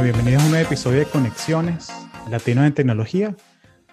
Bueno, 0.00 0.14
bienvenidos 0.14 0.44
a 0.44 0.48
un 0.48 0.56
episodio 0.56 1.00
de 1.00 1.04
Conexiones 1.04 1.92
Latinos 2.30 2.64
en 2.64 2.72
Tecnología, 2.72 3.36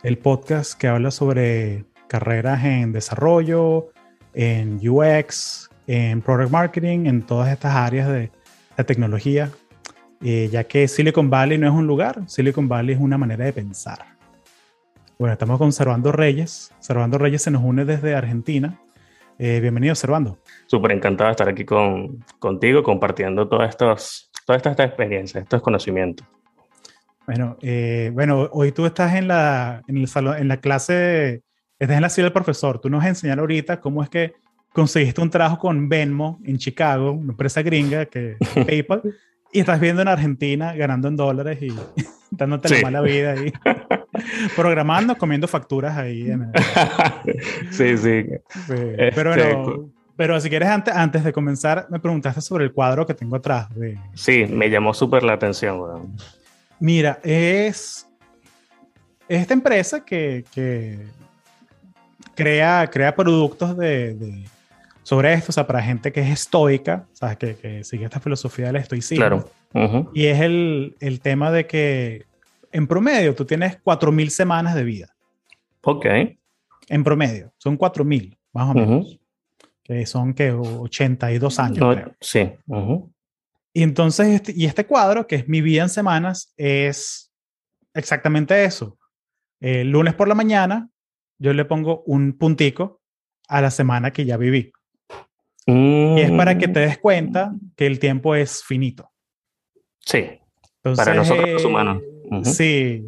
el 0.04 0.18
podcast 0.18 0.80
que 0.80 0.88
habla 0.88 1.12
sobre 1.12 1.84
carreras 2.08 2.64
en 2.64 2.94
desarrollo, 2.94 3.90
en 4.34 4.80
UX, 4.88 5.70
en 5.86 6.22
product 6.22 6.50
marketing, 6.50 7.08
en 7.08 7.24
todas 7.24 7.52
estas 7.52 7.76
áreas 7.76 8.08
de 8.08 8.32
la 8.78 8.86
tecnología, 8.86 9.52
eh, 10.22 10.48
ya 10.50 10.64
que 10.64 10.88
Silicon 10.88 11.30
Valley 11.30 11.58
no 11.58 11.68
es 11.68 11.74
un 11.74 11.88
lugar, 11.88 12.22
Silicon 12.28 12.70
Valley 12.70 12.96
es 12.96 13.02
una 13.02 13.18
manera 13.18 13.44
de 13.44 13.52
pensar. 13.52 14.06
Bueno, 15.20 15.34
estamos 15.34 15.58
con 15.58 15.74
Servando 15.74 16.14
Reyes. 16.14 16.72
Servando 16.80 17.18
Reyes 17.18 17.42
se 17.42 17.52
nos 17.52 17.66
une 17.66 17.84
desde 17.84 18.16
Argentina. 18.16 18.80
Eh, 19.40 19.60
bienvenido, 19.60 19.94
Servando. 19.94 20.40
Súper 20.66 20.94
encantado 20.94 21.28
de 21.28 21.32
estar 21.32 21.50
aquí 21.50 21.64
con, 21.64 22.24
contigo 22.40 22.82
compartiendo 22.82 23.48
todas 23.48 23.70
estas 23.70 24.32
toda 24.48 24.58
esta, 24.58 24.84
experiencias, 24.84 25.44
estos 25.44 25.62
conocimientos. 25.62 26.26
Bueno, 27.28 27.58
eh, 27.62 28.10
bueno, 28.14 28.50
hoy 28.54 28.72
tú 28.72 28.86
estás 28.86 29.16
en 29.16 29.28
la, 29.28 29.84
en 29.88 29.98
el 29.98 30.08
salón, 30.08 30.38
en 30.38 30.48
la 30.48 30.58
clase, 30.58 31.44
estás 31.78 31.98
en 31.98 32.02
la 32.02 32.10
silla 32.10 32.26
del 32.26 32.34
profesor. 32.34 32.80
Tú 32.80 32.90
nos 32.90 33.00
vas 33.00 33.08
a 33.08 33.10
enseñar 33.10 33.40
ahorita 33.40 33.82
cómo 33.82 34.02
es 34.02 34.10
que 34.10 34.34
conseguiste 34.72 35.22
un 35.22 35.30
trabajo 35.30 35.60
con 35.60 35.90
Venmo 35.90 36.40
en 36.46 36.58
Chicago, 36.58 37.12
una 37.12 37.34
empresa 37.34 37.62
gringa 37.62 38.06
que 38.06 38.38
PayPal, 38.66 39.02
y 39.52 39.60
estás 39.60 39.80
viendo 39.80 40.02
en 40.02 40.08
Argentina 40.08 40.74
ganando 40.74 41.08
en 41.08 41.16
dólares 41.16 41.60
y 41.62 41.74
dándote 42.32 42.70
la 42.70 42.82
mala 42.82 43.02
vida 43.02 43.32
ahí. 43.32 43.54
Programando, 44.56 45.18
comiendo 45.18 45.48
facturas 45.48 45.98
ahí. 45.98 46.28
sí, 47.72 47.98
sí. 47.98 48.26
Pero 48.68 49.34
este, 49.34 49.54
bueno, 49.54 49.90
pero 50.16 50.42
si 50.42 50.50
quieres, 50.50 50.70
antes, 50.70 50.94
antes 50.96 51.24
de 51.24 51.32
comenzar, 51.32 51.88
me 51.90 52.00
preguntaste 52.00 52.42
sobre 52.42 52.66
el 52.66 52.74
cuadro 52.74 53.06
que 53.06 53.14
tengo 53.14 53.36
atrás. 53.36 53.74
De... 53.76 53.98
Sí, 54.16 54.46
me 54.48 54.70
llamó 54.70 54.94
súper 54.94 55.22
la 55.24 55.34
atención. 55.34 56.16
Mira, 56.80 57.20
es, 57.24 58.08
esta 59.30 59.54
empresa 59.54 60.04
que, 60.04 60.44
que 60.54 61.06
crea, 62.34 62.90
crea 62.92 63.16
productos 63.16 63.78
de, 63.78 64.44
sobre 65.08 65.32
esto, 65.32 65.52
o 65.52 65.54
sea, 65.54 65.66
para 65.66 65.82
gente 65.82 66.12
que 66.12 66.20
es 66.20 66.28
estoica, 66.28 67.08
¿sabes? 67.14 67.38
Que, 67.38 67.56
que 67.56 67.86
sigue 67.86 68.04
esta 68.04 68.20
filosofía 68.20 68.66
del 68.68 68.76
estoicismo. 68.76 69.46
Claro. 69.72 70.12
Y 70.14 70.26
es 70.26 70.42
el, 70.42 70.98
el, 71.00 71.22
tema 71.22 71.50
de 71.50 71.66
que 71.66 72.26
en 72.74 72.88
promedio 72.88 73.34
tú 73.34 73.46
tienes 73.46 73.82
4.000 73.84 74.28
semanas 74.28 74.76
de 74.76 74.84
vida. 74.84 75.16
Ok. 75.84 76.08
En 76.90 77.06
promedio, 77.06 77.54
son 77.58 77.78
4.000, 77.78 78.38
más 78.52 78.70
o 78.70 78.74
menos 78.74 79.20
que 79.82 80.06
son 80.06 80.34
que 80.34 80.52
82 80.52 81.58
años. 81.60 82.12
Sí. 82.20 82.52
Y 83.72 83.84
entonces, 83.84 84.28
este, 84.28 84.54
y 84.58 84.66
este 84.66 84.86
cuadro, 84.86 85.26
que 85.26 85.38
es 85.38 85.48
mi 85.48 85.62
vida 85.62 85.84
en 85.84 85.90
semanas, 85.90 86.54
es 86.58 87.32
exactamente 87.94 88.66
eso. 88.66 88.98
El 89.62 89.90
lunes 89.90 90.16
por 90.16 90.28
la 90.28 90.36
mañana, 90.36 90.90
yo 91.38 91.54
le 91.54 91.64
pongo 91.64 92.04
un 92.06 92.34
puntico 92.34 93.00
a 93.48 93.62
la 93.62 93.72
semana 93.72 94.12
que 94.12 94.26
ya 94.26 94.36
viví. 94.36 94.74
Y 95.68 96.22
es 96.22 96.32
para 96.32 96.58
que 96.58 96.70
te 96.70 96.80
des 96.80 96.98
cuenta 96.98 97.54
que 97.76 97.86
el 97.86 98.00
tiempo 98.00 98.34
es 98.34 98.64
finito. 98.64 99.12
Sí. 100.00 100.40
para 100.82 101.14
nosotros 101.14 101.50
los 101.50 101.66
humanos. 101.66 102.02
Sí. 102.44 103.06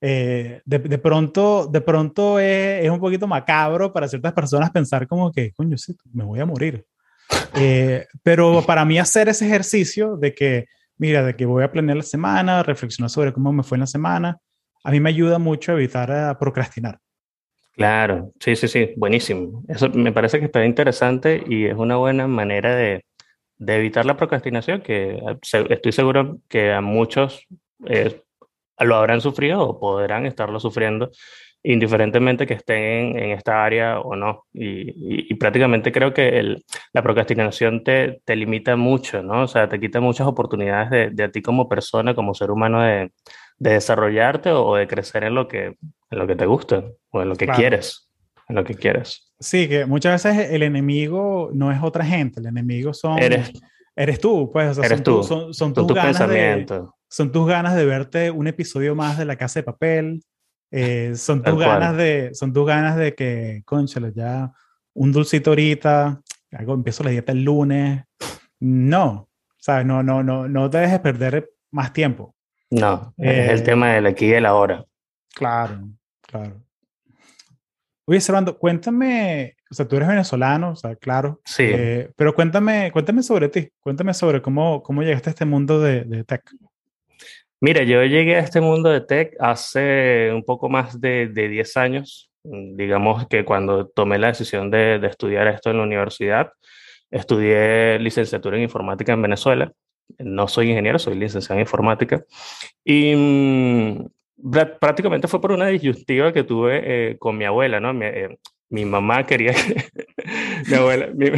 Eh, 0.00 0.62
de, 0.64 0.78
de, 0.78 0.98
pronto, 0.98 1.66
de 1.66 1.80
pronto 1.80 2.38
es, 2.38 2.84
es, 2.84 2.90
un 2.90 3.00
poquito 3.00 3.26
macabro 3.26 3.92
para 3.92 4.08
ciertas 4.08 4.32
personas 4.32 4.70
pensar 4.70 5.06
como 5.06 5.30
que, 5.32 5.52
coño, 5.52 5.76
sí, 5.76 5.94
me 6.12 6.24
voy 6.24 6.40
a 6.40 6.46
morir. 6.46 6.86
Eh, 7.54 8.06
pero 8.22 8.64
para 8.66 8.84
mí 8.84 8.98
hacer 8.98 9.28
ese 9.28 9.46
ejercicio 9.46 10.16
de 10.16 10.34
que, 10.34 10.66
mira, 10.96 11.24
de 11.24 11.36
que 11.36 11.46
voy 11.46 11.64
a 11.64 11.70
planear 11.70 11.96
la 11.98 12.02
semana, 12.02 12.62
reflexionar 12.62 13.10
sobre 13.10 13.32
cómo 13.32 13.52
me 13.52 13.62
fue 13.62 13.76
en 13.76 13.80
la 13.80 13.86
semana, 13.86 14.38
a 14.84 14.90
mí 14.90 15.00
me 15.00 15.10
ayuda 15.10 15.38
mucho 15.38 15.72
a 15.72 15.74
evitar 15.74 16.10
a 16.10 16.30
eh, 16.30 16.34
procrastinar. 16.38 16.98
Claro, 17.78 18.32
sí, 18.40 18.56
sí, 18.56 18.66
sí, 18.66 18.92
buenísimo. 18.96 19.62
Eso 19.68 19.88
me 19.90 20.10
parece 20.12 20.40
que 20.40 20.46
está 20.46 20.64
interesante 20.64 21.44
y 21.46 21.66
es 21.66 21.76
una 21.76 21.96
buena 21.96 22.26
manera 22.26 22.74
de, 22.74 23.04
de 23.56 23.76
evitar 23.76 24.04
la 24.04 24.16
procrastinación, 24.16 24.82
que 24.82 25.20
estoy 25.70 25.92
seguro 25.92 26.38
que 26.48 26.72
a 26.72 26.80
muchos 26.80 27.46
lo 28.80 28.96
habrán 28.96 29.20
sufrido 29.20 29.62
o 29.62 29.78
podrán 29.78 30.26
estarlo 30.26 30.58
sufriendo, 30.58 31.10
indiferentemente 31.62 32.48
que 32.48 32.54
estén 32.54 33.16
en, 33.16 33.30
esta 33.30 33.64
área 33.64 34.00
o 34.00 34.16
no. 34.16 34.46
Y, 34.52 35.34
prácticamente 35.36 35.92
creo 35.92 36.12
que 36.12 36.38
el, 36.40 36.64
la 36.92 37.02
procrastinación 37.04 37.84
te, 37.84 38.20
te, 38.24 38.34
limita 38.34 38.74
mucho, 38.74 39.22
¿no? 39.22 39.42
O 39.44 39.48
sea, 39.48 39.68
te 39.68 39.78
quita 39.78 40.00
muchas 40.00 40.26
oportunidades 40.26 40.90
de, 40.90 41.10
de 41.10 41.24
a 41.24 41.30
ti 41.30 41.42
como 41.42 41.68
persona, 41.68 42.14
como 42.14 42.34
ser 42.34 42.50
humano, 42.50 42.82
de, 42.82 43.12
de, 43.58 43.70
desarrollarte 43.72 44.50
o 44.50 44.74
de 44.74 44.88
crecer 44.88 45.24
en 45.24 45.34
lo 45.36 45.46
que, 45.48 45.76
en 46.10 46.18
lo 46.18 46.26
que 46.26 46.36
te 46.36 46.46
gusta 46.46 46.84
o 47.10 47.22
en 47.22 47.28
lo 47.28 47.36
que 47.36 47.46
quieres, 47.46 48.10
en 48.48 48.56
lo 48.56 48.64
que 48.64 48.74
quieres. 48.74 49.32
Sí, 49.40 49.68
que 49.68 49.86
muchas 49.86 50.24
veces 50.24 50.50
el 50.50 50.62
enemigo 50.62 51.50
no 51.52 51.70
es 51.70 51.82
otra 51.82 52.04
gente, 52.04 52.40
el 52.40 52.46
enemigo 52.46 52.92
son... 52.94 53.18
Eres, 53.18 53.52
eres 53.94 54.20
tú, 54.20 54.50
pues, 54.52 54.70
o 54.70 54.74
sea, 54.74 54.86
eres 54.86 54.98
son, 54.98 55.04
tú, 55.04 55.22
son, 55.22 55.54
son, 55.54 55.74
tus, 55.74 55.92
pensamientos 55.92 56.90
son 57.08 57.32
tus 57.32 57.46
ganas 57.46 57.74
de 57.74 57.84
verte 57.84 58.30
un 58.30 58.46
episodio 58.46 58.94
más 58.94 59.18
de 59.18 59.24
La 59.24 59.36
Casa 59.36 59.60
de 59.60 59.64
Papel, 59.64 60.22
eh, 60.70 61.12
son 61.16 61.42
tus 61.42 61.58
ganas 61.58 61.96
de, 61.96 62.30
son 62.34 62.52
tus 62.52 62.66
ganas 62.66 62.96
de 62.96 63.14
que, 63.14 63.62
conchale, 63.64 64.12
ya 64.14 64.52
un 64.94 65.12
dulcito 65.12 65.50
ahorita, 65.50 66.20
algo, 66.52 66.74
empiezo 66.74 67.04
la 67.04 67.10
dieta 67.10 67.32
el 67.32 67.42
lunes. 67.42 68.04
No, 68.60 69.28
¿sabes? 69.56 69.86
No, 69.86 70.02
no, 70.02 70.22
no, 70.22 70.48
no 70.48 70.68
te 70.68 70.78
dejes 70.78 71.00
perder 71.00 71.50
más 71.70 71.92
tiempo. 71.92 72.34
No, 72.70 73.14
es 73.16 73.50
el 73.50 73.58
eh, 73.60 73.62
tema 73.62 73.92
del 73.92 74.06
aquí 74.06 74.26
y 74.26 74.32
el 74.32 74.44
ahora. 74.44 74.84
Claro, 75.34 75.88
claro. 76.28 76.62
Oye, 78.04 78.20
Servando, 78.20 78.56
cuéntame, 78.56 79.56
o 79.70 79.74
sea, 79.74 79.86
tú 79.86 79.96
eres 79.96 80.08
venezolano, 80.08 80.70
o 80.70 80.76
sea, 80.76 80.96
claro. 80.96 81.40
Sí. 81.44 81.64
Eh, 81.66 82.10
pero 82.16 82.34
cuéntame, 82.34 82.90
cuéntame 82.90 83.22
sobre 83.22 83.48
ti, 83.48 83.68
cuéntame 83.80 84.14
sobre 84.14 84.40
cómo, 84.40 84.82
cómo 84.82 85.02
llegaste 85.02 85.28
a 85.30 85.32
este 85.32 85.44
mundo 85.44 85.80
de, 85.80 86.04
de 86.04 86.24
tech. 86.24 86.42
Mira, 87.60 87.82
yo 87.82 88.02
llegué 88.04 88.36
a 88.36 88.40
este 88.40 88.60
mundo 88.60 88.88
de 88.88 89.00
tech 89.00 89.36
hace 89.40 90.30
un 90.32 90.44
poco 90.44 90.68
más 90.68 91.00
de, 91.00 91.28
de 91.28 91.48
10 91.48 91.76
años. 91.76 92.30
Digamos 92.44 93.26
que 93.26 93.44
cuando 93.44 93.88
tomé 93.88 94.18
la 94.18 94.28
decisión 94.28 94.70
de, 94.70 94.98
de, 94.98 95.06
estudiar 95.08 95.48
esto 95.48 95.70
en 95.70 95.76
la 95.78 95.82
universidad, 95.82 96.52
estudié 97.10 97.98
licenciatura 97.98 98.56
en 98.56 98.62
informática 98.62 99.12
en 99.12 99.22
Venezuela. 99.22 99.72
No 100.18 100.48
soy 100.48 100.70
ingeniero, 100.70 100.98
soy 100.98 101.16
licenciado 101.16 101.56
en 101.56 101.66
informática. 101.66 102.24
Y 102.84 103.14
mm, 103.14 104.06
prácticamente 104.80 105.28
fue 105.28 105.40
por 105.40 105.52
una 105.52 105.66
disyuntiva 105.66 106.32
que 106.32 106.44
tuve 106.44 106.80
eh, 106.84 107.18
con 107.18 107.36
mi 107.36 107.44
abuela, 107.44 107.80
¿no? 107.80 107.92
Mi, 107.92 108.06
eh, 108.06 108.38
mi 108.70 108.84
mamá 108.84 109.24
quería 109.26 109.52
que... 109.52 109.84
mi 110.68 110.74
abuela... 110.74 111.08
Mi, 111.14 111.30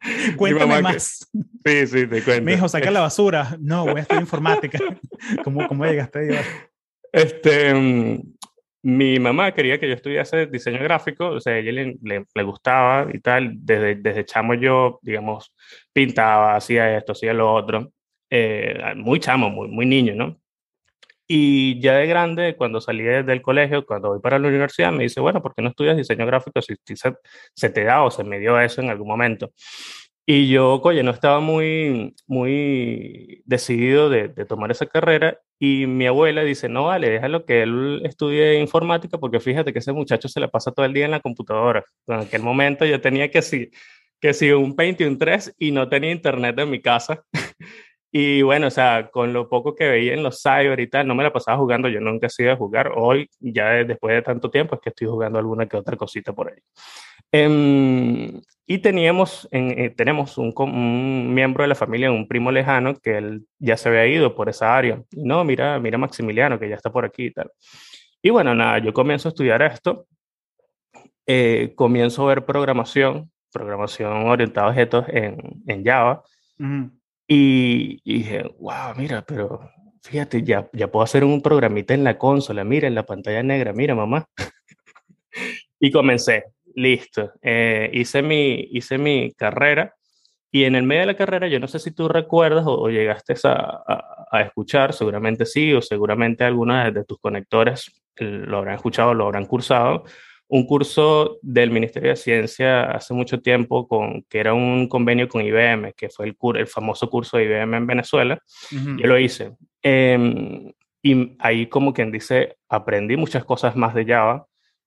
Cuéntame 0.36 0.82
más. 0.82 1.28
Sí, 1.64 1.86
sí, 1.86 2.06
te 2.06 2.22
cuento. 2.22 2.44
Mi 2.44 2.52
hijo, 2.52 2.68
saca 2.68 2.90
la 2.90 3.00
basura. 3.00 3.56
No, 3.60 3.84
voy 3.84 3.98
a 3.98 4.00
estudiar 4.00 4.22
informática. 4.22 4.78
¿Cómo, 5.44 5.66
cómo 5.66 5.84
llegaste 5.84 6.18
ahí? 6.20 6.38
Este, 7.12 7.74
mm, 7.74 8.20
mi 8.82 9.18
mamá 9.18 9.52
quería 9.52 9.78
que 9.78 9.88
yo 9.88 9.94
estudiase 9.94 10.46
diseño 10.46 10.82
gráfico, 10.82 11.28
o 11.28 11.40
sea, 11.40 11.54
a 11.54 11.58
ella 11.58 11.72
le, 11.72 12.26
le, 12.34 12.42
gustaba 12.42 13.08
y 13.12 13.18
tal. 13.20 13.52
Desde, 13.56 13.96
desde 13.96 14.24
chamo 14.24 14.54
yo, 14.54 14.98
digamos, 15.02 15.54
pintaba, 15.92 16.56
hacía 16.56 16.96
esto, 16.96 17.12
hacía 17.12 17.32
lo 17.32 17.52
otro. 17.52 17.92
Eh, 18.30 18.78
muy 18.96 19.20
chamo, 19.20 19.50
muy, 19.50 19.68
muy 19.68 19.86
niño, 19.86 20.14
¿no? 20.14 20.38
Y 21.30 21.78
ya 21.80 21.94
de 21.94 22.06
grande, 22.06 22.56
cuando 22.56 22.80
salí 22.80 23.02
del 23.04 23.42
colegio, 23.42 23.84
cuando 23.84 24.08
voy 24.08 24.20
para 24.20 24.38
la 24.38 24.48
universidad, 24.48 24.90
me 24.90 25.02
dice, 25.02 25.20
bueno, 25.20 25.42
¿por 25.42 25.54
qué 25.54 25.60
no 25.60 25.68
estudias 25.68 25.96
diseño 25.96 26.24
gráfico 26.24 26.62
si, 26.62 26.74
se, 26.96 27.14
se, 27.54 27.68
te 27.68 27.84
da 27.84 28.02
o 28.02 28.10
se 28.10 28.24
me 28.24 28.38
dio 28.38 28.58
eso 28.58 28.80
en 28.80 28.88
algún 28.88 29.08
momento? 29.08 29.52
Y 30.24 30.48
yo, 30.48 30.80
oye, 30.82 31.02
no 31.02 31.10
estaba 31.10 31.40
muy, 31.40 32.14
muy 32.26 33.42
decidido 33.44 34.08
de, 34.08 34.28
de, 34.28 34.44
tomar 34.46 34.70
esa 34.70 34.86
carrera 34.86 35.38
y 35.58 35.86
mi 35.86 36.06
abuela 36.06 36.44
dice, 36.44 36.68
no, 36.68 36.84
vale, 36.86 37.10
déjalo 37.10 37.44
que 37.44 37.62
él 37.62 38.02
estudie 38.04 38.58
informática 38.60 39.18
porque 39.18 39.40
fíjate 39.40 39.72
que 39.72 39.80
ese 39.80 39.92
muchacho 39.92 40.28
se 40.28 40.40
le 40.40 40.48
pasa 40.48 40.72
todo 40.72 40.86
el 40.86 40.94
día 40.94 41.04
en 41.06 41.10
la 41.12 41.20
computadora. 41.20 41.84
En 42.06 42.20
aquel 42.20 42.42
momento 42.42 42.84
yo 42.86 43.00
tenía 43.00 43.30
que 43.30 43.42
sí, 43.42 43.70
que 44.20 44.34
sí, 44.34 44.50
un 44.50 44.74
Paint 44.74 45.00
y 45.00 45.04
un 45.04 45.18
3 45.18 45.54
y 45.58 45.72
no 45.72 45.88
tenía 45.88 46.10
internet 46.10 46.58
en 46.58 46.70
mi 46.70 46.80
casa. 46.80 47.24
Y 48.10 48.42
bueno, 48.42 48.68
o 48.68 48.70
sea, 48.70 49.10
con 49.10 49.32
lo 49.32 49.48
poco 49.48 49.74
que 49.74 49.86
veía 49.88 50.14
en 50.14 50.22
los 50.22 50.42
cyber 50.42 50.80
y 50.80 50.88
tal, 50.88 51.06
no 51.06 51.14
me 51.14 51.22
la 51.22 51.32
pasaba 51.32 51.58
jugando, 51.58 51.88
yo 51.88 52.00
nunca 52.00 52.26
he 52.28 52.30
sido 52.30 52.50
de 52.50 52.56
jugar. 52.56 52.92
Hoy, 52.96 53.28
ya 53.38 53.84
después 53.84 54.14
de 54.14 54.22
tanto 54.22 54.50
tiempo, 54.50 54.74
es 54.74 54.80
que 54.80 54.88
estoy 54.90 55.08
jugando 55.08 55.38
alguna 55.38 55.66
que 55.66 55.76
otra 55.76 55.96
cosita 55.96 56.32
por 56.32 56.50
ahí. 56.50 56.58
Um, 57.30 58.40
y 58.66 58.78
teníamos, 58.78 59.46
en, 59.50 59.78
eh, 59.78 59.90
tenemos 59.90 60.38
un, 60.38 60.54
un, 60.56 61.34
miembro 61.34 61.62
de 61.62 61.68
la 61.68 61.74
familia, 61.74 62.10
un 62.10 62.26
primo 62.26 62.50
lejano, 62.50 62.96
que 62.96 63.18
él 63.18 63.46
ya 63.58 63.76
se 63.76 63.90
había 63.90 64.06
ido 64.06 64.34
por 64.34 64.48
esa 64.48 64.76
área. 64.76 65.02
No, 65.12 65.44
mira, 65.44 65.78
mira 65.78 65.98
Maximiliano, 65.98 66.58
que 66.58 66.68
ya 66.68 66.76
está 66.76 66.90
por 66.90 67.04
aquí 67.04 67.26
y 67.26 67.30
tal. 67.32 67.50
Y 68.22 68.30
bueno, 68.30 68.54
nada, 68.54 68.78
yo 68.78 68.92
comienzo 68.94 69.28
a 69.28 69.30
estudiar 69.30 69.62
esto, 69.62 70.06
eh, 71.26 71.72
comienzo 71.76 72.24
a 72.24 72.28
ver 72.28 72.46
programación, 72.46 73.30
programación 73.52 74.28
orientada 74.28 74.68
a 74.68 74.70
objetos 74.70 75.04
en, 75.08 75.62
en 75.66 75.84
Java. 75.84 76.22
Uh 76.58 76.64
-huh. 76.64 76.97
Y, 77.30 78.00
dije, 78.10 78.42
wow, 78.58 78.94
mira, 78.96 79.22
pero 79.22 79.70
fíjate, 80.02 80.42
ya, 80.42 80.68
ya 80.72 80.90
puedo 80.90 81.04
hacer 81.04 81.24
un 81.24 81.42
programita 81.42 81.92
en 81.92 82.02
la 82.02 82.16
consola, 82.16 82.64
mira, 82.64 82.88
en 82.88 82.94
la 82.94 83.04
pantalla 83.04 83.42
negra, 83.42 83.74
mira, 83.74 83.94
mamá. 83.94 84.26
y 85.78 85.90
comencé, 85.90 86.44
listo. 86.74 87.32
Eh, 87.42 87.90
hice, 87.92 88.22
mi, 88.22 88.68
hice 88.72 88.96
mi 88.96 89.32
carrera 89.32 89.94
y 90.50 90.64
en 90.64 90.74
el 90.74 90.84
medio 90.84 91.02
de 91.02 91.06
la 91.08 91.16
carrera, 91.16 91.48
yo 91.48 91.60
no 91.60 91.68
sé 91.68 91.78
si 91.78 91.90
tú 91.90 92.08
recuerdas 92.08 92.64
o, 92.66 92.88
llegaste 92.88 93.34
a, 93.44 94.26
a, 94.30 94.40
escuchar, 94.40 94.94
seguramente 94.94 95.44
sí, 95.44 95.74
o 95.74 95.82
seguramente 95.82 96.44
algunos 96.44 96.94
de 96.94 97.04
tus 97.04 97.18
conectores 97.18 97.92
lo 98.16 98.58
habrán 98.58 98.76
escuchado, 98.76 99.12
lo 99.12 99.26
habrán 99.26 99.44
cursado, 99.44 100.04
un 100.48 100.66
curso 100.66 101.38
del 101.42 101.70
Ministerio 101.70 102.10
de 102.10 102.16
Ciencia 102.16 102.90
hace 102.90 103.12
mucho 103.12 103.40
tiempo, 103.40 103.86
con, 103.86 104.22
que 104.22 104.40
era 104.40 104.54
un 104.54 104.88
convenio 104.88 105.28
con 105.28 105.42
IBM, 105.42 105.92
que 105.92 106.08
fue 106.08 106.26
el, 106.26 106.36
el 106.56 106.66
famoso 106.66 107.10
curso 107.10 107.36
de 107.36 107.44
IBM 107.44 107.76
en 107.76 107.86
Venezuela. 107.86 108.42
Yo 108.70 109.06
lo 109.06 109.18
hice. 109.18 109.52
Em, 109.82 110.72
y 111.02 111.36
ahí, 111.38 111.66
como 111.66 111.92
quien 111.92 112.10
dice, 112.10 112.56
aprendí 112.68 113.16
muchas 113.16 113.44
cosas 113.44 113.76
más 113.76 113.94
de 113.94 114.06
Java, 114.06 114.46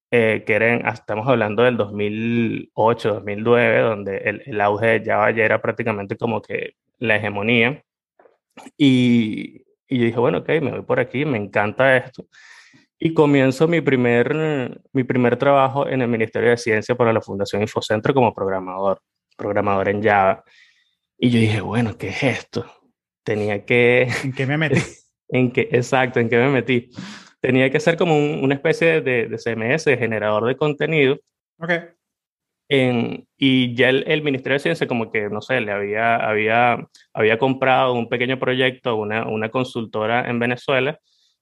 eh, 0.10 0.44
que 0.46 0.54
eran, 0.54 0.82
ah, 0.84 0.92
estamos 0.94 1.28
hablando 1.28 1.64
del 1.64 1.78
2008, 1.78 3.14
2009, 3.14 3.80
donde 3.82 4.18
el, 4.18 4.42
el, 4.46 4.62
auge 4.62 5.00
de 5.00 5.06
Java 5.06 5.32
ya 5.32 5.46
era 5.46 5.62
prácticamente 5.62 6.18
como 6.18 6.42
que 6.42 6.74
la 6.98 7.18
hegemonía. 7.18 7.84
Y, 8.78 9.64
y 9.88 10.00
yo 10.00 10.06
dije, 10.06 10.20
bueno, 10.20 10.40
ok, 10.40 10.50
me 10.62 10.72
voy 10.72 10.82
por 10.82 11.00
aquí, 11.00 11.24
me 11.24 11.38
encanta 11.38 11.98
esto. 11.98 12.26
Y 13.04 13.16
comienzo 13.16 13.68
mi 13.68 13.82
primer, 13.82 14.80
mi 14.94 15.04
primer 15.04 15.36
trabajo 15.36 15.88
en 15.88 16.04
el 16.04 16.08
Ministerio 16.08 16.52
de 16.52 16.58
Ciencia 16.58 16.94
para 16.94 17.12
la 17.12 17.20
Fundación 17.20 17.64
Infocentro 17.64 18.14
como 18.14 18.32
programador, 18.32 19.02
programador 19.36 19.90
en 19.90 20.04
Java. 20.04 20.44
Y 21.18 21.32
yo 21.32 21.40
dije, 21.40 21.62
bueno, 21.62 21.98
¿qué 21.98 22.10
es 22.10 22.22
esto? 22.22 22.64
Tenía 23.24 23.66
que... 23.66 24.08
¿En 24.24 24.34
qué 24.34 24.46
me 24.46 24.56
metí? 24.60 24.80
en 25.30 25.52
qué, 25.52 25.62
exacto, 25.72 26.20
¿en 26.20 26.30
qué 26.30 26.38
me 26.38 26.50
metí? 26.50 26.92
Tenía 27.40 27.72
que 27.72 27.80
ser 27.80 27.98
como 27.98 28.16
una 28.16 28.54
especie 28.54 29.02
de, 29.02 29.28
de, 29.28 29.38
CMS, 29.40 29.86
de 29.86 29.98
generador 29.98 30.46
de 30.46 30.56
contenido. 30.56 31.18
Ok. 31.58 31.72
En, 32.70 33.28
y 33.36 33.74
ya 33.74 33.90
el, 33.90 34.04
el, 34.06 34.22
Ministerio 34.22 34.58
de 34.58 34.60
Ciencia 34.60 34.88
como 34.88 35.12
que, 35.12 35.28
no 35.28 35.42
sé, 35.42 35.60
le 35.60 35.72
había, 35.72 36.18
había, 36.18 36.88
había 37.14 37.40
comprado 37.40 37.96
un 37.96 38.10
pequeño 38.10 38.38
proyecto 38.38 38.92
a 38.92 38.94
una, 38.94 39.28
una 39.28 39.50
consultora 39.50 40.30
en 40.30 40.38
Venezuela 40.38 41.00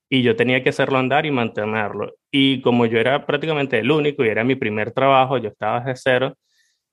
y 0.09 0.23
yo 0.23 0.35
tenía 0.35 0.63
que 0.63 0.69
hacerlo 0.69 0.97
andar 0.97 1.25
y 1.25 1.31
mantenerlo. 1.31 2.15
Y 2.31 2.61
como 2.61 2.85
yo 2.85 2.99
era 2.99 3.25
prácticamente 3.25 3.79
el 3.79 3.91
único 3.91 4.25
y 4.25 4.29
era 4.29 4.43
mi 4.43 4.55
primer 4.55 4.91
trabajo, 4.91 5.37
yo 5.37 5.49
estaba 5.49 5.81
desde 5.81 6.01
cero, 6.01 6.35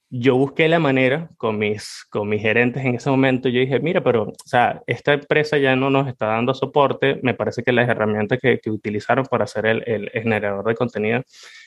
yo 0.08 0.36
busqué 0.36 0.68
la 0.68 0.78
manera 0.78 1.30
con 1.36 1.58
mis, 1.58 2.06
con 2.10 2.28
mis 2.28 2.40
gerentes 2.40 2.84
en 2.84 2.94
ese 2.94 3.10
momento, 3.10 3.48
yo 3.48 3.60
dije, 3.60 3.80
mira, 3.80 4.02
pero, 4.02 4.24
o 4.24 4.34
sea, 4.44 4.82
esta 4.86 5.14
empresa 5.14 5.58
ya 5.58 5.74
no 5.74 5.90
nos 5.90 6.06
está 6.08 6.26
dando 6.26 6.54
soporte, 6.54 7.18
me 7.22 7.34
parece 7.34 7.62
que 7.62 7.72
las 7.72 7.88
herramientas 7.88 8.38
que, 8.40 8.60
que 8.60 8.70
utilizaron 8.70 9.26
para 9.26 9.44
hacer 9.44 9.66
el, 9.66 9.82
el, 9.86 10.10
generador 10.10 10.64
de 10.64 10.74
contenido 10.76 11.22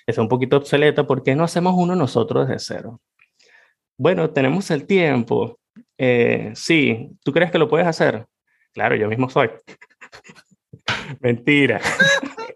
es 0.08 0.18
un 0.18 0.30
poquito 0.30 0.58
obsoleta, 0.58 1.06
¿por 1.06 1.24
qué 1.24 1.36
no 1.36 1.44
hacemos 1.44 1.74
uno 1.76 1.96
nosotros 1.96 2.48
desde 2.48 2.76
cero? 2.76 3.02
Bueno, 3.98 4.30
tenemos 4.32 4.72
el 4.72 4.88
tiempo. 4.88 5.60
Eh, 5.98 6.52
sí, 6.56 7.10
¿tú 7.24 7.34
crees 7.34 7.52
que 7.52 7.58
lo 7.58 7.68
puedes 7.68 7.88
hacer? 7.88 8.26
Claro, 8.74 8.96
yo 8.96 9.10
mismo 9.10 9.30
soy. 9.30 9.50
Mentira. 11.22 11.82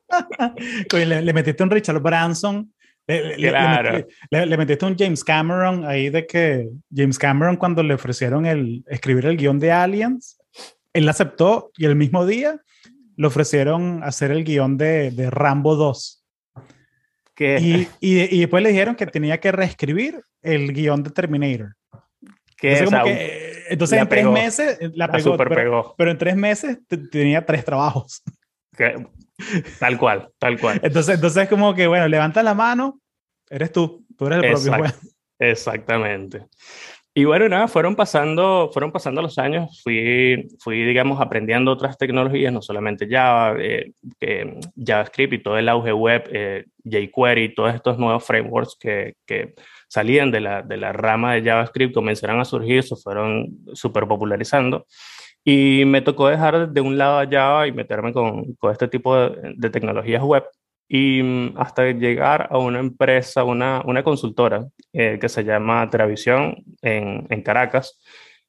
le, 0.94 1.34
metiste 1.34 1.64
un 1.64 1.72
Richard 1.72 2.02
Branson. 2.02 2.72
Le, 3.06 3.50
claro. 3.50 4.06
le, 4.30 4.58
metiste 4.58 4.86
un 4.86 4.98
James 4.98 5.24
Cameron 5.24 5.86
ahí 5.86 6.10
de 6.10 6.26
que 6.26 6.70
James 6.96 7.20
Cameron 7.20 7.58
cuando 7.58 7.84
le 7.84 7.94
ofrecieron 7.94 8.46
el 8.46 8.84
escribir 8.88 9.26
el 9.26 9.36
guion 9.36 9.60
de 9.60 9.72
Aliens, 9.72 10.40
él 10.94 11.10
aceptó 11.10 11.72
y 11.78 11.86
el 11.86 11.96
mismo 11.96 12.26
día 12.26 12.62
le 13.18 13.28
ofrecieron 13.28 14.02
hacer 14.04 14.32
el 14.32 14.44
guion 14.44 14.78
de, 14.78 15.12
de 15.12 15.30
Rambo 15.30 15.76
2. 15.76 16.24
Y, 17.38 17.82
y, 17.82 17.88
y, 18.00 18.40
después 18.40 18.64
le 18.64 18.70
dijeron 18.70 18.96
que 18.96 19.08
tenía 19.08 19.40
que 19.40 19.52
reescribir 19.52 20.22
el 20.42 20.72
guion 20.72 21.04
de 21.04 21.10
Terminator. 21.10 21.76
Entonces, 22.64 22.90
como 22.90 23.04
que, 23.04 23.64
entonces 23.70 24.00
en 24.00 24.10
tres 24.10 24.26
meses 24.26 24.78
la 24.96 25.12
pegó, 25.12 25.38
pero, 25.38 25.56
pegó. 25.56 25.96
pero, 25.98 26.12
en 26.12 26.18
tres 26.18 26.36
meses 26.36 26.80
tenía 27.12 27.46
tres 27.46 27.66
trabajos. 27.66 28.24
Tal 29.80 29.98
cual, 29.98 30.30
tal 30.38 30.60
cual. 30.60 30.80
Entonces, 30.84 31.16
entonces 31.16 31.50
como 31.50 31.74
que, 31.74 31.88
bueno, 31.88 32.08
levanta 32.08 32.44
la 32.44 32.54
mano, 32.54 33.02
eres 33.50 33.72
tú, 33.72 34.06
tú 34.18 34.28
eres 34.28 34.44
el 34.44 34.52
propio 34.52 34.74
juez. 34.78 35.16
Exactamente. 35.40 36.46
Y 37.16 37.26
bueno, 37.26 37.48
nada, 37.48 37.68
fueron 37.68 37.96
pasando, 37.96 38.72
fueron 38.74 38.92
pasando 38.92 39.22
los 39.22 39.38
años, 39.38 39.82
fui, 39.84 40.48
fui, 40.60 40.84
digamos, 40.84 41.22
aprendiendo 41.22 41.72
otras 41.72 41.96
tecnologías, 41.96 42.52
no 42.52 42.62
solamente 42.62 43.08
Java, 43.08 43.56
eh, 43.60 43.92
JavaScript 44.76 45.34
y 45.34 45.44
todo 45.44 45.58
el 45.60 45.70
auge 45.70 45.94
web, 45.94 46.28
eh, 46.32 46.66
jQuery, 46.84 47.54
todos 47.54 47.76
estos 47.76 48.00
nuevos 48.00 48.26
frameworks 48.26 48.76
que, 48.80 49.14
que 49.28 49.54
salían 49.94 50.32
de 50.32 50.40
la, 50.40 50.64
de 50.64 50.78
la 50.78 50.92
rama 50.92 51.36
de 51.36 51.44
JavaScript 51.44 51.94
comenzaron 51.94 52.40
a 52.40 52.46
surgir, 52.46 52.82
se 52.82 52.96
fueron 52.96 53.60
súper 53.74 54.08
popularizando. 54.08 54.88
Y 55.44 55.84
me 55.86 56.02
tocó 56.02 56.30
dejar 56.30 56.70
de 56.70 56.82
un 56.82 56.98
lado 56.98 57.20
a 57.20 57.28
Java 57.30 57.68
y 57.68 57.74
meterme 57.74 58.12
con, 58.12 58.56
con 58.56 58.72
este 58.72 58.88
tipo 58.88 59.16
de, 59.16 59.54
de, 59.56 59.70
tecnologías 59.70 60.24
web. 60.24 60.46
Y 60.88 61.22
mm, 61.22 61.54
hasta 61.58 61.92
llegar 61.92 62.48
a 62.50 62.58
una 62.58 62.80
empresa, 62.80 63.44
una, 63.44 63.84
una 63.86 64.04
consultora 64.04 64.66
eh, 64.94 65.20
que 65.22 65.30
se 65.30 65.44
llama 65.44 65.88
Teravisión 65.92 66.56
en, 66.82 67.28
en 67.30 67.44
Caracas. 67.44 68.00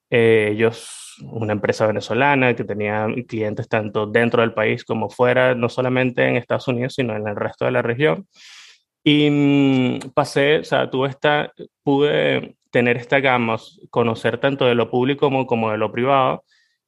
Eh, 0.08 0.50
ellos, 0.52 1.16
una 1.30 1.52
empresa 1.52 1.86
venezolana 1.86 2.54
que 2.54 2.64
tenía 2.64 3.06
clientes 3.28 3.68
tanto 3.68 4.06
dentro 4.06 4.40
del 4.40 4.54
país 4.54 4.82
como 4.84 5.10
fuera, 5.10 5.54
no 5.54 5.68
solamente 5.68 6.26
en 6.26 6.36
Estados 6.36 6.68
Unidos, 6.68 6.94
sino 6.94 7.14
en 7.14 7.28
el 7.28 7.36
resto 7.36 7.66
de 7.66 7.72
la 7.72 7.82
región. 7.82 8.26
Y 9.04 9.30
mm, 9.30 9.98
pasé, 10.14 10.60
o 10.60 10.64
sea, 10.64 10.88
tuve 10.88 11.10
esta, 11.10 11.52
pude 11.82 12.56
tener 12.70 12.96
esta 12.96 13.20
gama, 13.20 13.56
conocer 13.90 14.38
tanto 14.38 14.64
de 14.64 14.74
lo 14.74 14.90
público 14.90 15.26
como, 15.26 15.46
como 15.46 15.70
de 15.70 15.78
lo 15.78 15.92
privado 15.92 16.42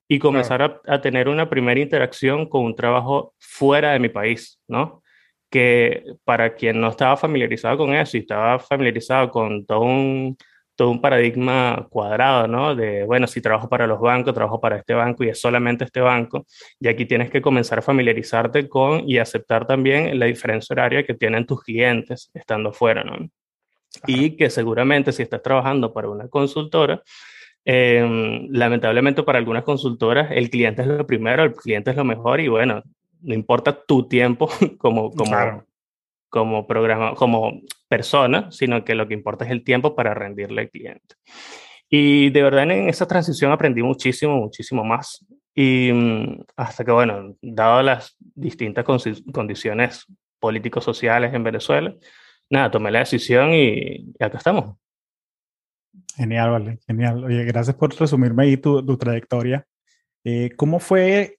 y 0.08 0.18
comenzar 0.18 0.62
a, 0.62 0.80
a, 0.86 1.00
tener 1.00 1.28
una 1.28 1.50
primera 1.50 1.78
interacción 1.78 2.48
con 2.48 2.64
un 2.64 2.74
trabajo 2.74 3.34
fuera 3.38 3.92
de 3.92 3.98
mi 3.98 4.08
país, 4.08 4.60
¿no? 4.66 5.02
Que 5.50 6.04
para 6.24 6.54
quien 6.54 6.80
no 6.80 6.88
estaba 6.88 7.16
familiarizado 7.16 7.76
con 7.76 7.94
eso 7.94 8.16
y 8.16 8.20
estaba 8.20 8.58
familiarizado 8.58 9.30
con 9.30 9.66
todo 9.66 9.80
un 9.80 10.37
todo 10.76 10.90
un 10.90 11.00
paradigma 11.00 11.87
cuadrado, 11.90 12.47
¿no? 12.47 12.75
De, 12.75 13.04
bueno, 13.04 13.26
si 13.26 13.40
trabajo 13.40 13.68
para 13.68 13.87
los 13.87 13.99
bancos, 13.99 14.35
trabajo 14.35 14.61
para 14.61 14.76
este 14.76 14.95
banco 14.95 15.25
y 15.25 15.30
es 15.30 15.40
solamente 15.40 15.85
este 15.85 16.00
banco. 16.00 16.47
Y 16.78 16.88
aquí 16.88 17.06
tienes 17.06 17.30
que 17.30 17.42
comenzar 17.42 17.78
a 17.78 17.83
familiarizarte 17.83 18.68
con 18.68 19.09
y 19.09 19.18
aceptar 19.18 19.66
también 19.66 20.18
la 20.18 20.26
diferencia 20.26 20.75
horaria 20.75 21.04
que 21.04 21.14
tienen 21.14 21.47
tus 21.47 21.62
clientes 21.62 22.30
estando 22.35 22.73
fuera, 22.73 23.02
¿no? 23.02 23.16
Y 24.06 24.37
que 24.37 24.50
seguramente 24.50 25.12
si 25.12 25.23
estás 25.23 25.42
trabajando 25.42 25.92
para 25.92 26.11
una 26.11 26.28
consultora, 26.28 27.02
eh, 27.64 28.47
lamentablemente 28.50 29.23
para 29.23 29.38
algunas 29.38 29.64
consultoras 29.64 30.30
el 30.30 30.50
cliente 30.50 30.83
es 30.83 30.88
lo 30.88 31.06
primero, 31.06 31.42
el 31.42 31.54
cliente 31.54 31.90
es 31.90 31.97
lo 31.97 32.04
mejor 32.04 32.40
y 32.40 32.49
bueno, 32.49 32.83
no 33.23 33.35
importa 33.35 33.73
tu 33.73 34.06
tiempo 34.06 34.49
como, 34.78 35.11
como, 35.11 35.30
claro 35.30 35.66
como 36.28 36.66
programa, 36.66 37.14
como 37.14 37.62
persona, 37.88 38.50
sino 38.50 38.85
que 38.85 38.95
lo 38.95 39.09
que 39.09 39.14
importa 39.14 39.45
es 39.45 39.50
el 39.50 39.64
tiempo 39.64 39.95
para 39.95 40.14
rendirle 40.14 40.62
al 40.62 40.71
cliente. 40.71 41.16
Y 41.88 42.31
de 42.31 42.43
verdad 42.43 42.64
en 42.64 42.88
esa 42.88 43.07
transición 43.07 43.52
aprendí 43.52 43.83
muchísimo, 43.83 44.37
muchísimo 44.37 44.85
más. 44.85 45.25
Y 45.55 45.90
mm, 45.93 46.43
hasta 46.57 46.85
que, 46.85 46.90
bueno, 46.90 47.37
dado 47.40 47.83
las 47.83 48.16
distintas 48.19 48.85
condiciones 48.85 50.07
políticos 50.38 50.85
sociales 50.85 51.33
en 51.33 51.45
Venezuela, 51.45 51.95
nada, 52.50 52.71
tomé 52.71 52.90
la 52.90 53.00
decisión 53.00 53.52
y, 53.55 54.12
acá 54.21 54.38
estamos. 54.38 54.76
Genial, 56.16 56.50
vale, 56.50 56.78
genial. 56.87 57.25
Oye, 57.25 57.45
gracias 57.45 57.76
por 57.76 57.95
resumirme 57.99 58.45
ahí 58.45 58.57
tu, 58.57 58.97
trayectoria. 58.99 59.66
Eh, 60.25 60.50
¿cómo, 60.57 60.81
fue, 60.81 61.38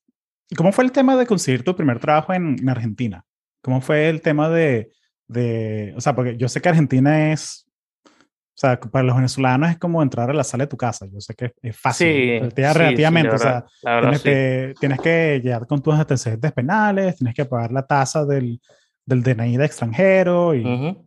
¿Cómo 0.55 0.71
fue 0.71 0.85
el 0.85 0.91
tema 0.91 1.15
de 1.17 1.25
conseguir 1.25 1.63
tu 1.63 1.75
primer 1.75 1.99
trabajo 1.99 2.33
en 2.33 2.67
Argentina? 2.69 3.23
¿Cómo 3.61 3.81
fue 3.81 4.07
el 4.09 4.21
tema 4.21 4.49
de, 4.49 4.91
de, 5.27 5.93
o 5.95 6.01
sea, 6.01 6.15
porque 6.15 6.37
yo 6.37 6.47
sé 6.47 6.61
que 6.61 6.69
Argentina 6.69 7.31
es, 7.31 7.67
o 8.05 8.59
sea, 8.59 8.79
para 8.79 9.03
los 9.03 9.15
venezolanos 9.15 9.69
es 9.69 9.77
como 9.77 10.01
entrar 10.01 10.29
a 10.29 10.33
la 10.33 10.43
sala 10.43 10.63
de 10.63 10.69
tu 10.69 10.77
casa. 10.77 11.05
Yo 11.05 11.19
sé 11.19 11.35
que 11.35 11.53
es 11.61 11.77
fácil, 11.77 12.07
sí, 12.07 12.49
sí, 12.55 12.61
relativamente. 12.61 13.35
o 13.35 13.37
sea, 13.37 13.65
tienes, 13.81 14.21
que, 14.21 14.73
tienes, 14.79 14.99
que, 14.99 15.41
llegar 15.43 15.67
con 15.67 15.81
tus 15.81 15.93
antecedentes 15.93 16.51
penales, 16.53 17.17
tienes 17.17 17.35
que 17.35 17.45
pagar 17.45 17.71
la 17.71 17.85
tasa 17.85 18.25
del, 18.25 18.59
del 19.05 19.21
DNI 19.21 19.57
de 19.57 19.65
extranjero 19.65 20.55
y 20.55 20.65
uh 20.65 20.67
-huh. 20.67 21.06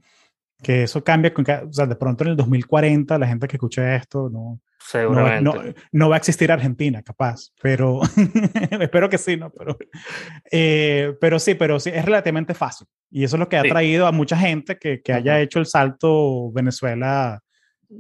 Que 0.62 0.85
eso 0.85 1.02
cambia. 1.02 1.33
Con, 1.33 1.45
o 1.45 1.73
sea, 1.73 1.87
de 1.87 1.97
pronto 1.97 2.25
en 2.25 2.31
el 2.31 2.37
2040 2.37 3.19
la 3.19 3.26
gente 3.26 3.49
que 3.49 3.57
escuche 3.57 3.97
esto 3.97 4.29
no, 4.31 4.61
Seguramente. 4.79 5.43
No, 5.43 5.55
no, 5.55 5.75
no, 5.93 6.09
va 6.09 6.17
a 6.17 6.19
existir 6.19 6.50
Argentina, 6.50 7.02
capaz, 7.02 7.50
pero 7.62 8.00
espero 8.81 9.09
que 9.09 9.19
sí, 9.19 9.37
¿no? 9.37 9.50
Pero, 9.50 9.76
eh, 10.50 11.14
pero 11.21 11.38
sí, 11.38 11.55
pero 11.55 11.79
sí, 11.79 11.90
es 11.93 12.05
relativamente 12.05 12.55
fácil. 12.55 12.87
Y 13.11 13.25
eso 13.25 13.37
es 13.37 13.40
lo 13.40 13.49
que 13.49 13.57
ha 13.57 13.62
sí. 13.62 13.69
traído 13.69 14.07
a 14.07 14.12
mucha 14.12 14.37
gente 14.37 14.79
que, 14.79 15.02
que 15.02 15.12
haya 15.12 15.40
hecho 15.40 15.59
el 15.59 15.67
salto 15.67 16.50
Venezuela, 16.52 17.40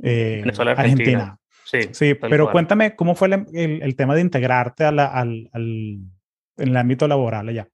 eh, 0.02 0.38
Venezuela 0.40 0.72
Argentina. 0.72 1.36
Sí, 1.64 1.80
sí 1.92 2.14
pero 2.14 2.46
cual. 2.46 2.52
cuéntame 2.52 2.96
cómo 2.96 3.14
fue 3.14 3.28
el, 3.28 3.46
el, 3.52 3.82
el, 3.82 3.94
tema 3.94 4.14
de 4.16 4.22
integrarte 4.22 4.84
a 4.84 4.90
la, 4.90 5.06
al, 5.06 5.48
al, 5.52 5.62
en 5.62 6.68
el 6.68 6.76
ámbito 6.76 7.06
laboral 7.06 7.48
allá. 7.48 7.68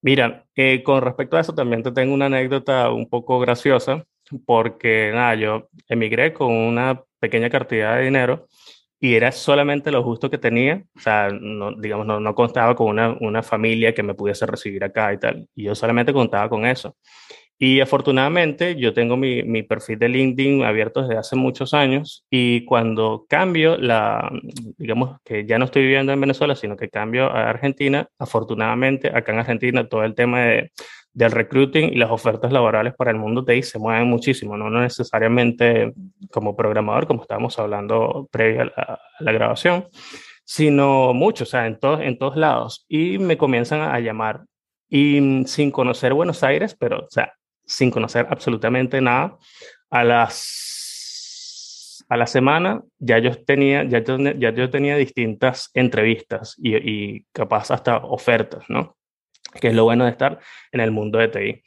Mira, 0.00 0.46
eh, 0.56 0.82
con 0.82 1.02
respecto 1.02 1.36
a 1.36 1.40
eso 1.40 1.54
también 1.54 1.82
te 1.82 1.92
tengo 1.92 2.14
una 2.14 2.26
anécdota 2.26 2.90
un 2.90 3.08
poco 3.08 3.38
graciosa, 3.40 4.04
porque 4.46 5.10
nada, 5.12 5.34
yo 5.34 5.68
emigré 5.88 6.32
con 6.32 6.52
una 6.52 7.02
pequeña 7.20 7.50
cantidad 7.50 7.96
de 7.96 8.04
dinero 8.04 8.46
y 9.00 9.14
era 9.14 9.30
solamente 9.32 9.92
lo 9.92 10.02
justo 10.02 10.30
que 10.30 10.38
tenía, 10.38 10.82
o 10.96 11.00
sea, 11.00 11.28
no, 11.30 11.72
digamos, 11.72 12.06
no, 12.06 12.18
no 12.20 12.34
contaba 12.34 12.74
con 12.74 12.88
una, 12.88 13.16
una 13.20 13.42
familia 13.42 13.94
que 13.94 14.02
me 14.02 14.14
pudiese 14.14 14.46
recibir 14.46 14.82
acá 14.84 15.12
y 15.12 15.18
tal, 15.18 15.48
y 15.54 15.64
yo 15.64 15.74
solamente 15.74 16.12
contaba 16.12 16.48
con 16.48 16.66
eso. 16.66 16.96
Y 17.60 17.80
afortunadamente 17.80 18.76
yo 18.76 18.94
tengo 18.94 19.16
mi, 19.16 19.42
mi, 19.42 19.64
perfil 19.64 19.98
de 19.98 20.08
LinkedIn 20.08 20.62
abierto 20.62 21.02
desde 21.02 21.18
hace 21.18 21.34
muchos 21.34 21.74
años 21.74 22.24
y 22.30 22.64
cuando 22.64 23.26
cambio 23.28 23.76
la, 23.76 24.30
digamos 24.76 25.18
que 25.24 25.44
ya 25.44 25.58
no 25.58 25.64
estoy 25.64 25.82
viviendo 25.82 26.12
en 26.12 26.20
Venezuela, 26.20 26.54
sino 26.54 26.76
que 26.76 26.88
cambio 26.88 27.24
a 27.24 27.50
Argentina, 27.50 28.08
afortunadamente 28.16 29.08
acá 29.08 29.32
en 29.32 29.40
Argentina 29.40 29.88
todo 29.88 30.04
el 30.04 30.14
tema 30.14 30.42
de, 30.42 30.70
del 31.12 31.32
recruiting 31.32 31.92
y 31.92 31.96
las 31.96 32.10
ofertas 32.10 32.52
laborales 32.52 32.94
para 32.94 33.10
el 33.10 33.16
mundo 33.16 33.44
TI 33.44 33.62
se 33.62 33.78
mueven 33.78 34.08
muchísimo, 34.08 34.56
no, 34.56 34.70
no 34.70 34.80
necesariamente 34.80 35.92
como 36.30 36.56
programador, 36.56 37.06
como 37.06 37.22
estábamos 37.22 37.58
hablando 37.58 38.28
previo 38.30 38.62
a 38.62 38.64
la, 38.64 38.72
a 38.74 39.00
la 39.18 39.32
grabación, 39.32 39.88
sino 40.44 41.12
mucho, 41.14 41.44
o 41.44 41.46
sea, 41.46 41.66
en, 41.66 41.78
todos 41.78 42.00
en 42.00 42.18
todos 42.18 42.36
lados. 42.36 42.86
Y 42.88 43.18
me 43.18 43.36
comienzan 43.36 43.80
a 43.82 43.98
llamar 44.00 44.44
y 44.88 45.44
sin 45.46 45.70
conocer 45.70 46.14
Buenos 46.14 46.42
Aires, 46.42 46.76
pero, 46.78 47.00
o 47.00 47.10
sea, 47.10 47.34
sin 47.66 47.90
conocer 47.90 48.26
absolutamente 48.30 49.00
nada. 49.00 49.36
A 49.90 50.04
las 50.04 50.68
a 52.08 52.16
la 52.16 52.26
semana 52.26 52.82
ya 52.98 53.18
yo 53.18 53.32
tenía, 53.44 53.84
ya 53.84 54.02
yo, 54.02 54.16
ya 54.18 54.50
yo 54.50 54.70
tenía 54.70 54.96
distintas 54.96 55.70
entrevistas 55.74 56.56
y, 56.58 56.76
y, 56.76 57.26
capaz 57.32 57.70
hasta 57.70 57.98
ofertas, 57.98 58.64
¿no? 58.68 58.96
Que 59.60 59.68
es 59.68 59.74
lo 59.74 59.84
bueno 59.84 60.04
de 60.04 60.10
estar 60.10 60.38
en 60.72 60.80
el 60.80 60.90
mundo 60.90 61.18
de 61.18 61.28
TI. 61.28 61.62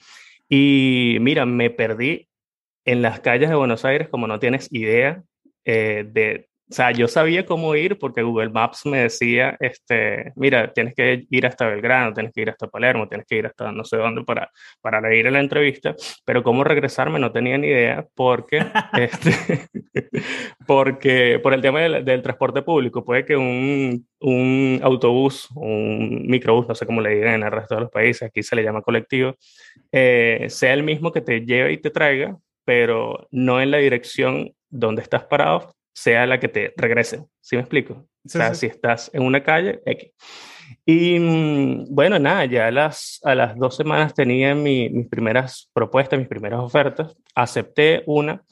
Y 0.50 1.18
mira, 1.22 1.46
me 1.46 1.70
perdí 1.70 2.30
en 2.86 3.02
las 3.02 3.20
calles 3.20 3.50
de 3.50 3.56
Buenos 3.56 3.86
Aires 3.86 4.10
como 4.10 4.28
no 4.28 4.40
tienes 4.40 4.72
idea 4.72 5.24
eh, 5.66 6.06
de 6.08 6.50
o 6.72 6.74
sea, 6.74 6.92
yo 6.92 7.10
sabía 7.10 7.46
cómo 7.46 7.75
ir 7.75 8.00
porque 8.00 8.24
Google 8.24 8.50
Maps 8.50 8.86
me 8.86 9.00
decía, 9.00 9.58
este, 9.60 10.32
mira, 10.38 10.72
tienes 10.72 10.96
que 10.96 11.25
ir 11.30 11.46
hasta 11.46 11.68
Belgrano, 11.68 12.13
tienes 12.13 12.32
que 12.32 12.44
ir 12.44 12.50
hasta 12.50 12.68
Palermo, 12.68 13.10
tienes 13.10 13.28
que 13.28 13.36
ir 13.36 13.46
hasta 13.46 13.74
no 13.74 13.84
sé 13.84 13.98
dónde 13.98 14.24
para, 14.24 14.50
para 14.80 15.13
ir 15.13 15.28
a 15.28 15.32
la 15.32 15.42
entrevista, 15.42 15.94
pero 16.24 16.44
cómo 16.44 16.63
regresarme 16.63 17.20
no 17.20 17.34
tenía 17.34 17.58
ni 17.58 17.68
idea 17.68 18.08
porque, 18.16 18.66
este, 18.94 19.68
porque 20.66 21.42
por 21.44 21.54
el 21.54 21.60
tema 21.60 21.82
del, 21.82 22.06
del, 22.06 22.22
transporte 22.22 22.62
público, 22.62 23.04
puede 23.04 23.25
que 23.25 23.36
un, 23.36 24.08
un 24.22 24.80
autobús, 24.82 25.50
un 25.56 26.25
microbús, 26.28 26.70
no 26.70 26.75
sé 26.75 26.86
cómo 26.86 27.01
le 27.01 27.16
digan 27.16 27.34
en 27.34 27.44
el 27.44 27.51
resto 27.51 27.75
de 27.75 27.82
los 27.82 27.92
países, 27.92 28.24
aquí 28.24 28.44
se 28.44 28.56
le 28.56 28.63
llama 28.63 28.82
colectivo, 28.82 29.36
eh, 29.92 30.46
sea 30.48 30.74
el 30.74 30.84
mismo 30.84 31.12
que 31.12 31.20
te 31.20 31.42
lleve 31.42 31.74
y 31.74 31.80
te 31.80 31.90
traiga, 31.90 32.38
pero 32.63 33.28
no 33.30 33.60
en 33.60 33.72
la 33.72 33.80
dirección 33.80 34.54
donde 34.70 35.01
estás 35.01 35.25
parado, 35.25 35.75
sea 35.94 36.26
la 36.26 36.40
que 36.40 36.48
te 36.48 36.74
regrese. 36.78 37.26
¿Sí 37.40 37.56
me 37.56 37.62
explico? 37.62 38.08
Sí, 38.26 38.38
o 38.38 38.42
sea, 38.42 38.54
sí. 38.54 38.62
si 38.62 38.66
estás 38.68 39.10
en 39.14 39.24
una 39.24 39.44
calle, 39.44 39.82
X. 39.86 40.12
Y 40.86 41.20
mm, 41.20 41.94
bueno, 41.94 42.20
nada, 42.20 42.46
ya 42.46 42.68
a 42.68 42.72
las, 42.72 43.20
a 43.24 43.36
las 43.36 43.56
dos 43.58 43.76
semanas 43.76 44.14
tenía 44.14 44.56
mi, 44.56 44.90
mis 44.90 45.08
primeras 45.08 45.70
propuestas, 45.74 46.20
mis 46.20 46.28
primeras 46.28 46.60
ofertas. 46.60 47.16
Acepté 47.36 48.04
una, 48.06 48.44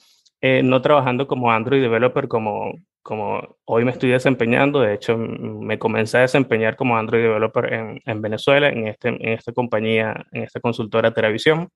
eh, 0.42 0.62
no 0.64 0.82
trabajando 0.82 1.28
como 1.28 1.52
Android 1.52 1.82
developer 1.82 2.28
como, 2.28 2.74
como 3.02 3.58
hoy 3.66 3.86
me 3.86 3.92
estoy 3.92 4.10
desempeñando. 4.10 4.82
De 4.82 4.94
hecho, 4.94 5.18
me 5.18 5.80
comencé 5.80 6.18
a 6.18 6.22
desempeñar 6.22 6.76
como 6.76 6.98
Android 6.98 7.24
developer 7.24 7.74
en, 7.74 8.02
en 8.06 8.22
Venezuela, 8.22 8.70
en, 8.70 8.88
este, 8.88 9.10
en 9.10 9.30
esta 9.30 9.52
compañía, 9.54 10.26
en 10.32 10.44
esta 10.44 10.60
consultora 10.60 11.14
Televisión, 11.14 11.70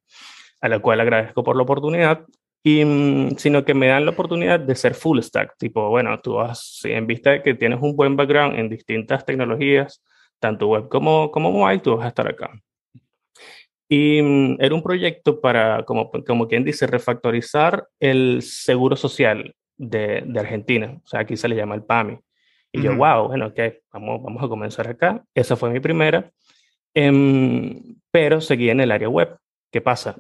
a 0.62 0.70
la 0.70 0.80
cual 0.80 1.02
agradezco 1.02 1.44
por 1.44 1.56
la 1.56 1.64
oportunidad 1.64 2.26
y, 2.64 2.86
mm, 2.86 3.38
sino 3.38 3.66
que 3.66 3.74
me 3.74 3.88
dan 3.88 4.06
la 4.06 4.12
oportunidad 4.12 4.60
de 4.60 4.76
ser 4.76 4.96
full 4.96 5.20
stack, 5.20 5.58
tipo, 5.58 5.90
bueno, 5.90 6.20
tú 6.22 6.36
vas, 6.36 6.80
en 6.86 7.06
vista 7.06 7.32
de 7.32 7.44
que 7.44 7.54
tienes 7.56 7.80
un 7.82 7.96
buen 7.96 8.16
background 8.16 8.58
en 8.58 8.70
distintas 8.70 9.26
tecnologías, 9.26 10.02
tanto 10.40 10.68
web 10.68 10.88
como, 10.88 11.30
como 11.30 11.52
mobile, 11.52 11.80
tú 11.80 11.96
vas 11.98 12.06
a 12.06 12.10
estar 12.10 12.28
acá. 12.28 12.52
Y 13.90 14.22
mm, 14.22 14.58
era 14.60 14.74
un 14.74 14.82
proyecto 14.82 15.42
para, 15.42 15.84
como, 15.84 16.10
como 16.26 16.48
quien 16.48 16.64
dice, 16.64 16.88
refactorizar 16.88 17.88
el 18.00 18.42
seguro 18.42 18.96
social 18.96 19.54
de, 19.78 20.24
de 20.26 20.40
Argentina, 20.40 21.02
o 21.04 21.08
sea, 21.08 21.20
aquí 21.20 21.36
se 21.36 21.50
le 21.50 21.56
llama 21.58 21.76
el 21.76 21.84
PAMI. 21.84 22.18
Y 22.76 22.82
yo, 22.82 22.96
wow, 22.96 23.28
bueno, 23.28 23.48
ok, 23.48 23.60
vamos, 23.92 24.24
vamos 24.24 24.42
a 24.44 24.48
comenzar 24.48 24.88
acá. 24.88 25.24
Esa 25.36 25.56
fue 25.56 25.70
mi 25.70 25.80
primera, 25.80 26.32
eh, 26.96 27.82
pero 28.10 28.42
seguí 28.42 28.72
en 28.72 28.82
el 28.82 28.92
área 28.92 29.10
web. 29.10 29.38
¿Qué 29.72 29.80
pasa? 29.80 30.16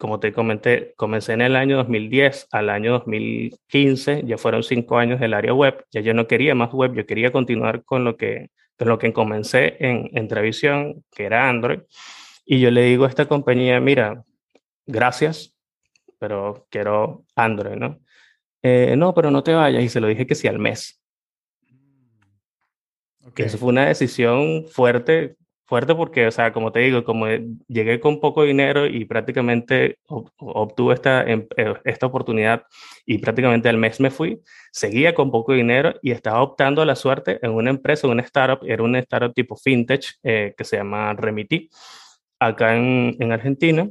Como 0.00 0.18
te 0.18 0.32
comenté, 0.32 0.94
comencé 0.96 1.34
en 1.34 1.42
el 1.42 1.54
año 1.56 1.76
2010 1.76 2.48
al 2.52 2.70
año 2.70 2.92
2015, 2.92 4.22
ya 4.24 4.38
fueron 4.38 4.62
cinco 4.62 4.96
años 4.96 5.20
del 5.20 5.34
área 5.34 5.52
web, 5.52 5.84
ya 5.90 6.00
yo 6.00 6.14
no 6.14 6.26
quería 6.26 6.54
más 6.54 6.72
web, 6.72 6.94
yo 6.94 7.04
quería 7.04 7.30
continuar 7.30 7.84
con 7.84 8.02
lo 8.02 8.16
que, 8.16 8.48
con 8.78 8.88
lo 8.88 8.98
que 8.98 9.12
comencé 9.12 9.76
en, 9.78 10.08
en 10.14 10.26
televisión, 10.26 11.04
que 11.14 11.26
era 11.26 11.50
Android, 11.50 11.80
y 12.46 12.60
yo 12.60 12.70
le 12.70 12.84
digo 12.84 13.04
a 13.04 13.08
esta 13.10 13.28
compañía, 13.28 13.78
mira, 13.78 14.24
gracias, 14.86 15.54
pero 16.18 16.66
quiero 16.70 17.26
Android, 17.36 17.76
¿no? 17.76 18.00
Eh, 18.62 18.94
no, 18.96 19.12
pero 19.12 19.30
no 19.30 19.42
te 19.42 19.52
vayas, 19.52 19.84
y 19.84 19.90
se 19.90 20.00
lo 20.00 20.06
dije 20.06 20.26
que 20.26 20.34
sí 20.34 20.48
al 20.48 20.58
mes. 20.58 20.98
Okay. 23.26 23.44
Eso 23.44 23.58
fue 23.58 23.68
una 23.68 23.84
decisión 23.84 24.64
fuerte 24.66 25.36
fuerte 25.70 25.94
porque, 25.94 26.26
o 26.26 26.32
sea, 26.32 26.52
como 26.52 26.72
te 26.72 26.80
digo, 26.80 27.04
como 27.04 27.26
llegué 27.68 28.00
con 28.00 28.18
poco 28.18 28.42
dinero 28.42 28.86
y 28.86 29.04
prácticamente 29.04 29.98
obtuve 30.08 30.94
esta, 30.94 31.22
em, 31.22 31.46
eh, 31.56 31.74
esta 31.84 32.06
oportunidad 32.06 32.64
y 33.06 33.18
prácticamente 33.18 33.68
al 33.68 33.76
mes 33.76 34.00
me 34.00 34.10
fui, 34.10 34.40
seguía 34.72 35.14
con 35.14 35.30
poco 35.30 35.52
dinero 35.52 35.94
y 36.02 36.10
estaba 36.10 36.42
optando 36.42 36.82
a 36.82 36.86
la 36.86 36.96
suerte 36.96 37.38
en 37.42 37.52
una 37.52 37.70
empresa, 37.70 38.08
una 38.08 38.22
startup, 38.22 38.66
era 38.66 38.82
una 38.82 38.98
startup 38.98 39.32
tipo 39.32 39.54
fintech 39.56 40.04
eh, 40.24 40.54
que 40.58 40.64
se 40.64 40.76
llama 40.76 41.14
Remiti, 41.14 41.70
acá 42.40 42.76
en, 42.76 43.16
en 43.20 43.30
Argentina, 43.30 43.88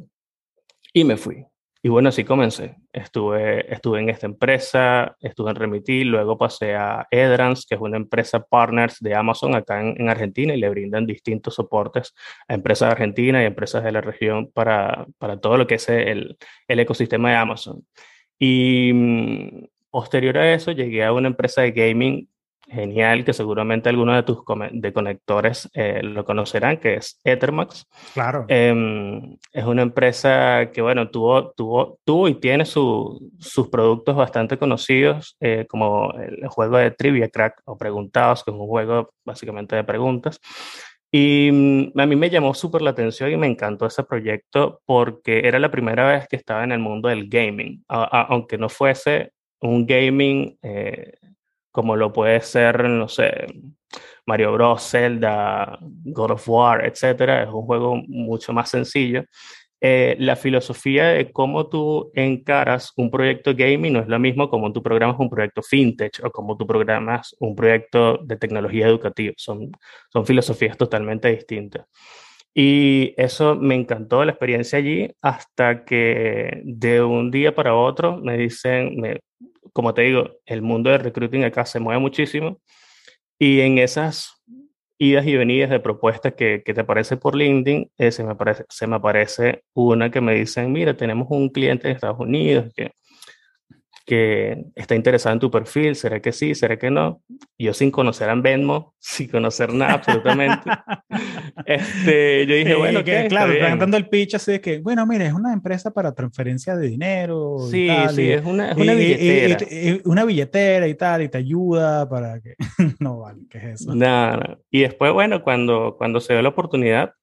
y 0.93 1.05
me 1.05 1.15
fui. 1.15 1.45
Y 1.81 1.87
bueno, 1.87 2.09
así 2.09 2.25
comencé. 2.25 2.75
Estuve, 2.91 3.73
estuve 3.73 4.01
en 4.01 4.09
esta 4.09 4.25
empresa, 4.25 5.15
estuve 5.21 5.51
en 5.51 5.55
Remiti, 5.55 6.03
luego 6.03 6.37
pasé 6.37 6.75
a 6.75 7.07
Edrans, 7.09 7.65
que 7.65 7.75
es 7.75 7.81
una 7.81 7.95
empresa 7.95 8.41
partners 8.43 8.97
de 8.99 9.15
Amazon 9.15 9.55
acá 9.55 9.79
en, 9.79 9.95
en, 9.97 10.09
Argentina 10.09 10.53
y 10.53 10.59
le 10.59 10.69
brindan 10.69 11.05
distintos 11.05 11.55
soportes 11.55 12.13
a 12.49 12.53
empresas 12.55 12.89
de 12.89 12.91
Argentina 12.91 13.41
y 13.41 13.45
empresas 13.45 13.81
de 13.83 13.93
la 13.93 14.01
región 14.01 14.51
para, 14.51 15.07
para 15.17 15.39
todo 15.39 15.55
lo 15.55 15.67
que 15.67 15.75
es 15.75 15.87
el, 15.87 16.37
el 16.67 16.79
ecosistema 16.81 17.29
de 17.29 17.35
Amazon. 17.37 17.85
Y 18.37 18.91
mm, 18.93 19.67
posterior 19.89 20.37
a 20.37 20.53
eso 20.53 20.73
llegué 20.73 21.05
a 21.05 21.13
una 21.13 21.29
empresa 21.29 21.61
de 21.61 21.71
gaming 21.71 22.27
genial 22.69 23.25
que 23.25 23.33
seguramente 23.33 23.89
algunos 23.89 24.15
de 24.15 24.23
tus 24.23 24.39
de 24.71 24.93
conectores 24.93 25.69
eh, 25.73 26.01
lo 26.03 26.23
conocerán, 26.25 26.77
que 26.77 26.95
es 26.95 27.19
Ethermax. 27.23 27.87
Claro. 28.13 28.45
Eh, 28.47 29.37
es 29.51 29.63
una 29.65 29.81
empresa 29.81 30.69
que, 30.71 30.81
bueno, 30.81 31.09
tuvo, 31.09 31.51
tuvo, 31.51 31.99
tuvo 32.03 32.27
y 32.27 32.35
tiene 32.35 32.65
su, 32.65 33.31
sus 33.39 33.69
productos 33.69 34.15
bastante 34.15 34.57
conocidos, 34.57 35.35
eh, 35.39 35.65
como 35.67 36.13
el 36.13 36.47
juego 36.47 36.77
de 36.77 36.91
Trivia 36.91 37.29
Crack 37.29 37.61
o 37.65 37.77
Preguntados, 37.77 38.43
que 38.43 38.51
es 38.51 38.57
un 38.57 38.67
juego 38.67 39.13
básicamente 39.25 39.75
de 39.75 39.83
preguntas. 39.83 40.39
Y 41.11 41.49
mm, 41.51 41.99
a 41.99 42.05
mí 42.05 42.15
me 42.15 42.29
llamó 42.29 42.53
súper 42.53 42.81
la 42.81 42.91
atención 42.91 43.31
y 43.31 43.37
me 43.37 43.47
encantó 43.47 43.87
ese 43.87 44.03
proyecto 44.03 44.81
porque 44.85 45.47
era 45.47 45.57
la 45.57 45.71
primera 45.71 46.07
vez 46.07 46.27
que 46.27 46.35
estaba 46.35 46.63
en 46.63 46.71
el 46.71 46.79
mundo 46.79 47.09
del 47.09 47.27
gaming, 47.27 47.83
a, 47.87 48.03
a, 48.03 48.21
aunque 48.23 48.57
no 48.57 48.69
fuese 48.69 49.31
un 49.61 49.85
gaming 49.85 50.57
eh, 50.61 51.13
como 51.71 51.95
lo 51.95 52.11
puede 52.13 52.41
ser, 52.41 52.89
no 52.89 53.07
sé, 53.07 53.47
Mario 54.25 54.53
Bros, 54.53 54.89
Zelda, 54.91 55.77
God 55.81 56.31
of 56.31 56.47
War, 56.47 56.85
etcétera. 56.85 57.43
Es 57.43 57.49
un 57.49 57.63
juego 57.63 57.95
mucho 58.07 58.53
más 58.53 58.69
sencillo. 58.69 59.23
Eh, 59.81 60.17
la 60.19 60.35
filosofía 60.35 61.07
de 61.07 61.31
cómo 61.31 61.67
tú 61.69 62.11
encaras 62.13 62.91
un 62.97 63.09
proyecto 63.09 63.55
gaming 63.55 63.93
no 63.93 64.01
es 64.01 64.07
lo 64.09 64.19
mismo 64.19 64.49
como 64.49 64.73
tú 64.73 64.83
programas 64.83 65.17
un 65.19 65.29
proyecto 65.29 65.61
fintech 65.63 66.19
o 66.23 66.31
como 66.31 66.57
tú 66.57 66.67
programas 66.67 67.33
un 67.39 67.55
proyecto 67.55 68.17
de 68.17 68.35
tecnología 68.35 68.87
educativa. 68.87 69.33
Son, 69.37 69.71
son 70.11 70.25
filosofías 70.25 70.77
totalmente 70.77 71.29
distintas. 71.29 71.85
Y 72.53 73.13
eso 73.17 73.55
me 73.55 73.75
encantó 73.75 74.25
la 74.25 74.31
experiencia 74.31 74.79
allí 74.79 75.09
hasta 75.21 75.85
que 75.85 76.61
de 76.65 77.01
un 77.01 77.31
día 77.31 77.55
para 77.55 77.75
otro 77.75 78.17
me 78.17 78.37
dicen, 78.37 78.97
me, 78.97 79.19
como 79.73 79.93
te 79.93 80.03
digo, 80.03 80.37
el 80.45 80.61
mundo 80.61 80.89
de 80.89 80.97
recruiting 80.97 81.43
acá 81.43 81.65
se 81.65 81.79
mueve 81.79 81.99
muchísimo 81.99 82.59
y 83.37 83.61
en 83.61 83.77
esas 83.77 84.41
idas 84.97 85.25
y 85.25 85.37
venidas 85.37 85.69
de 85.69 85.79
propuestas 85.79 86.33
que, 86.33 86.59
te 86.59 86.81
aparecen 86.81 87.19
por 87.19 87.35
LinkedIn, 87.35 87.89
eh, 87.97 88.11
se, 88.11 88.23
me 88.23 88.31
aparece, 88.31 88.65
se 88.69 88.85
me 88.85 88.97
aparece 88.97 89.63
una 89.73 90.11
que 90.11 90.19
me 90.19 90.35
dicen, 90.35 90.71
mira, 90.71 90.95
tenemos 90.95 91.27
un 91.29 91.49
cliente 91.49 91.87
en 91.87 91.95
Estados 91.95 92.19
Unidos 92.19 92.71
que 92.75 92.91
que 94.09 94.65
está 94.73 94.95
interesado 94.95 95.33
en 95.33 95.39
tu 95.39 95.51
perfil, 95.51 95.95
¿será 95.95 96.19
que 96.19 96.31
sí? 96.31 96.55
¿Será 96.55 96.79
que 96.79 96.89
no? 96.89 97.21
Yo 97.59 97.75
sin 97.75 97.91
conocer 97.91 98.27
a 98.27 98.33
Venmo, 98.33 98.95
sin 98.99 99.29
conocer 99.29 99.71
nada 99.71 99.93
absolutamente, 99.93 100.67
este, 101.67 102.47
yo 102.47 102.55
dije, 102.55 102.73
bueno, 102.73 103.03
que, 103.03 103.27
claro, 103.27 103.51
presentando 103.51 103.97
el 103.97 104.09
pitch 104.09 104.33
así 104.33 104.53
de 104.53 104.61
que, 104.61 104.79
bueno, 104.79 105.05
mire, 105.05 105.27
es 105.27 105.33
una 105.33 105.53
empresa 105.53 105.91
para 105.91 106.15
transferencia 106.15 106.75
de 106.75 106.87
dinero. 106.87 107.57
Sí, 107.69 107.87
sí, 108.15 108.31
es 108.31 108.43
una, 108.43 108.71
es 108.71 108.77
una 108.77 108.93
billetera. 108.95 109.57
Y, 109.69 110.01
una 110.05 110.25
billetera 110.25 110.87
y 110.87 110.95
tal, 110.95 111.21
y 111.21 111.29
te 111.29 111.37
ayuda 111.37 112.09
para 112.09 112.41
que... 112.41 112.55
no 112.99 113.19
vale, 113.19 113.41
¿qué 113.47 113.59
es 113.59 113.81
eso? 113.81 113.93
Nada, 113.93 114.57
y 114.71 114.81
después, 114.81 115.13
bueno, 115.13 115.43
cuando, 115.43 115.97
cuando 115.99 116.19
se 116.19 116.33
dio 116.33 116.41
la 116.41 116.49
oportunidad, 116.49 117.13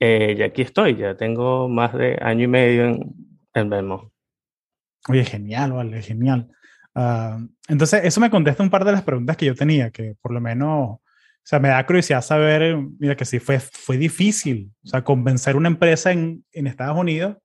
eh, 0.00 0.36
ya 0.38 0.46
aquí 0.46 0.62
estoy, 0.62 0.96
ya 0.96 1.18
tengo 1.18 1.68
más 1.68 1.92
de 1.92 2.16
año 2.22 2.44
y 2.44 2.48
medio 2.48 2.86
en, 2.86 3.14
en 3.52 3.68
Venmo. 3.68 4.11
Oye, 5.08 5.24
genial, 5.24 5.72
vale, 5.72 6.02
genial. 6.02 6.48
Ah, 6.94 7.38
entonces, 7.68 8.02
eso 8.04 8.20
me 8.20 8.30
contesta 8.30 8.62
un 8.62 8.70
par 8.70 8.84
de 8.84 8.92
las 8.92 9.02
preguntas 9.02 9.36
que 9.36 9.46
yo 9.46 9.54
tenía, 9.54 9.90
que 9.90 10.14
por 10.20 10.32
lo 10.32 10.40
menos, 10.40 10.90
o 10.90 11.00
sea, 11.42 11.58
me 11.58 11.68
da 11.68 11.84
curiosidad 11.86 12.22
saber, 12.22 12.76
mira, 12.98 13.16
que 13.16 13.24
sí 13.24 13.38
fue, 13.38 13.58
fue 13.60 13.96
difícil, 13.96 14.70
o 14.84 14.88
sea, 14.88 15.02
convencer 15.02 15.56
una 15.56 15.68
empresa 15.68 16.12
en, 16.12 16.44
en 16.52 16.66
Estados 16.66 16.96
Unidos 16.96 17.36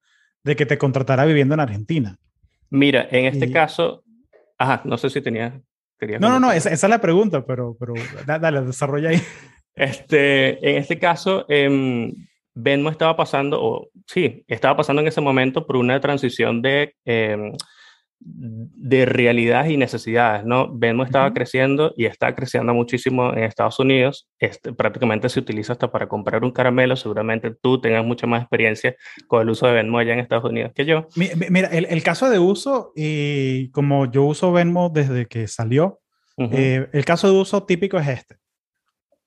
de 0.44 0.56
que 0.56 0.66
te 0.66 0.78
contratara 0.78 1.26
viviendo 1.26 1.54
en 1.54 1.62
Argentina. 1.62 2.18
Mira, 2.70 3.08
en 3.10 3.26
este 3.26 3.52
caso, 3.52 4.04
ajá, 4.58 4.82
no 4.86 4.98
sé 4.98 5.10
si 5.10 5.22
tenía... 5.22 5.62
no, 6.20 6.30
no, 6.30 6.40
no, 6.40 6.52
esa, 6.52 6.70
esa, 6.70 6.88
es 6.88 6.90
la 6.90 7.02
pregunta, 7.02 7.46
pero, 7.46 7.76
pero 7.80 7.94
dale, 8.26 8.62
desarrolla 8.62 9.10
ahí. 9.10 9.22
Este, 9.74 10.70
en 10.70 10.78
este 10.78 10.98
caso, 10.98 11.46
eh, 11.50 12.12
Venmo 12.60 12.90
estaba 12.90 13.16
pasando, 13.16 13.62
o 13.62 13.90
sí, 14.08 14.44
estaba 14.48 14.76
pasando 14.76 15.02
en 15.02 15.08
ese 15.08 15.22
momento 15.22 15.68
por 15.68 15.78
una 15.78 16.00
transición 16.00 16.64
de, 16.64 16.96
em, 17.06 17.54
de 18.20 19.06
realidades 19.06 19.72
y 19.72 19.78
necesidades, 19.78 20.44
¿no? 20.44 20.76
Venmo 20.76 21.04
estaba 21.04 21.32
creciendo 21.36 21.94
y 21.96 22.06
está 22.06 22.34
creciendo 22.34 22.74
muchísimo 22.74 23.32
en 23.32 23.44
Estados 23.44 23.78
Unidos. 23.78 24.28
Este, 24.40 24.74
prácticamente 24.74 25.30
se 25.30 25.40
utiliza 25.40 25.74
hasta 25.74 25.92
para 25.92 26.08
comprar 26.08 26.44
un 26.44 26.50
caramelo. 26.50 26.96
Seguramente 26.96 27.52
tú 27.62 27.80
tengas 27.80 28.04
mucha 28.04 28.26
más 28.26 28.42
experiencia 28.42 28.96
con 29.28 29.44
el 29.44 29.50
uso 29.52 29.68
de 29.68 29.74
Venmo 29.74 30.00
allá 30.00 30.14
en 30.14 30.20
Estados 30.20 30.46
Unidos 30.46 30.72
que 30.74 30.86
yo. 30.86 31.08
Mira, 31.16 31.68
el, 31.68 31.86
el 31.86 32.02
caso 32.02 32.28
de 32.28 32.40
uso, 32.40 32.92
y 32.96 33.70
como 33.70 34.10
yo 34.12 34.24
uso 34.24 34.52
Venmo 34.52 34.90
desde 34.90 35.28
que 35.28 35.48
salió, 35.48 36.00
eh, 36.38 36.90
el 36.92 37.06
caso 37.06 37.32
de 37.32 37.38
uso 37.38 37.64
típico 37.66 38.00
es 38.00 38.08
este. 38.08 38.38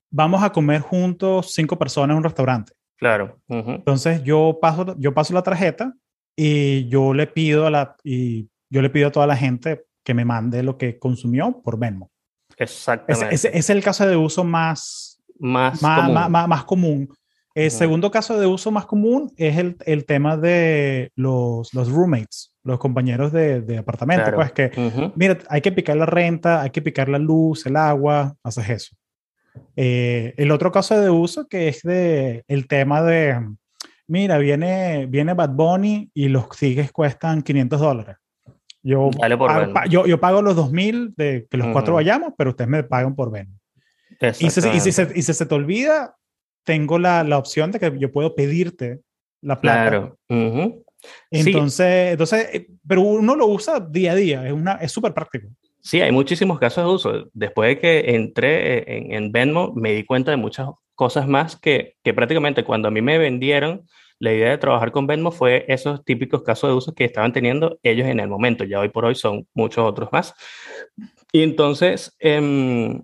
Vamos 0.09 0.43
a 0.43 0.51
comer 0.51 0.81
juntos 0.81 1.51
cinco 1.53 1.79
personas 1.79 2.13
en 2.13 2.17
un 2.17 2.23
restaurante 2.25 2.73
Claro. 3.01 3.39
Entonces 3.49 4.23
yo 4.23 4.59
paso, 4.61 4.95
yo 4.99 5.11
paso 5.15 5.33
la 5.33 5.41
tarjeta 5.41 5.95
y 6.35 6.87
yo 6.87 7.15
le 7.15 7.25
pido 7.25 7.65
a 7.65 7.71
la 7.71 7.95
y 8.03 8.47
yo 8.69 8.83
le 8.83 8.91
pido 8.91 9.07
a 9.07 9.11
toda 9.11 9.25
la 9.25 9.35
gente 9.35 9.85
que 10.03 10.13
me 10.13 10.23
mande 10.23 10.61
lo 10.61 10.77
que 10.77 10.99
consumió 10.99 11.61
por 11.63 11.79
Venmo. 11.79 12.11
Exactamente. 12.57 13.33
Ese, 13.33 13.57
es 13.57 13.71
el 13.71 13.83
caso 13.83 14.07
de 14.07 14.15
uso 14.15 14.43
más, 14.43 15.19
más, 15.39 15.81
más 15.81 15.99
común. 15.99 16.31
Más, 16.31 16.63
común. 16.63 17.09
El 17.55 17.71
segundo 17.71 18.11
caso 18.11 18.39
de 18.39 18.45
uso 18.45 18.69
más 18.69 18.85
común 18.85 19.33
es 19.35 19.57
el, 19.57 19.77
el 19.85 20.05
tema 20.05 20.37
de 20.37 21.11
los, 21.15 21.73
los, 21.73 21.89
roommates, 21.89 22.53
los 22.63 22.77
compañeros 22.77 23.31
de, 23.31 23.61
de 23.61 23.79
apartamento. 23.79 24.31
Pues 24.35 24.51
que, 24.51 24.71
mira, 25.15 25.39
hay 25.49 25.61
que 25.61 25.71
picar 25.71 25.97
la 25.97 26.05
renta, 26.05 26.61
hay 26.61 26.69
que 26.69 26.83
picar 26.83 27.09
la 27.09 27.17
luz, 27.17 27.65
el 27.65 27.77
agua, 27.77 28.35
haces 28.43 28.69
eso. 28.69 28.95
Eh, 29.75 30.33
el 30.37 30.51
otro 30.51 30.71
caso 30.71 30.99
de 30.99 31.09
uso 31.09 31.47
que 31.47 31.67
es 31.67 31.81
de 31.83 32.43
el 32.47 32.67
tema 32.67 33.01
de, 33.01 33.39
mira, 34.07 34.37
viene, 34.37 35.05
viene 35.07 35.33
Bad 35.33 35.51
Bunny 35.51 36.09
y 36.13 36.29
los 36.29 36.49
tickets 36.49 36.91
cuestan 36.91 37.41
500 37.41 37.79
dólares. 37.79 38.17
Yo, 38.83 39.11
pago, 39.11 39.71
yo, 39.89 40.07
yo, 40.07 40.19
pago 40.19 40.41
los 40.41 40.55
2000 40.55 41.13
de 41.15 41.45
que 41.49 41.57
los 41.57 41.67
cuatro 41.67 41.95
vayamos, 41.95 42.33
pero 42.35 42.49
ustedes 42.49 42.69
me 42.69 42.83
pagan 42.83 43.15
por 43.15 43.31
ven. 43.31 43.59
Y, 44.39 44.49
si, 44.49 44.67
y, 44.69 44.79
si 44.79 44.91
se, 44.91 45.07
y 45.15 45.21
si 45.21 45.33
se 45.33 45.45
te 45.45 45.55
olvida, 45.55 46.15
tengo 46.63 46.97
la, 46.97 47.23
la, 47.23 47.37
opción 47.37 47.71
de 47.71 47.79
que 47.79 47.97
yo 47.99 48.11
puedo 48.11 48.35
pedirte 48.35 49.01
la 49.41 49.59
plata. 49.61 49.89
Claro. 49.89 50.17
Entonces, 51.29 52.11
entonces, 52.11 52.49
eh, 52.53 52.67
pero 52.87 53.01
uno 53.01 53.35
lo 53.35 53.47
usa 53.47 53.79
día 53.79 54.11
a 54.11 54.15
día, 54.15 54.43
es 54.81 54.91
súper 54.91 55.09
es 55.09 55.15
práctico. 55.15 55.47
Sí, 55.81 56.01
hay 56.01 56.11
muchísimos 56.11 56.59
casos 56.59 56.85
de 56.85 56.91
uso. 56.91 57.29
Después 57.33 57.69
de 57.69 57.79
que 57.79 58.15
entré 58.15 58.97
en, 58.97 59.13
en 59.13 59.31
Venmo, 59.31 59.73
me 59.75 59.93
di 59.93 60.03
cuenta 60.05 60.31
de 60.31 60.37
muchas 60.37 60.69
cosas 60.95 61.27
más 61.27 61.55
que, 61.55 61.95
que, 62.03 62.13
prácticamente 62.13 62.63
cuando 62.63 62.87
a 62.87 62.91
mí 62.91 63.01
me 63.01 63.17
vendieron, 63.17 63.87
la 64.19 64.33
idea 64.33 64.51
de 64.51 64.59
trabajar 64.59 64.91
con 64.91 65.07
Venmo 65.07 65.31
fue 65.31 65.65
esos 65.67 66.05
típicos 66.05 66.43
casos 66.43 66.69
de 66.69 66.75
uso 66.75 66.93
que 66.93 67.05
estaban 67.05 67.33
teniendo 67.33 67.79
ellos 67.81 68.07
en 68.07 68.19
el 68.19 68.27
momento. 68.27 68.63
Ya 68.63 68.79
hoy 68.79 68.89
por 68.89 69.05
hoy 69.05 69.15
son 69.15 69.47
muchos 69.55 69.83
otros 69.83 70.09
más. 70.11 70.35
Y 71.31 71.41
entonces, 71.41 72.15
em, 72.19 73.03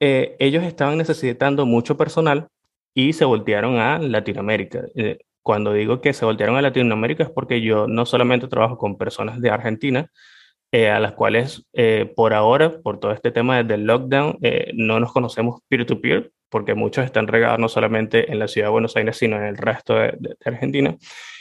eh, 0.00 0.36
ellos 0.38 0.64
estaban 0.64 0.96
necesitando 0.98 1.66
mucho 1.66 1.96
personal 1.96 2.48
y 2.94 3.12
se 3.12 3.24
voltearon 3.26 3.78
a 3.78 3.98
Latinoamérica. 3.98 4.84
Eh, 4.94 5.18
cuando 5.42 5.72
digo 5.72 6.00
que 6.00 6.12
se 6.14 6.24
voltearon 6.24 6.56
a 6.56 6.62
Latinoamérica 6.62 7.24
es 7.24 7.30
porque 7.30 7.60
yo 7.60 7.86
no 7.86 8.06
solamente 8.06 8.48
trabajo 8.48 8.78
con 8.78 8.96
personas 8.96 9.40
de 9.40 9.50
Argentina, 9.50 10.10
eh, 10.74 10.88
a 10.88 10.98
las 11.00 11.12
cuales 11.12 11.66
eh, 11.74 12.10
por 12.16 12.32
ahora, 12.32 12.80
por 12.80 12.98
todo 12.98 13.12
este 13.12 13.30
tema 13.30 13.62
del 13.62 13.84
lockdown, 13.84 14.38
eh, 14.40 14.70
no 14.72 14.98
nos 15.00 15.12
conocemos 15.12 15.60
peer-to-peer, 15.68 16.32
porque 16.48 16.72
muchos 16.72 17.04
están 17.04 17.26
regados 17.26 17.58
no 17.58 17.68
solamente 17.68 18.32
en 18.32 18.38
la 18.38 18.48
ciudad 18.48 18.68
de 18.68 18.72
Buenos 18.72 18.96
Aires, 18.96 19.18
sino 19.18 19.36
en 19.36 19.42
el 19.42 19.58
resto 19.58 19.92
de, 19.92 20.16
Argentina. 20.46 20.96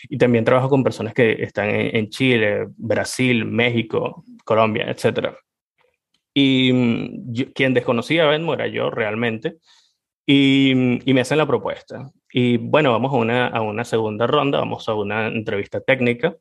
Y 0.09 0.17
también 0.17 0.43
trabajo 0.43 0.67
con 0.67 0.83
personas 0.83 1.13
que 1.13 1.43
están 1.43 1.69
en, 1.69 2.09
Chile, 2.09 2.67
Brasil, 2.75 3.45
México, 3.45 4.25
Colombia, 4.43 4.91
etc. 4.91 5.29
Y 6.33 6.73
mm, 6.73 7.33
quien 7.55 7.73
desconocía 7.73 8.23
a 8.23 8.31
Venmo 8.31 8.53
era 8.53 8.67
yo 8.67 8.89
realmente. 8.89 9.59
Y, 10.25 10.71
y, 11.09 11.13
me 11.13 11.21
hacen 11.21 11.37
la 11.37 11.47
propuesta. 11.47 12.11
Y 12.33 12.57
bueno, 12.57 12.91
vamos 12.91 13.13
a 13.13 13.15
una, 13.15 13.47
a 13.47 13.61
una 13.61 13.85
segunda 13.85 14.27
ronda, 14.27 14.59
vamos 14.59 14.89
a 14.89 14.93
una 14.93 15.27
entrevista 15.27 15.79
técnica 15.79 16.35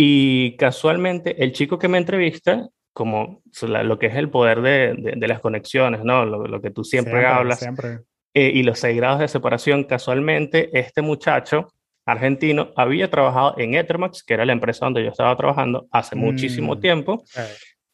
y 0.00 0.56
casualmente 0.56 1.42
el 1.42 1.50
chico 1.50 1.76
que 1.80 1.88
me 1.88 1.98
entrevista, 1.98 2.68
como 2.92 3.42
lo 3.60 3.98
que 3.98 4.06
es 4.06 4.14
el 4.14 4.30
poder 4.30 4.62
de, 4.62 4.94
de, 5.16 5.26
las 5.26 5.40
conexiones, 5.40 6.04
¿no? 6.04 6.24
Lo, 6.24 6.46
lo, 6.46 6.62
que 6.62 6.70
tú 6.70 6.84
siempre, 6.84 7.26
hablas, 7.26 7.58
siempre. 7.58 7.98
Eh, 8.32 8.52
y 8.54 8.62
los 8.62 8.78
seis 8.78 8.96
grados 8.96 9.18
de 9.18 9.26
separación, 9.26 9.82
casualmente 9.82 10.70
este 10.78 11.02
muchacho 11.02 11.72
argentino 12.06 12.70
había 12.76 13.10
trabajado 13.10 13.56
en 13.58 13.74
Ethermax, 13.74 14.22
que 14.22 14.34
era 14.34 14.46
la 14.46 14.52
empresa 14.52 14.86
donde 14.86 15.02
yo 15.02 15.10
estaba 15.10 15.36
trabajando 15.36 15.88
hace 15.90 16.14
muchísimo 16.14 16.76
mm, 16.76 16.80
tiempo. 16.80 17.24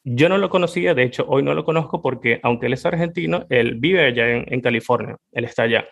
Yo 0.05 0.29
no 0.29 0.37
lo 0.37 0.51
conocía, 0.51 0.93
de 0.93 1.05
hecho 1.05 1.25
hoy 1.27 1.43
no 1.43 1.55
lo 1.55 1.65
conozco 1.65 2.03
porque 2.03 2.39
aunque 2.43 2.67
él 2.67 2.75
es 2.75 2.85
argentino, 2.85 3.47
él 3.49 3.77
vive 3.77 4.05
allá 4.05 4.29
en, 4.29 4.45
en 4.53 4.61
California, 4.61 5.17
él 5.33 5.47
está 5.47 5.63
allá. 5.63 5.87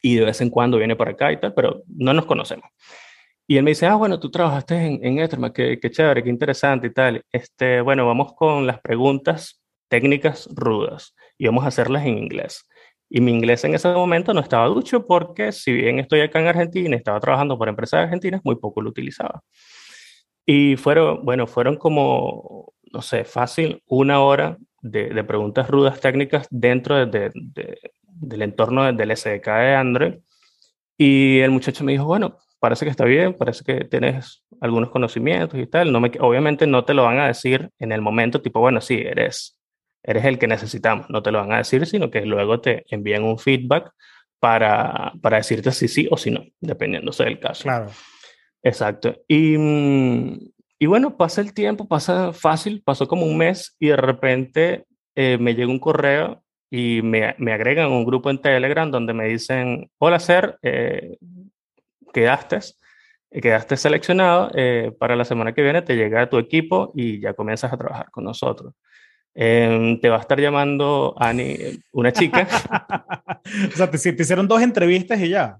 Y 0.00 0.16
de 0.16 0.24
vez 0.24 0.40
en 0.40 0.48
cuando 0.48 0.78
viene 0.78 0.96
por 0.96 1.10
acá 1.10 1.30
y 1.32 1.38
tal, 1.38 1.52
pero 1.52 1.82
no 1.86 2.14
nos 2.14 2.24
conocemos. 2.24 2.70
Y 3.50 3.56
él 3.56 3.62
me 3.64 3.70
dice, 3.70 3.86
ah, 3.86 3.94
bueno, 3.94 4.20
tú 4.20 4.30
trabajaste 4.30 4.74
en, 4.76 5.02
en 5.02 5.18
Ethermax, 5.20 5.54
qué, 5.54 5.80
qué, 5.80 5.90
chévere, 5.90 6.22
qué 6.22 6.28
interesante 6.28 6.88
y 6.88 6.92
tal. 6.92 7.24
Este, 7.32 7.80
bueno, 7.80 8.06
vamos 8.06 8.34
con 8.34 8.66
las 8.66 8.78
preguntas 8.80 9.62
técnicas 9.88 10.50
rudas 10.54 11.14
y 11.38 11.46
vamos 11.46 11.64
a 11.64 11.68
hacerlas 11.68 12.04
en 12.04 12.18
inglés. 12.18 12.68
Y 13.08 13.22
mi 13.22 13.32
inglés 13.32 13.64
en 13.64 13.74
ese 13.74 13.88
momento 13.88 14.34
no 14.34 14.40
estaba 14.40 14.66
ducho 14.66 15.06
porque 15.06 15.50
si 15.52 15.72
bien 15.72 15.98
estoy 15.98 16.20
acá 16.20 16.40
en 16.40 16.48
Argentina 16.48 16.94
estaba 16.94 17.20
trabajando 17.20 17.56
por 17.56 17.70
empresas 17.70 18.00
argentinas, 18.00 18.42
muy 18.44 18.56
poco 18.56 18.82
lo 18.82 18.90
utilizaba. 18.90 19.42
Y 20.44 20.76
fueron, 20.76 21.24
bueno, 21.24 21.46
fueron 21.46 21.76
como, 21.76 22.74
no 22.92 23.00
sé, 23.00 23.24
fácil 23.24 23.82
una 23.86 24.20
hora 24.20 24.58
de, 24.82 25.08
de 25.08 25.24
preguntas 25.24 25.70
rudas 25.70 26.00
técnicas 26.00 26.46
dentro 26.50 27.06
de, 27.06 27.30
de, 27.34 27.78
del 28.02 28.42
entorno 28.42 28.92
del 28.92 29.16
SDK 29.16 29.46
de 29.46 29.74
Android. 29.74 30.14
Y 30.98 31.38
el 31.38 31.50
muchacho 31.50 31.82
me 31.82 31.92
dijo, 31.92 32.04
bueno, 32.04 32.36
parece 32.58 32.84
que 32.84 32.90
está 32.90 33.04
bien, 33.04 33.34
parece 33.34 33.64
que 33.64 33.84
tienes 33.84 34.44
algunos 34.60 34.90
conocimientos 34.90 35.58
y 35.58 35.66
tal. 35.66 35.92
No 35.92 36.00
me, 36.00 36.10
obviamente 36.20 36.66
no 36.66 36.84
te 36.84 36.94
lo 36.94 37.04
van 37.04 37.18
a 37.18 37.26
decir 37.26 37.70
en 37.78 37.92
el 37.92 38.00
momento, 38.00 38.40
tipo, 38.40 38.60
bueno, 38.60 38.80
sí, 38.80 38.94
eres, 38.94 39.58
eres 40.02 40.24
el 40.24 40.38
que 40.38 40.46
necesitamos. 40.46 41.08
No 41.10 41.22
te 41.22 41.30
lo 41.30 41.38
van 41.38 41.52
a 41.52 41.58
decir, 41.58 41.86
sino 41.86 42.10
que 42.10 42.24
luego 42.24 42.60
te 42.60 42.84
envían 42.88 43.24
un 43.24 43.38
feedback 43.38 43.92
para, 44.40 45.12
para 45.20 45.38
decirte 45.38 45.72
si 45.72 45.88
sí 45.88 46.08
o 46.10 46.16
si 46.16 46.30
no, 46.30 46.44
dependiendo 46.60 47.12
del 47.12 47.38
caso. 47.38 47.64
Claro. 47.64 47.90
Exacto. 48.62 49.16
Y, 49.28 49.56
y 50.78 50.86
bueno, 50.86 51.16
pasa 51.16 51.40
el 51.40 51.54
tiempo, 51.54 51.88
pasa 51.88 52.32
fácil, 52.32 52.82
pasó 52.84 53.06
como 53.08 53.24
un 53.24 53.36
mes 53.36 53.76
y 53.78 53.88
de 53.88 53.96
repente 53.96 54.84
eh, 55.14 55.38
me 55.38 55.54
llega 55.54 55.70
un 55.70 55.80
correo 55.80 56.42
y 56.70 57.00
me, 57.02 57.34
me, 57.38 57.52
agregan 57.52 57.90
un 57.90 58.04
grupo 58.04 58.30
en 58.30 58.40
Telegram 58.40 58.90
donde 58.90 59.14
me 59.14 59.26
dicen, 59.26 59.90
hola 59.98 60.20
Ser, 60.20 60.58
eh, 60.62 61.16
quedaste, 62.12 62.58
quedaste 63.30 63.76
seleccionado, 63.76 64.50
eh, 64.54 64.92
para 64.98 65.16
la 65.16 65.24
semana 65.24 65.52
que 65.52 65.62
viene 65.62 65.82
te 65.82 65.96
llega 65.96 66.28
tu 66.28 66.38
equipo 66.38 66.92
y 66.94 67.20
ya 67.20 67.34
comienzas 67.34 67.72
a 67.72 67.76
trabajar 67.76 68.10
con 68.10 68.24
nosotros. 68.24 68.74
Em, 69.34 70.00
te 70.00 70.08
va 70.08 70.16
a 70.16 70.20
estar 70.20 70.40
llamando 70.40 71.14
Ani, 71.16 71.56
una 71.92 72.12
chica. 72.12 72.48
o 73.72 73.76
sea, 73.76 73.90
te, 73.90 73.98
te, 73.98 74.22
hicieron 74.22 74.48
dos 74.48 74.60
entrevistas 74.62 75.20
y 75.20 75.28
ya. 75.28 75.58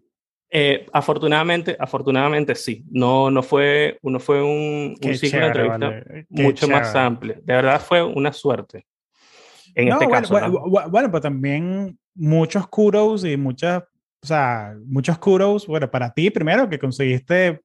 Eh, 0.50 0.86
afortunadamente, 0.92 1.76
afortunadamente 1.78 2.54
sí. 2.54 2.84
No, 2.90 3.30
no 3.30 3.42
fue, 3.42 3.98
uno 4.02 4.18
fue 4.18 4.42
un, 4.42 4.96
un 5.00 5.14
ciclo 5.14 5.40
de 5.40 5.46
entrevista 5.46 6.02
mucho 6.28 6.68
más 6.68 6.94
amplio. 6.94 7.36
De 7.42 7.54
verdad 7.54 7.80
fue 7.80 8.02
una 8.02 8.32
suerte. 8.32 8.86
En 9.74 9.88
este 9.88 10.06
bueno, 10.06 10.20
caso. 10.20 10.32
Bueno, 10.32 10.88
bueno, 10.90 11.08
pero 11.10 11.20
también 11.20 11.98
muchos 12.14 12.66
kudos 12.66 13.24
y 13.24 13.36
muchas, 13.36 13.84
sea, 14.28 14.74
muchos 14.86 15.18
kudos, 15.18 15.66
bueno, 15.66 15.90
para 15.90 16.12
ti 16.12 16.30
primero 16.30 16.68
que 16.68 16.78
conseguiste, 16.78 17.60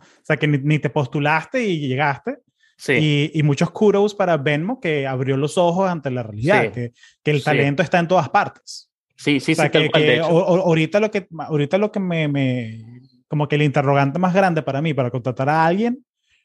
o 0.00 0.24
sea, 0.24 0.36
que 0.36 0.46
ni, 0.46 0.58
ni 0.58 0.78
te 0.78 0.90
postulaste 0.90 1.64
y 1.64 1.88
llegaste. 1.88 2.38
Sí. 2.76 2.92
Y, 2.92 3.30
y, 3.34 3.42
muchos 3.42 3.72
kudos 3.72 4.14
para 4.14 4.36
Venmo 4.36 4.80
que 4.80 5.06
abrió 5.06 5.36
los 5.36 5.58
ojos 5.58 5.90
ante 5.90 6.12
la 6.12 6.22
realidad, 6.22 6.70
que, 6.70 6.92
que, 7.24 7.30
el 7.32 7.42
talento 7.42 7.82
está 7.82 7.98
en 7.98 8.06
todas 8.06 8.28
partes. 8.28 8.88
Sí, 9.16 9.40
sí, 9.40 9.52
o 9.52 9.54
sea, 9.56 9.64
sí. 9.64 9.70
Que, 9.72 9.90
que 9.90 10.20
ahorita 10.20 11.00
lo 11.00 11.10
que, 11.10 11.26
ahorita 11.36 11.76
lo 11.76 11.90
que 11.90 11.98
me, 11.98 12.28
me, 12.28 12.84
como 13.26 13.48
que 13.48 13.56
el 13.56 13.62
interrogante 13.62 14.20
más 14.20 14.32
grande 14.32 14.62
para 14.62 14.80
mí, 14.80 14.94
para 14.94 15.10
contratar 15.10 15.48
a 15.48 15.66
alguien, 15.66 16.04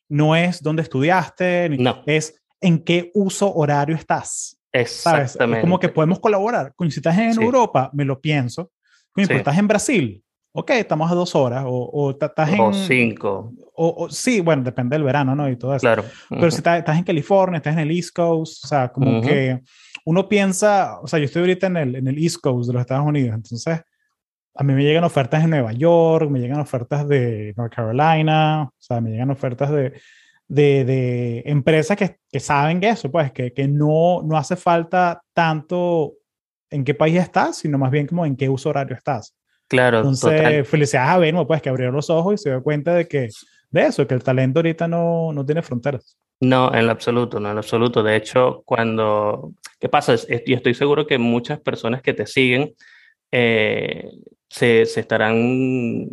no 0.09 0.35
es 0.35 0.61
dónde 0.61 0.81
estudiaste, 0.81 1.69
no. 1.69 2.01
es 2.07 2.41
en 2.61 2.83
qué 2.83 3.11
uso 3.13 3.53
horario 3.53 3.95
estás. 3.95 4.59
Exactamente. 4.71 5.33
¿sabes? 5.37 5.55
Es 5.57 5.61
como 5.61 5.79
que 5.79 5.89
podemos 5.89 6.19
colaborar. 6.19 6.73
Si 6.79 6.99
estás 6.99 7.17
en. 7.17 7.41
Europa, 7.41 7.91
me 7.93 8.05
lo 8.05 8.19
pienso. 8.19 8.71
Sí. 9.15 9.23
estás 9.29 9.57
en 9.57 9.67
Brasil, 9.67 10.23
ok, 10.53 10.69
estamos 10.71 11.11
a 11.11 11.15
dos 11.15 11.35
horas. 11.35 11.65
O, 11.67 11.71
o 11.71 12.11
estás 12.11 12.51
en. 12.51 12.59
O 12.59 12.73
cinco. 12.73 13.53
O, 13.75 14.05
o, 14.05 14.09
sí, 14.09 14.39
bueno, 14.39 14.63
depende 14.63 14.95
del 14.95 15.03
verano, 15.03 15.35
¿no? 15.35 15.49
Y 15.49 15.55
todo 15.55 15.75
eso. 15.75 15.81
Claro. 15.81 16.03
Uh 16.03 16.35
-huh. 16.35 16.39
Pero 16.39 16.51
si 16.51 16.57
estás, 16.57 16.79
estás, 16.79 16.97
en 16.97 17.03
California, 17.03 17.57
estás 17.57 17.73
en 17.73 17.79
el 17.79 17.91
East 17.91 18.15
Coast, 18.15 18.63
o 18.63 18.67
sea, 18.67 18.89
como 18.89 19.19
uh 19.19 19.21
-huh. 19.21 19.27
que 19.27 19.61
uno 20.05 20.27
piensa, 20.29 20.99
o 21.01 21.07
sea, 21.07 21.19
yo 21.19 21.25
estoy 21.25 21.41
ahorita 21.41 21.67
en 21.67 21.77
el, 21.77 21.95
en 21.95 22.07
el 22.07 22.17
East 22.17 22.37
Coast 22.41 22.67
de 22.67 22.73
los 22.73 22.81
Estados 22.81 23.05
Unidos, 23.05 23.35
entonces 23.35 23.81
a 24.55 24.63
mí 24.63 24.73
me 24.73 24.83
llegan 24.83 25.03
ofertas 25.03 25.41
de 25.41 25.47
Nueva 25.47 25.73
York, 25.73 26.29
me 26.29 26.39
llegan 26.39 26.59
ofertas 26.59 27.07
de 27.07 27.53
North 27.57 27.73
Carolina, 27.73 28.63
o 28.63 28.73
sea, 28.77 29.01
me 29.01 29.09
llegan 29.09 29.31
ofertas 29.31 29.71
de, 29.71 29.93
de, 30.47 30.85
de 30.85 31.43
empresas 31.45 31.97
que, 31.97 32.17
que, 32.31 32.39
saben 32.39 32.83
eso, 32.83 33.09
pues, 33.09 33.31
que, 33.31 33.51
que 33.53 33.67
no, 33.67 34.21
no 34.23 34.37
hace 34.37 34.55
falta 34.55 35.21
tanto 35.33 36.13
en 36.73 36.83
qué 36.83 36.93
país 36.93 37.19
estás, 37.19 37.57
sino 37.57 37.77
más 37.77 37.91
bien 37.91 38.07
como 38.07 38.25
en 38.25 38.35
qué 38.35 38.49
uso 38.49 38.69
horario 38.69 38.95
estás. 38.95 39.35
Claro, 39.67 39.99
Entonces, 39.99 40.37
total. 40.37 40.65
felicidades 40.65 41.09
a 41.09 41.17
Benmo, 41.17 41.47
pues, 41.47 41.61
que 41.61 41.69
abrió 41.69 41.91
los 41.91 42.09
ojos 42.09 42.35
y 42.35 42.37
se 42.37 42.49
dio 42.49 42.61
cuenta 42.61 42.93
de 42.93 43.07
que, 43.07 43.29
de 43.71 43.85
eso, 43.85 44.05
que 44.05 44.13
el 44.13 44.23
talento 44.23 44.59
ahorita 44.59 44.87
no, 44.87 45.31
no 45.33 45.45
tiene 45.45 45.61
fronteras. 45.61 46.17
No, 46.41 46.73
en 46.73 46.85
lo 46.85 46.91
absoluto, 46.91 47.39
no 47.39 47.49
en 47.49 47.55
lo 47.55 47.59
absoluto. 47.59 48.03
De 48.03 48.15
hecho, 48.15 48.61
cuando... 48.65 49.53
¿Qué 49.79 49.89
pasa? 49.89 50.15
Y 50.45 50.53
estoy 50.53 50.73
seguro 50.73 51.07
que 51.07 51.17
muchas 51.17 51.59
personas 51.59 52.01
que 52.01 52.13
te 52.13 52.25
siguen 52.25 52.73
eh, 53.31 54.09
se, 54.49 54.85
se, 54.85 54.99
estarán 54.99 56.09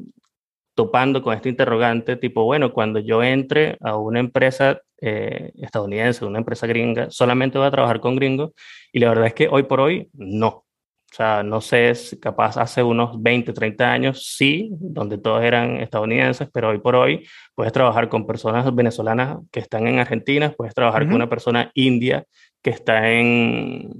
topando 0.80 1.20
con 1.20 1.34
este 1.34 1.50
interrogante, 1.50 2.16
tipo, 2.16 2.44
bueno, 2.44 2.72
cuando 2.72 3.00
yo 3.00 3.22
entre 3.22 3.76
a 3.82 3.98
una 3.98 4.18
empresa 4.18 4.80
eh, 4.98 5.52
estadounidense, 5.56 6.24
una 6.24 6.38
empresa 6.38 6.66
gringa, 6.66 7.10
solamente 7.10 7.58
voy 7.58 7.66
a 7.66 7.70
trabajar 7.70 8.00
con 8.00 8.16
gringos. 8.16 8.52
Y 8.90 8.98
la 9.00 9.10
verdad 9.10 9.26
es 9.26 9.34
que 9.34 9.46
hoy 9.46 9.64
por 9.64 9.78
hoy, 9.78 10.08
no. 10.14 10.48
O 10.48 11.14
sea, 11.14 11.42
no 11.42 11.60
sé, 11.60 11.94
si 11.94 12.18
capaz 12.18 12.56
hace 12.56 12.82
unos 12.82 13.20
20, 13.20 13.52
30 13.52 13.92
años, 13.92 14.24
sí, 14.38 14.70
donde 14.80 15.18
todos 15.18 15.44
eran 15.44 15.76
estadounidenses, 15.82 16.48
pero 16.50 16.70
hoy 16.70 16.78
por 16.78 16.96
hoy 16.96 17.28
puedes 17.54 17.74
trabajar 17.74 18.08
con 18.08 18.26
personas 18.26 18.74
venezolanas 18.74 19.36
que 19.52 19.60
están 19.60 19.86
en 19.86 19.98
Argentina, 19.98 20.50
puedes 20.56 20.72
trabajar 20.72 21.02
uh 21.02 21.04
-huh. 21.04 21.08
con 21.08 21.16
una 21.16 21.28
persona 21.28 21.70
india 21.74 22.24
que 22.62 22.70
está 22.70 23.10
en, 23.10 23.90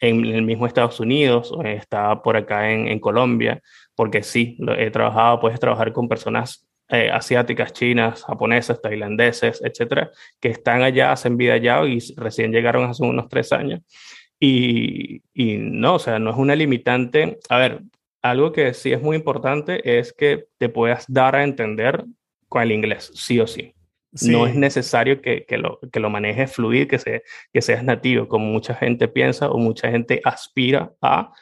en, 0.00 0.24
el 0.24 0.42
mismo 0.42 0.66
Estados 0.66 1.00
Unidos 1.00 1.52
o 1.52 1.62
por 2.22 2.36
acá 2.36 2.70
en, 2.70 2.88
en 2.88 3.00
Colombia, 3.00 3.62
porque 3.94 4.22
sí, 4.22 4.56
lo 4.58 4.74
he 4.74 4.90
trabajado, 4.90 5.40
puedes 5.40 5.60
trabajar 5.60 5.92
con 5.92 6.08
personas 6.08 6.66
eh, 6.88 7.10
asiáticas, 7.10 7.72
chinas, 7.72 8.24
japonesas, 8.24 8.80
tailandeses, 8.82 9.62
etcétera, 9.64 10.10
que 10.38 10.48
están 10.48 10.82
allá, 10.82 11.12
hacen 11.12 11.36
vida 11.36 11.54
allá 11.54 11.84
y 11.86 11.98
recién 12.16 12.52
llegaron 12.52 12.84
hace 12.84 13.02
unos 13.02 13.28
tres 13.28 13.52
años. 13.52 13.80
Y, 14.38 15.22
y, 15.32 15.56
no, 15.56 15.94
o 15.94 15.98
sea, 15.98 16.18
no 16.18 16.30
es 16.30 16.36
una 16.36 16.54
limitante. 16.54 17.38
A 17.48 17.58
ver, 17.58 17.80
algo 18.20 18.52
que 18.52 18.74
sí 18.74 18.92
es 18.92 19.00
muy 19.00 19.16
importante 19.16 19.98
es 19.98 20.12
que 20.12 20.46
te 20.58 20.68
puedas 20.68 21.06
dar 21.08 21.36
a 21.36 21.44
entender 21.44 22.04
con 22.48 22.62
el 22.62 22.72
inglés, 22.72 23.10
sí 23.14 23.40
o 23.40 23.46
sí. 23.46 23.73
Sí. 24.14 24.30
No 24.30 24.46
es 24.46 24.54
necesario 24.54 25.20
que, 25.20 25.44
que, 25.44 25.58
lo, 25.58 25.80
que 25.92 26.00
lo 26.00 26.10
manejes 26.10 26.52
fluido, 26.52 26.88
que, 26.88 26.98
se, 26.98 27.22
que 27.52 27.62
seas 27.62 27.84
nativo, 27.84 28.28
como 28.28 28.46
mucha 28.46 28.74
gente 28.74 29.08
piensa 29.08 29.50
o 29.50 29.58
mucha 29.58 29.90
gente 29.90 30.20
aspira 30.24 30.92
a 31.02 31.32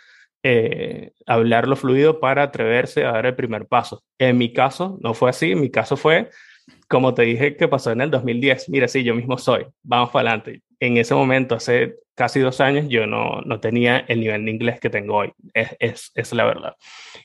eh, 0.43 1.13
hablarlo 1.27 1.77
fluido 1.77 2.19
para 2.19 2.43
atreverse 2.43 3.05
a 3.05 3.13
dar 3.13 3.27
el 3.27 3.37
primer 3.37 3.67
paso. 3.67 4.03
En 4.19 4.39
mi 4.39 4.53
caso, 4.53 4.99
no 5.01 5.15
fue 5.15 5.31
así. 5.31 5.53
En 5.53 5.61
mi 5.61 5.71
caso 5.71 5.97
fue, 5.97 6.31
como 6.89 7.15
te 7.15 7.23
dije, 7.23 7.57
que 7.57 7.69
pasó 7.69 7.93
en 7.93 8.01
el 8.01 8.11
2010. 8.11 8.69
Mira, 8.69 8.89
sí, 8.89 9.05
yo 9.05 9.15
mismo 9.15 9.39
soy. 9.39 9.67
Vamos 9.83 10.11
para 10.11 10.31
adelante. 10.31 10.63
En 10.83 10.97
ese 10.97 11.15
momento, 11.15 11.55
hace 11.55 11.95
casi 12.17 12.41
dos 12.41 12.61
años, 12.61 12.87
yo 12.89 13.07
no, 13.07 13.41
no 13.43 13.61
tenía 13.61 13.99
el 14.09 14.19
nivel 14.19 14.45
de 14.45 14.51
inglés 14.51 14.81
que 14.81 14.91
tengo 14.91 15.15
hoy. 15.19 15.33
Es, 15.55 15.77
es, 15.79 16.11
es, 16.17 16.33
la 16.33 16.45
verdad. 16.45 16.75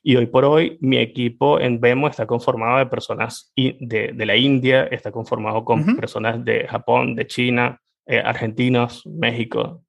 Y 0.04 0.16
hoy 0.16 0.28
por 0.28 0.46
hoy, 0.46 0.78
mi 0.80 1.00
equipo 1.00 1.60
en 1.60 1.80
Vemo 1.80 2.08
está 2.08 2.28
conformado 2.28 2.78
de 2.78 2.86
personas 2.86 3.52
de, 3.56 4.12
de 4.14 4.26
la 4.28 4.36
India, 4.36 4.84
está 4.92 5.12
conformado 5.12 5.66
con 5.66 5.80
uh 5.80 5.86
-huh. 5.86 6.00
personas 6.00 6.46
de 6.46 6.68
Japón, 6.68 7.16
de 7.16 7.26
China, 7.26 7.82
eh, 8.06 8.22
argentinos, 8.24 9.02
México, 9.08 9.84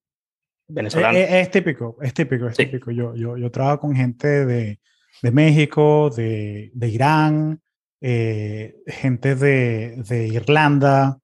venezolanos. 0.67 1.21
Es, 1.21 1.31
es, 1.31 1.51
típico, 1.51 1.99
es 2.01 2.15
típico, 2.15 2.47
es 2.47 2.57
sí. 2.57 2.65
típico. 2.65 2.91
Yo, 2.91 3.15
yo, 3.15 3.37
yo 3.37 3.51
trabajo 3.51 3.81
con 3.81 3.95
gente 3.95 4.47
de, 4.47 4.79
de 5.23 5.31
México, 5.31 6.09
de, 6.09 6.71
de 6.73 6.89
Irán, 6.89 7.61
eh, 8.01 8.77
gente 8.87 9.35
de, 9.35 10.03
de 10.09 10.27
Irlanda. 10.29 11.19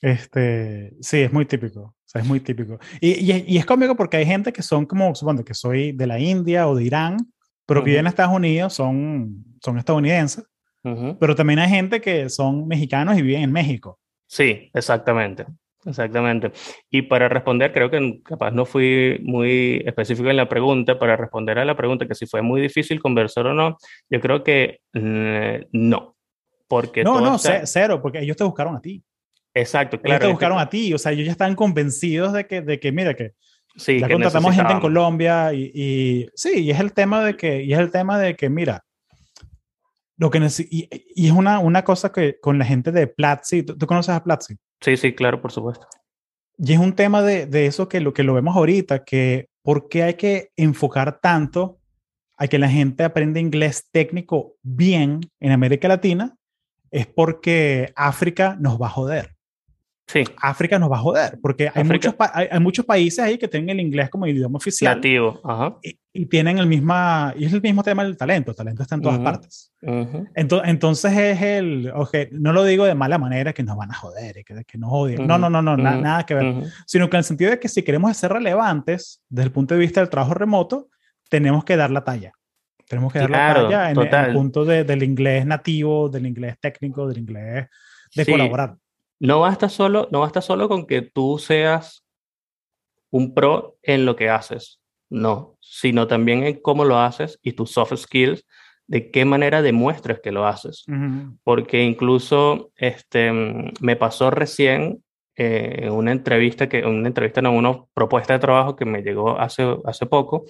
Este, 0.00 0.96
sí, 1.00 1.20
es 1.20 1.32
muy 1.32 1.46
típico. 1.46 1.80
O 1.80 1.94
sea, 2.04 2.22
es 2.22 2.26
muy 2.28 2.40
típico. 2.40 2.78
Y, 3.00 3.10
y, 3.32 3.44
y, 3.46 3.58
es 3.58 3.66
cómico 3.66 3.96
porque 3.96 4.16
hay 4.16 4.26
gente 4.26 4.52
que 4.52 4.62
son 4.62 4.86
como, 4.86 5.14
supongo 5.14 5.44
que 5.44 5.54
soy 5.54 5.92
de 5.92 6.06
la 6.06 6.18
India 6.18 6.68
o 6.68 6.74
de 6.74 6.84
Irán, 6.84 7.18
pero 7.66 7.80
uh 7.80 7.82
-huh. 7.82 7.84
que 7.84 7.90
viven 7.90 8.06
en 8.06 8.08
Estados 8.08 8.34
Unidos, 8.34 8.74
son, 8.74 9.44
son 9.62 9.78
estadounidenses. 9.78 10.44
Uh 10.82 10.90
-huh. 10.90 11.16
Pero 11.20 11.34
también 11.34 11.58
hay 11.58 11.68
gente 11.68 12.00
que 12.00 12.28
son 12.28 12.66
mexicanos 12.66 13.18
y 13.18 13.22
viven 13.22 13.42
en 13.42 13.52
México. 13.52 13.98
Sí, 14.26 14.70
exactamente. 14.74 15.46
Exactamente. 15.84 16.52
Y 16.90 17.02
para 17.02 17.28
responder, 17.28 17.72
creo 17.72 17.90
que 17.90 18.20
capaz 18.22 18.50
no 18.50 18.66
fui 18.66 19.18
muy 19.22 19.82
específico 19.86 20.28
en 20.28 20.36
la 20.36 20.48
pregunta, 20.48 20.98
para 20.98 21.16
responder 21.16 21.58
a 21.58 21.64
la 21.64 21.76
pregunta 21.76 22.06
que 22.06 22.14
si 22.14 22.26
fue 22.26 22.42
muy 22.42 22.60
difícil 22.60 23.00
conversar 23.00 23.46
o 23.46 23.54
no, 23.54 23.78
yo 24.10 24.20
creo 24.20 24.44
que 24.44 24.80
eh, 24.94 25.66
no. 25.72 26.16
Porque 26.68 27.02
no, 27.02 27.20
no, 27.20 27.36
está... 27.36 27.66
cero, 27.66 28.00
porque 28.02 28.20
ellos 28.20 28.36
te 28.36 28.44
buscaron 28.44 28.76
a 28.76 28.80
ti. 28.80 29.02
Exacto, 29.54 30.00
claro. 30.00 30.16
Ellos 30.16 30.28
te 30.28 30.32
buscaron 30.32 30.58
a 30.58 30.68
ti, 30.68 30.94
o 30.94 30.98
sea, 30.98 31.12
ellos 31.12 31.26
ya 31.26 31.32
están 31.32 31.54
convencidos 31.54 32.32
de 32.32 32.46
que, 32.46 32.62
de 32.62 32.78
que 32.78 32.92
mira, 32.92 33.14
que 33.14 33.32
sí, 33.76 33.98
ya 33.98 34.06
que 34.06 34.14
contratamos 34.14 34.54
gente 34.54 34.72
en 34.72 34.80
Colombia 34.80 35.52
y, 35.52 35.70
y, 35.74 36.26
sí, 36.34 36.64
y 36.64 36.70
es 36.70 36.80
el 36.80 36.92
tema 36.92 37.24
de 37.24 37.36
que, 37.36 37.62
y 37.62 37.72
es 37.72 37.78
el 37.78 37.90
tema 37.90 38.18
de 38.18 38.36
que, 38.36 38.48
mira, 38.48 38.84
lo 40.16 40.30
que 40.30 40.38
y, 40.70 40.88
y, 41.14 41.26
es 41.26 41.32
una, 41.32 41.58
una 41.58 41.82
cosa 41.82 42.12
que 42.12 42.38
con 42.40 42.58
la 42.58 42.64
gente 42.64 42.92
de 42.92 43.06
Platzi, 43.06 43.62
¿tú, 43.62 43.76
¿tú 43.76 43.86
conoces 43.86 44.14
a 44.14 44.22
Platzi? 44.22 44.56
Sí, 44.80 44.96
sí, 44.96 45.14
claro, 45.14 45.40
por 45.40 45.50
supuesto. 45.50 45.86
Y 46.58 46.74
es 46.74 46.78
un 46.78 46.94
tema 46.94 47.22
de, 47.22 47.46
de, 47.46 47.66
eso 47.66 47.88
que 47.88 48.00
lo 48.00 48.12
que 48.12 48.22
lo 48.22 48.34
vemos 48.34 48.54
ahorita, 48.54 49.02
que 49.02 49.48
por 49.62 49.88
qué 49.88 50.02
hay 50.02 50.14
que 50.14 50.50
enfocar 50.56 51.20
tanto 51.20 51.80
a 52.36 52.46
que 52.48 52.58
la 52.58 52.68
gente 52.68 53.02
aprenda 53.02 53.40
inglés 53.40 53.88
técnico 53.90 54.56
bien 54.62 55.20
en 55.40 55.52
América 55.52 55.88
Latina, 55.88 56.36
es 56.90 57.06
porque 57.06 57.92
África 57.96 58.56
nos 58.60 58.80
va 58.80 58.86
a 58.86 58.90
joder. 58.90 59.36
Sí. 60.10 60.24
África 60.38 60.76
nos 60.76 60.90
va 60.90 60.96
a 60.96 61.00
joder, 61.00 61.38
porque 61.40 61.70
hay 61.72 61.84
muchos, 61.84 62.16
hay, 62.18 62.48
hay, 62.50 62.58
muchos 62.58 62.84
países 62.84 63.20
ahí 63.20 63.38
que 63.38 63.46
tienen 63.46 63.70
el 63.70 63.80
inglés 63.86 64.10
como 64.10 64.26
idioma 64.26 64.56
oficial. 64.56 64.96
Nativo, 64.96 65.40
Ajá. 65.44 65.76
Y, 65.84 66.00
y, 66.12 66.26
tienen 66.26 66.58
el 66.58 66.66
mismo, 66.66 66.92
y 67.36 67.44
es 67.44 67.52
el 67.52 67.62
mismo 67.62 67.84
tema 67.84 68.02
del 68.02 68.16
talento, 68.16 68.50
el 68.50 68.56
talento 68.56 68.82
está 68.82 68.96
en 68.96 69.02
todas 69.02 69.18
uh 69.18 69.20
-huh. 69.20 69.24
partes. 69.24 69.72
Uh 69.82 69.90
-huh. 69.90 70.30
entonces, 70.34 70.68
entonces 70.68 71.12
es 71.12 71.42
el, 71.42 71.92
okay, 71.94 72.26
no 72.32 72.52
lo 72.52 72.64
digo 72.64 72.86
de 72.86 72.96
mala 72.96 73.18
manera 73.18 73.52
que 73.52 73.62
nos 73.62 73.76
van 73.76 73.92
a 73.92 73.94
joder, 73.94 74.38
y 74.38 74.42
que, 74.42 74.64
que 74.64 74.78
nos 74.78 74.90
odien, 74.92 75.20
uh 75.20 75.24
-huh. 75.24 75.28
no, 75.28 75.38
no, 75.38 75.48
no, 75.48 75.62
no, 75.62 75.76
na, 75.76 75.96
nada 75.96 76.26
que 76.26 76.34
ver, 76.34 76.54
sino 76.86 77.08
que 77.08 77.16
en 77.16 77.18
el 77.18 77.24
sentido 77.24 77.52
de 77.52 77.60
que 77.60 77.68
si 77.68 77.84
queremos 77.84 78.16
ser 78.16 78.32
relevantes 78.32 79.22
desde 79.28 79.46
el 79.46 79.52
punto 79.52 79.74
de 79.74 79.80
vista 79.80 80.00
del 80.00 80.10
trabajo 80.10 80.34
remoto, 80.34 80.88
tenemos 81.28 81.62
que 81.64 81.76
dar 81.76 81.92
la 81.92 82.02
talla. 82.02 82.32
Tenemos 82.88 83.12
que 83.12 83.20
dar 83.20 83.28
claro, 83.28 83.62
la 83.62 83.68
talla 83.68 83.90
en, 83.92 83.98
en, 84.00 84.24
el 84.30 84.32
punto 84.34 84.64
de, 84.64 84.82
del 84.82 85.04
inglés 85.04 85.46
nativo, 85.46 86.08
del 86.08 86.26
inglés 86.26 86.56
técnico, 86.60 87.06
del 87.06 87.18
inglés 87.18 87.68
de 88.16 88.24
sí. 88.24 88.32
colaborar 88.32 88.74
no 89.20 89.40
basta 89.40 89.68
solo, 89.68 90.08
no 90.10 90.20
basta 90.20 90.40
solo 90.40 90.68
con 90.68 90.86
que 90.86 91.02
tú 91.02 91.38
seas 91.38 92.04
un 93.10 93.34
pro 93.34 93.76
en 93.82 94.06
lo 94.06 94.16
que 94.16 94.30
haces, 94.30 94.80
no, 95.10 95.56
sino 95.60 96.06
también 96.06 96.44
en 96.44 96.60
cómo 96.60 96.84
lo 96.84 96.98
haces 96.98 97.38
y 97.42 97.52
tus 97.52 97.70
soft 97.70 97.94
skills, 97.96 98.46
de 98.86 99.10
qué 99.10 99.24
manera 99.24 99.62
demuestras 99.62 100.20
que 100.20 100.32
lo 100.32 100.46
haces. 100.46 100.84
Uh 100.88 100.92
-huh. 100.92 101.38
Porque 101.44 101.82
incluso 101.84 102.72
este, 102.76 103.30
me 103.80 103.96
pasó 103.96 104.30
recién 104.30 105.04
eh, 105.36 105.88
una 105.90 106.12
entrevista, 106.12 106.68
que, 106.68 106.84
una 106.84 107.08
entrevista, 107.08 107.40
no, 107.40 107.52
una 107.52 107.84
propuesta 107.94 108.32
de 108.32 108.40
trabajo 108.40 108.74
que 108.74 108.84
me 108.84 109.02
llegó 109.02 109.38
hace, 109.38 109.76
hace 109.84 110.06
poco, 110.06 110.44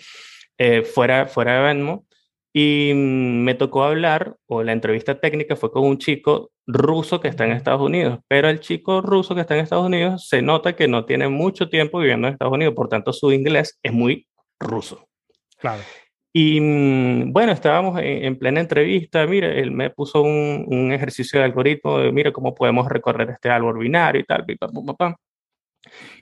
eh, 0.59 0.83
fuera, 0.83 1.27
fuera 1.27 1.55
de 1.57 1.63
Venmo, 1.63 2.07
Y 2.53 2.93
me 2.95 3.55
tocó 3.55 3.85
hablar, 3.85 4.37
o 4.47 4.63
la 4.63 4.73
entrevista 4.73 5.21
técnica 5.21 5.55
fue 5.55 5.71
con 5.71 5.85
un 5.85 5.99
chico 5.99 6.51
ruso 6.67 7.21
que 7.21 7.29
está 7.29 7.45
en 7.45 7.53
Estados 7.53 7.81
Unidos, 7.81 8.19
pero 8.29 8.49
el 8.49 8.61
chico 8.61 9.01
ruso 9.01 9.35
que 9.35 9.43
está 9.43 9.55
en 9.55 9.63
Estados 9.63 9.87
Unidos 9.87 10.27
se 10.29 10.43
nota 10.43 10.75
que 10.75 10.89
no 10.89 11.05
tiene 11.05 11.29
mucho 11.29 11.69
tiempo 11.69 11.99
viviendo 11.99 12.27
en 12.27 12.35
Estados 12.35 12.55
Unidos, 12.55 12.75
por 12.75 12.89
tanto 12.89 13.13
su 13.13 13.31
inglés 13.33 13.79
es 13.83 13.93
muy 13.93 14.27
ruso. 14.59 15.09
Claro. 15.59 15.83
Y 16.33 16.61
mm, 16.61 17.33
bueno, 17.33 17.53
estábamos 17.53 18.01
en, 18.03 18.39
plena 18.39 18.61
entrevista, 18.61 19.27
mire, 19.27 19.61
él 19.61 19.73
me 19.73 19.91
puso 19.91 20.23
un, 20.23 20.65
un, 20.69 20.93
ejercicio 20.93 21.39
de 21.41 21.45
algoritmo 21.45 21.99
de, 21.99 22.13
mire, 22.13 22.33
cómo 22.33 22.55
podemos 22.55 22.89
recorrer 22.89 23.31
este 23.31 23.51
árbol 23.51 23.79
binario 23.79 24.21
y 24.21 24.25
tal, 24.25 24.45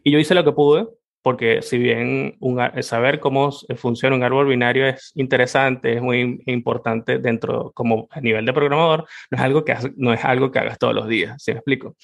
y 0.04 0.10
yo 0.10 0.18
hice 0.18 0.34
lo 0.34 0.44
que 0.44 0.52
pude, 0.52 0.86
porque 1.28 1.60
si 1.60 1.76
bien 1.76 2.38
un, 2.40 2.58
saber 2.80 3.20
cómo 3.20 3.50
funciona 3.76 4.16
un 4.16 4.22
árbol 4.22 4.48
binario 4.48 4.86
es 4.86 5.12
interesante, 5.14 5.92
es 5.92 6.00
muy 6.00 6.40
importante 6.46 7.18
dentro, 7.18 7.70
como 7.74 8.08
a 8.10 8.18
nivel 8.22 8.46
de 8.46 8.54
programador, 8.54 9.06
no 9.30 9.36
es 9.36 9.44
algo 9.44 9.62
que, 9.62 9.76
no 9.96 10.14
es 10.14 10.24
algo 10.24 10.50
que 10.50 10.58
hagas 10.58 10.78
todos 10.78 10.94
los 10.94 11.06
días, 11.06 11.34
¿sí 11.36 11.50
me 11.50 11.58
explico? 11.58 11.96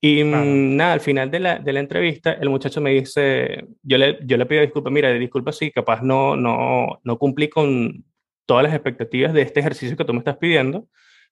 Y 0.00 0.24
mm, 0.24 0.74
nada, 0.74 0.94
al 0.94 1.00
final 1.00 1.30
de 1.30 1.38
la, 1.38 1.60
de 1.60 1.72
la, 1.72 1.78
entrevista, 1.78 2.32
el 2.32 2.50
muchacho 2.50 2.80
me 2.80 2.90
dice, 2.90 3.64
yo 3.80 3.96
le, 3.96 4.18
yo 4.24 4.36
le 4.36 4.46
pido 4.46 4.62
disculpas, 4.62 4.92
mira, 4.92 5.12
disculpa 5.12 5.52
si 5.52 5.70
capaz 5.70 6.02
no, 6.02 6.34
no, 6.34 6.98
no 7.04 7.16
cumplí 7.16 7.48
con 7.48 8.04
todas 8.44 8.64
las 8.64 8.74
expectativas 8.74 9.32
de 9.32 9.42
este 9.42 9.60
ejercicio 9.60 9.96
que 9.96 10.04
tú 10.04 10.14
me 10.14 10.18
estás 10.18 10.36
pidiendo, 10.36 10.88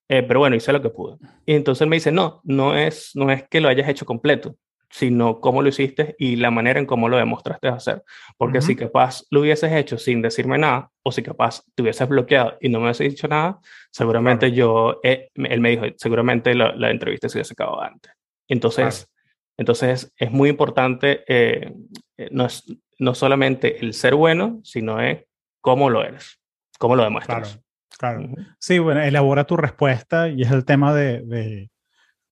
eh, 0.09 0.23
pero 0.23 0.39
bueno, 0.39 0.55
hice 0.55 0.73
lo 0.73 0.81
que 0.81 0.91
pude. 0.91 1.17
Y 1.45 1.55
entonces 1.55 1.89
me 1.89 1.97
dice, 1.97 2.13
no, 2.13 2.41
no 2.45 2.79
es, 2.79 3.11
no 3.17 3.33
es 3.33 3.43
que 3.49 3.61
lo 3.61 3.69
hayas 3.69 3.89
hecho 3.89 4.07
completo, 4.07 4.55
sino 4.93 5.41
cómo 5.41 5.63
lo 5.63 5.71
hiciste 5.71 6.15
y 6.19 6.37
la 6.37 6.51
manera 6.51 6.79
en 6.79 6.85
cómo 6.85 7.09
lo 7.09 7.17
demostraste 7.17 7.69
hacer. 7.69 8.05
Porque 8.37 8.61
si 8.61 8.77
capaz 8.77 9.25
lo 9.31 9.41
hubieses 9.41 9.73
hecho 9.73 9.97
sin 9.97 10.21
decirme 10.21 10.59
nada, 10.59 10.91
o 11.03 11.11
si 11.11 11.23
capaz 11.23 11.63
te 11.75 11.83
hubieses 11.83 12.07
bloqueado 12.07 12.59
y 12.61 12.69
no 12.69 12.79
me 12.79 12.85
hubieses 12.85 13.11
dicho 13.11 13.27
nada, 13.27 13.59
seguramente 13.91 14.53
yo, 14.53 15.01
eh, 15.03 15.31
él 15.35 15.61
me 15.61 15.71
dijo, 15.71 15.87
seguramente 15.97 16.55
la, 16.55 16.75
la, 16.77 16.91
entrevista 16.91 17.31
se 17.31 17.39
hubiese 17.39 17.55
acabado 17.55 17.81
antes. 17.81 18.13
Entonces, 18.49 19.11
entonces 19.57 20.13
es 20.15 20.31
muy 20.31 20.51
importante, 20.51 21.25
eh, 21.27 21.73
eh, 22.19 22.29
no, 22.31 22.45
es, 22.45 22.63
no 22.99 23.15
solamente 23.15 23.83
el 23.83 23.95
ser 23.95 24.15
bueno, 24.15 24.61
sino 24.63 25.01
es 25.01 25.25
cómo 25.63 25.89
lo 25.89 26.05
eres, 26.05 26.39
cómo 26.79 26.97
lo 26.97 27.05
demuestras. 27.05 27.63
Claro, 27.99 28.29
claro. 28.29 28.47
Sí, 28.59 28.79
bueno, 28.79 29.01
elabora 29.01 29.45
tu 29.45 29.57
respuesta 29.57 30.29
y 30.29 30.43
es 30.43 30.51
el 30.51 30.67
tema 30.67 30.93
de 30.93 31.71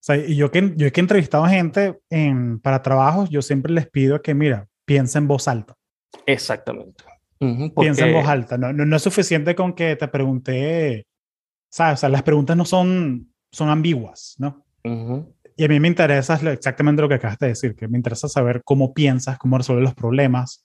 sea, 0.03 0.17
y 0.17 0.37
yo 0.37 0.51
que, 0.51 0.73
yo 0.77 0.91
que 0.91 1.01
he 1.01 1.03
entrevistado 1.03 1.45
gente 1.47 1.99
en, 2.09 2.59
para 2.59 2.83
trabajos, 2.83 3.29
yo 3.31 3.43
siempre 3.43 3.73
les 3.73 3.89
pido 3.89 4.23
que, 4.23 4.35
mira, 4.35 4.67
piensa 4.85 5.19
en 5.19 5.29
voz 5.29 5.47
alta. 5.47 5.77
Exactamente. 6.27 7.05
Piensa 7.39 8.07
en 8.07 8.15
voz 8.15 8.27
alta. 8.27 8.59
No, 8.59 8.73
no, 8.73 8.97
es 8.97 9.03
suficiente 9.03 9.55
con 9.55 9.73
que 9.75 9.97
te 9.97 10.09
pregunte, 10.09 11.07
¿sabes? 11.71 11.95
O 11.95 12.01
sea, 12.01 12.09
las 12.09 12.23
preguntas 12.23 12.57
no 12.57 12.65
son, 12.65 13.33
son 13.53 13.69
ambiguas, 13.69 14.37
¿no? 14.39 14.65
Y 15.57 15.65
a 15.65 15.69
mí 15.69 15.79
me 15.79 15.89
interesa 15.89 16.41
exactamente 16.51 17.03
lo 17.03 17.09
que 17.09 17.17
acabas 17.17 17.39
de 17.39 17.49
decir, 17.49 17.77
que 17.77 17.87
me 17.87 17.99
interesa 17.99 18.29
saber 18.29 18.63
cómo 18.65 18.95
piensas, 18.95 19.39
cómo 19.39 19.59
resuelves 19.59 19.85
los 19.85 19.95
problemas. 19.95 20.65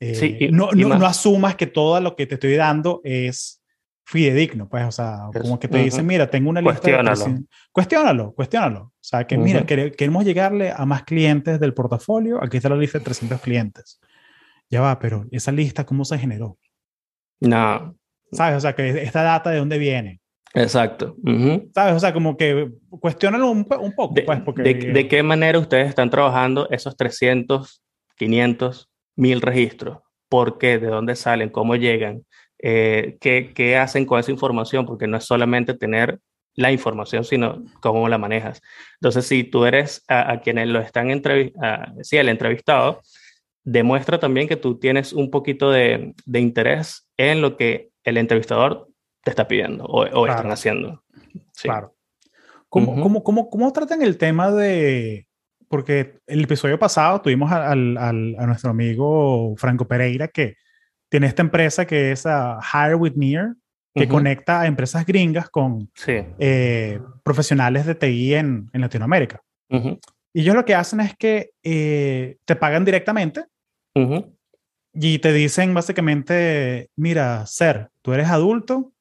Eh, 0.00 0.14
sí, 0.14 0.48
no, 0.50 0.70
no, 0.72 0.98
no, 0.98 1.06
asumas 1.06 1.56
que 1.56 1.66
todo 1.66 2.00
lo 2.00 2.16
que 2.16 2.26
te 2.26 2.34
estoy 2.34 2.56
dando 2.56 3.00
es 3.04 3.61
fidedigno, 4.04 4.68
pues, 4.68 4.84
o 4.84 4.92
sea, 4.92 5.28
como 5.40 5.58
que 5.58 5.68
te 5.68 5.78
dicen, 5.78 6.06
mira, 6.06 6.28
tengo 6.28 6.50
una 6.50 6.60
lista 6.60 6.90
de... 6.90 7.44
Cuestiónalo, 7.70 8.32
cuestiónalo. 8.34 8.80
O 8.80 8.92
sea, 9.00 9.26
que 9.26 9.38
mira, 9.38 9.64
queremos 9.64 10.24
llegarle 10.24 10.72
a 10.74 10.84
más 10.84 11.04
clientes 11.04 11.58
del 11.60 11.74
portafolio, 11.74 12.42
aquí 12.42 12.56
está 12.56 12.68
la 12.68 12.76
lista 12.76 12.98
de 12.98 13.04
300 13.04 13.40
clientes. 13.40 14.00
Ya 14.68 14.80
va, 14.80 14.98
pero 14.98 15.26
esa 15.30 15.52
lista, 15.52 15.84
¿cómo 15.84 16.04
se 16.04 16.18
generó? 16.18 16.58
No. 17.40 17.96
¿Sabes? 18.32 18.56
O 18.56 18.60
sea, 18.60 18.74
que 18.74 19.02
esta 19.02 19.22
data 19.22 19.50
de 19.50 19.58
dónde 19.58 19.78
viene. 19.78 20.20
Exacto. 20.54 21.16
¿Sabes? 21.74 21.94
O 21.94 22.00
sea, 22.00 22.12
como 22.12 22.36
que 22.36 22.70
cuestiónalo 22.88 23.50
un, 23.50 23.66
un 23.80 23.92
poco, 23.92 24.14
de, 24.14 24.22
pues, 24.22 24.40
porque... 24.40 24.62
De, 24.62 24.74
de, 24.74 25.08
qué 25.08 25.22
manera 25.22 25.58
ustedes 25.58 25.88
están 25.88 26.10
trabajando 26.10 26.68
esos 26.70 26.96
300, 26.96 27.82
500, 28.16 28.90
1000 29.16 29.40
registros? 29.40 29.98
¿Por 30.28 30.58
qué? 30.58 30.78
¿De 30.78 30.88
dónde 30.88 31.16
salen? 31.16 31.50
¿Cómo 31.50 31.76
llegan? 31.76 32.24
Eh, 32.64 33.18
qué, 33.20 33.76
hacen 33.76 34.06
con 34.06 34.20
esa 34.20 34.30
información, 34.30 34.86
porque 34.86 35.08
no 35.08 35.16
es 35.16 35.24
solamente 35.24 35.74
tener 35.74 36.20
la 36.54 36.70
información, 36.70 37.24
sino 37.24 37.64
cómo 37.80 38.08
la 38.08 38.18
manejas. 38.18 38.62
Entonces, 38.94 39.26
si 39.26 39.42
tú 39.42 39.64
eres 39.64 40.04
a, 40.06 40.40
quienes 40.40 40.68
lo 40.68 40.78
están 40.78 41.10
entrevistando, 41.10 42.02
sí, 42.02 42.18
el 42.18 42.28
entrevistado, 42.28 43.02
demuestra 43.64 44.20
también 44.20 44.48
que 44.48 44.56
tú 44.56 44.78
tienes 44.78 45.12
un 45.12 45.30
poquito 45.30 45.70
de, 45.70 46.14
interés 46.32 47.08
en 47.16 47.40
lo 47.40 47.56
que 47.56 47.90
el 48.04 48.16
entrevistador 48.16 48.88
te 49.24 49.30
está 49.30 49.48
pidiendo 49.48 49.84
o, 49.84 50.26
están 50.26 50.52
haciendo. 50.52 51.02
Claro. 51.60 51.94
¿Cómo, 52.68 53.22
cómo, 53.22 53.50
cómo, 53.50 53.72
tratan 53.72 54.02
el 54.02 54.16
tema 54.18 54.50
de, 54.50 55.26
porque 55.68 56.20
el 56.26 56.44
episodio 56.44 56.78
pasado 56.78 57.20
tuvimos 57.20 57.50
al, 57.50 57.96
al, 57.96 58.36
a 58.38 58.46
nuestro 58.46 58.70
amigo 58.70 59.54
Franco 59.56 59.86
Pereira 59.86 60.28
que 60.28 60.56
tiene 61.12 61.26
esta 61.26 61.42
empresa 61.42 61.86
que 61.86 62.12
es 62.12 62.24
uh, 62.24 62.58
Hire 62.72 62.94
With 62.94 63.16
Near, 63.16 63.54
que 63.94 64.08
conecta 64.08 64.62
a 64.62 64.66
empresas 64.66 65.04
gringas 65.04 65.50
con 65.50 65.90
eh, 66.06 66.98
profesionales 67.22 67.84
de 67.84 67.94
TI 67.94 68.34
en, 68.36 68.70
en 68.72 68.80
Latinoamérica. 68.80 69.42
Y 69.68 70.40
ellos 70.40 70.54
lo 70.54 70.64
que 70.64 70.74
hacen 70.74 71.00
es 71.00 71.14
que 71.14 71.50
eh, 71.62 72.38
te 72.46 72.56
pagan 72.56 72.86
directamente 72.86 73.44
y 74.94 75.18
te 75.18 75.32
dicen 75.34 75.74
básicamente, 75.74 76.88
mira, 76.96 77.44
Ser, 77.44 77.90
tú 78.00 78.14
eres 78.14 78.28
adulto, 78.28 78.94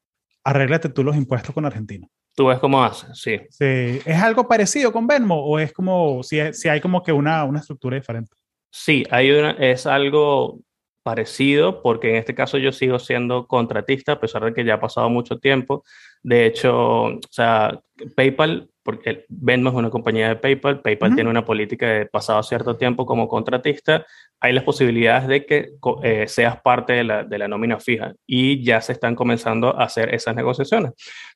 arréglate 0.44 0.90
tú 0.90 1.06
los 1.06 1.16
impuestos 1.16 1.56
con 1.56 1.66
Argentina. 1.66 2.06
Tú 2.36 2.48
ves 2.48 2.60
cómo 2.60 2.84
haces, 2.84 3.18
sí. 3.18 3.40
sí. 3.50 4.02
¿Es 4.06 4.22
algo 4.22 4.50
parecido 4.50 4.92
con 4.92 5.08
Venmo 5.08 5.42
o 5.46 5.60
es 5.60 5.72
como, 5.72 6.24
si, 6.24 6.40
si 6.52 6.68
hay 6.68 6.82
como 6.82 7.04
que 7.04 7.14
una, 7.14 7.46
una 7.46 7.62
estructura 7.62 7.96
diferente? 7.96 8.36
Sí, 8.70 9.06
hay 9.10 9.32
una, 9.32 9.52
es 9.52 9.86
algo 9.86 10.60
parecido, 11.04 11.82
porque 11.82 12.10
en 12.12 12.16
este 12.18 12.36
caso 12.36 12.58
yo 12.58 12.72
sigo 12.72 13.00
siendo 13.00 13.48
contratista, 13.48 14.14
a 14.14 14.20
pesar 14.20 14.46
de 14.46 14.54
que 14.54 14.64
ya 14.64 14.76
ha 14.76 14.80
pasado 14.80 15.10
mucho 15.10 15.40
tiempo. 15.40 15.84
De 16.24 16.46
hecho, 16.46 17.06
o 17.06 17.20
sea, 17.30 17.82
PayPal, 18.16 18.70
porque 18.84 19.26
Venmo 19.30 19.70
es 19.70 19.76
una 19.76 19.90
compañía 19.90 20.30
de 20.30 20.36
PayPal, 20.36 20.82
PayPal 20.82 21.16
tiene 21.16 21.30
una 21.30 21.46
política 21.46 21.88
de 21.88 22.06
pasado 22.06 22.42
cierto 22.44 22.78
tiempo 22.78 23.06
como 23.06 23.28
contratista, 23.28 24.06
hay 24.40 24.54
las 24.54 24.64
posibilidades 24.64 25.28
de 25.28 25.46
que 25.46 25.70
eh, 26.04 26.28
seas 26.28 26.60
parte 26.62 26.94
de 26.94 27.04
la, 27.04 27.24
de 27.24 27.38
la, 27.38 27.48
nómina 27.48 27.80
fija 27.80 28.14
y 28.26 28.64
ya 28.64 28.82
se 28.82 28.94
están 28.94 29.16
comenzando 29.16 29.80
a 29.80 29.84
hacer 29.84 30.14
esas 30.14 30.36
negociaciones. 30.36 30.94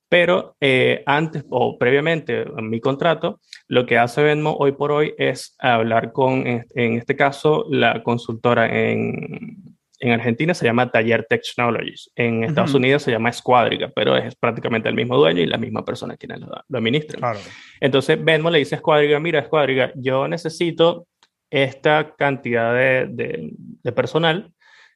Pero 0.09 0.55
eh, 0.61 1.03
antes 1.05 1.43
o 1.49 1.77
previamente 1.77 2.41
en 2.41 2.69
mi 2.69 2.79
contrato, 2.79 3.39
lo 3.67 3.85
que 3.85 3.97
hace 3.97 4.23
Venmo 4.23 4.55
hoy 4.59 4.73
por 4.73 4.91
hoy 4.91 5.13
es 5.17 5.55
hablar 5.59 6.11
con, 6.11 6.45
en 6.45 6.93
este 6.93 7.15
caso, 7.15 7.65
la 7.69 8.03
consultora 8.03 8.67
en, 8.67 9.75
en 9.99 10.11
Argentina 10.11 10.53
se 10.53 10.65
llama 10.65 10.91
Taller 10.91 11.25
Technologies, 11.27 12.11
en 12.15 12.43
Estados 12.43 12.73
Unidos 12.73 13.03
se 13.03 13.11
llama 13.11 13.31
Squadriga, 13.31 13.91
pero 13.95 14.15
es 14.15 14.35
prácticamente 14.35 14.89
el 14.89 14.95
mismo 14.95 15.17
dueño 15.17 15.41
y 15.41 15.45
la 15.45 15.57
misma 15.57 15.83
persona 15.83 16.17
quien 16.17 16.39
lo, 16.39 16.47
lo 16.67 16.77
administra. 16.77 17.33
Entonces 17.79 18.23
Venmo 18.23 18.49
le 18.49 18.59
dice 18.59 18.75
a 18.75 18.79
Squadriga, 18.79 19.19
mira 19.19 19.43
Squadriga, 19.43 19.91
yo 19.95 20.27
necesito 20.27 21.07
esta 21.49 22.15
cantidad 22.15 22.73
de, 22.73 23.07
de, 23.83 23.91
personal 23.91 24.51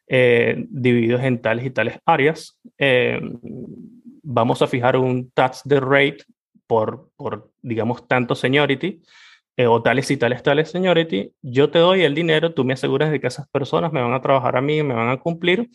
eh, 0.08 0.66
divididos 0.70 1.24
en 1.24 1.42
tales 1.42 1.66
y 1.66 1.70
tales 1.70 2.00
áreas. 2.06 2.60
Eh, 2.78 3.20
vamos 4.24 4.62
a 4.62 4.68
fijar 4.68 4.98
un 4.98 5.30
tax 5.32 5.62
de 5.66 5.80
rate 5.80 6.20
por, 6.68 7.10
por, 7.16 7.52
digamos, 7.62 8.08
tanto 8.08 8.36
seniority 8.36 9.02
eh, 9.58 9.68
o 9.68 9.82
tales 9.82 10.10
y 10.12 10.18
tales, 10.18 10.42
tales 10.44 10.72
seniority. 10.72 11.34
Yo 11.42 11.70
te 11.70 11.80
doy 11.80 12.04
el 12.04 12.16
dinero, 12.16 12.54
tú 12.54 12.64
me 12.64 12.74
aseguras 12.74 13.12
de 13.12 13.20
que 13.20 13.28
esas 13.28 13.48
personas 13.50 13.92
me 13.92 14.02
van 14.02 14.14
a 14.14 14.22
trabajar 14.22 14.56
a 14.56 14.62
mí, 14.62 14.84
me 14.84 14.94
van 14.94 15.10
a 15.10 15.18
cumplir 15.18 15.70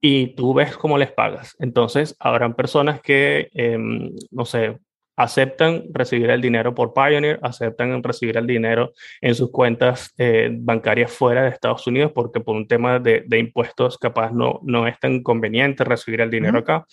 y 0.00 0.34
tú 0.34 0.54
ves 0.54 0.76
cómo 0.76 0.98
les 0.98 1.12
pagas. 1.12 1.54
Entonces, 1.58 2.16
habrán 2.18 2.54
personas 2.54 3.00
que, 3.00 3.48
em, 3.54 4.10
no 4.30 4.44
sé, 4.44 4.78
aceptan 5.16 5.84
recibir 5.92 6.30
el 6.30 6.40
dinero 6.40 6.74
por 6.74 6.94
Pioneer, 6.94 7.40
aceptan 7.42 8.02
recibir 8.02 8.36
el 8.36 8.46
dinero 8.46 8.92
en 9.20 9.34
sus 9.34 9.50
cuentas 9.50 10.14
eh, 10.16 10.48
bancarias 10.52 11.12
fuera 11.12 11.42
de 11.42 11.50
Estados 11.50 11.86
Unidos, 11.88 12.12
porque 12.14 12.40
por 12.40 12.54
un 12.54 12.68
tema 12.68 13.00
de, 13.00 13.24
de, 13.26 13.38
impuestos 13.38 13.98
capaz 13.98 14.30
no, 14.32 14.60
no 14.62 14.86
es 14.86 14.98
tan 15.00 15.22
conveniente 15.22 15.82
recibir 15.84 16.20
el 16.20 16.30
dinero 16.30 16.60
acá. 16.60 16.86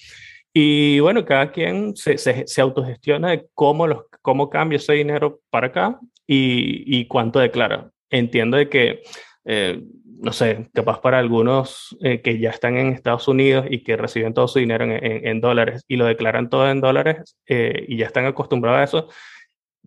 Y 0.57 1.01
bueno, 1.01 1.25
cada 1.25 1.51
quien 1.51 1.97
se, 1.97 2.17
se, 2.17 2.61
autogestiona 2.61 3.31
de 3.31 3.47
cómo, 3.53 3.87
los, 3.87 4.05
cómo 4.21 4.49
cambia 4.49 4.77
ese 4.77 4.93
dinero 4.93 5.41
para 5.49 5.67
acá 5.67 5.99
y, 6.25 6.97
y 6.97 7.07
cuánto 7.07 7.39
declara. 7.39 7.91
Entiendo 8.09 8.55
de 8.55 8.69
que 8.69 9.01
eh, 9.43 9.83
no 10.17 10.31
sé, 10.33 10.69
capaz 10.73 11.01
para 11.01 11.19
algunos 11.19 11.95
eh, 12.01 12.21
que 12.21 12.39
ya 12.39 12.49
están 12.49 12.77
en 12.77 12.93
Estados 12.93 13.27
Unidos 13.27 13.67
y 13.69 13.83
que 13.83 13.97
reciben 13.97 14.33
todo 14.33 14.47
su 14.47 14.59
dinero 14.59 14.85
en, 14.87 15.41
dólares 15.41 15.83
y 15.87 15.97
lo 15.97 16.05
declaran 16.05 16.49
todo 16.49 16.69
en 16.69 16.81
dólares 16.81 17.35
eh, 17.47 17.85
y 17.87 17.97
ya 17.97 18.07
están 18.07 18.25
acostumbrados 18.25 18.79
a 18.79 18.83
eso, 18.83 19.09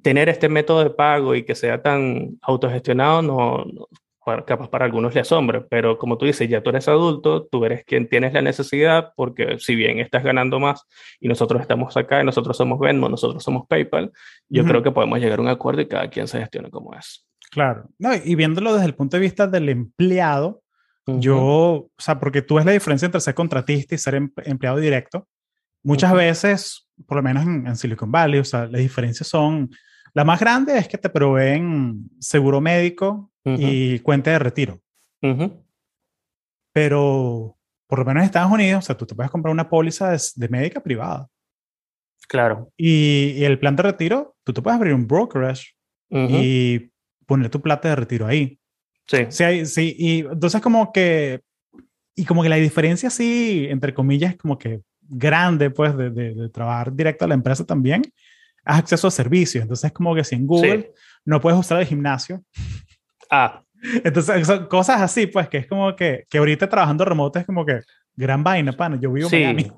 tener 0.02 0.28
este 0.28 0.48
método 0.48 0.84
de 0.84 0.90
pago 0.90 1.34
y 1.34 1.44
que 1.44 1.54
sea 1.54 1.82
tan 1.82 2.38
autogestionado, 2.42 3.22
no, 3.22 3.64
capaz 4.46 4.68
para 4.68 4.84
algunos 4.84 5.14
le 5.14 5.20
asombre, 5.20 5.60
pero 5.60 5.98
como 5.98 6.18
tú 6.18 6.26
dices, 6.26 6.48
ya 6.48 6.62
tú 6.62 6.70
eres 6.70 6.88
adulto, 6.88 7.46
tú 7.46 7.64
eres 7.64 7.84
quien 7.84 8.08
tienes 8.08 8.32
la 8.32 8.42
necesidad, 8.42 9.12
porque 9.16 9.58
si 9.58 9.74
bien 9.74 9.98
estás 9.98 10.22
ganando 10.22 10.60
más 10.60 10.84
y 11.20 11.28
nosotros 11.28 11.60
estamos 11.60 11.96
acá 11.96 12.20
y 12.22 12.24
nosotros 12.24 12.56
somos 12.56 12.78
Venmo, 12.78 13.08
nosotros 13.08 13.42
somos 13.42 13.66
PayPal, 13.66 14.12
yo 14.48 14.64
creo 14.64 14.82
que 14.82 14.90
podemos 14.90 15.18
llegar 15.18 15.38
a 15.38 15.42
un 15.42 15.48
acuerdo 15.48 15.80
y 15.80 15.88
cada 15.88 16.08
quien 16.08 16.28
se 16.28 16.40
gestione 16.40 16.70
como 16.70 16.94
es. 16.94 17.26
Claro, 17.50 17.88
no, 17.98 18.10
y 18.14 18.34
viéndolo 18.34 18.74
desde 18.74 18.86
el 18.86 18.94
punto 18.94 19.16
de 19.16 19.22
vista 19.22 19.46
del 19.46 19.68
empleado, 19.68 20.62
yo, 21.06 21.38
o 21.38 21.90
sea, 21.96 22.20
porque 22.20 22.42
tú 22.42 22.56
ves 22.56 22.66
la 22.66 22.72
diferencia 22.72 23.06
entre 23.06 23.20
ser 23.20 23.34
contratista 23.34 23.94
y 23.94 23.98
ser 23.98 24.14
em, 24.16 24.30
empleado 24.44 24.78
directo. 24.78 25.26
Muchas 25.82 26.12
veces, 26.12 26.88
por 27.06 27.16
lo 27.16 27.22
menos 27.22 27.44
en, 27.44 27.76
Silicon 27.76 28.12
Valley, 28.12 28.40
o 28.40 28.44
sea, 28.44 28.66
las 28.66 28.80
diferencias 28.80 29.28
son, 29.28 29.70
la 30.14 30.24
más 30.24 30.40
grande 30.40 30.78
es 30.78 30.88
que 30.88 30.98
te 30.98 31.08
proveen 31.08 32.10
seguro 32.18 32.60
médico 32.60 33.30
y 33.44 33.98
cuenta 34.00 34.30
de 34.30 34.38
retiro. 34.38 34.80
Pero, 36.72 37.56
por 37.86 37.98
lo 38.00 38.04
menos 38.04 38.22
en 38.22 38.26
Estados 38.26 38.52
Unidos, 38.52 38.84
o 38.84 38.86
sea, 38.86 38.96
tú 38.96 39.06
te 39.06 39.14
puedes 39.14 39.30
comprar 39.30 39.52
una 39.52 39.68
póliza 39.68 40.16
de, 40.36 40.48
médica 40.48 40.80
privada. 40.80 41.28
Claro. 42.28 42.70
Y, 42.76 43.42
el 43.42 43.58
plan 43.58 43.74
de 43.74 43.82
retiro, 43.82 44.36
tú 44.44 44.52
te 44.52 44.62
puedes 44.62 44.76
abrir 44.76 44.94
un 44.94 45.06
brokerage 45.06 45.74
y 46.10 46.90
poner 47.26 47.50
tu 47.50 47.60
plata 47.60 47.88
de 47.88 47.96
retiro 47.96 48.26
ahí. 48.26 48.58
Sí. 49.06 49.26
Sí, 49.30 49.66
sí. 49.66 49.96
Y 49.98 50.18
entonces 50.20 50.60
como 50.60 50.92
que, 50.92 51.40
y 52.14 52.24
como 52.24 52.42
que 52.42 52.48
la 52.48 52.56
diferencia 52.56 53.10
sí, 53.10 53.66
entre 53.70 53.94
comillas, 53.94 54.32
es 54.32 54.38
como 54.38 54.58
que 54.58 54.82
grande, 55.00 55.70
pues, 55.70 55.96
de, 55.96 56.10
de, 56.10 56.48
trabajar 56.50 56.92
directo 56.92 57.24
a 57.24 57.28
la 57.28 57.34
empresa 57.34 57.64
también, 57.64 58.02
acceso 58.76 59.08
a 59.08 59.10
servicios. 59.10 59.62
Entonces 59.62 59.92
como 59.92 60.14
que 60.14 60.24
si 60.24 60.34
en 60.34 60.46
Google 60.46 60.92
no 61.24 61.40
puedes 61.40 61.58
usar 61.58 61.80
el 61.80 61.86
gimnasio. 61.86 62.42
Ah. 63.30 63.62
Entonces 64.04 64.46
son 64.46 64.66
cosas 64.66 65.00
así, 65.00 65.26
pues, 65.26 65.48
que 65.48 65.58
es 65.58 65.66
como 65.66 65.94
que, 65.94 66.24
que 66.28 66.38
ahorita 66.38 66.68
trabajando 66.68 67.04
remoto 67.04 67.38
es 67.38 67.46
como 67.46 67.64
que 67.64 67.80
gran 68.16 68.42
vaina, 68.42 68.72
pana. 68.72 68.98
Yo 69.00 69.12
vivo 69.12 69.28
en 69.32 69.42
Miami. 69.42 69.72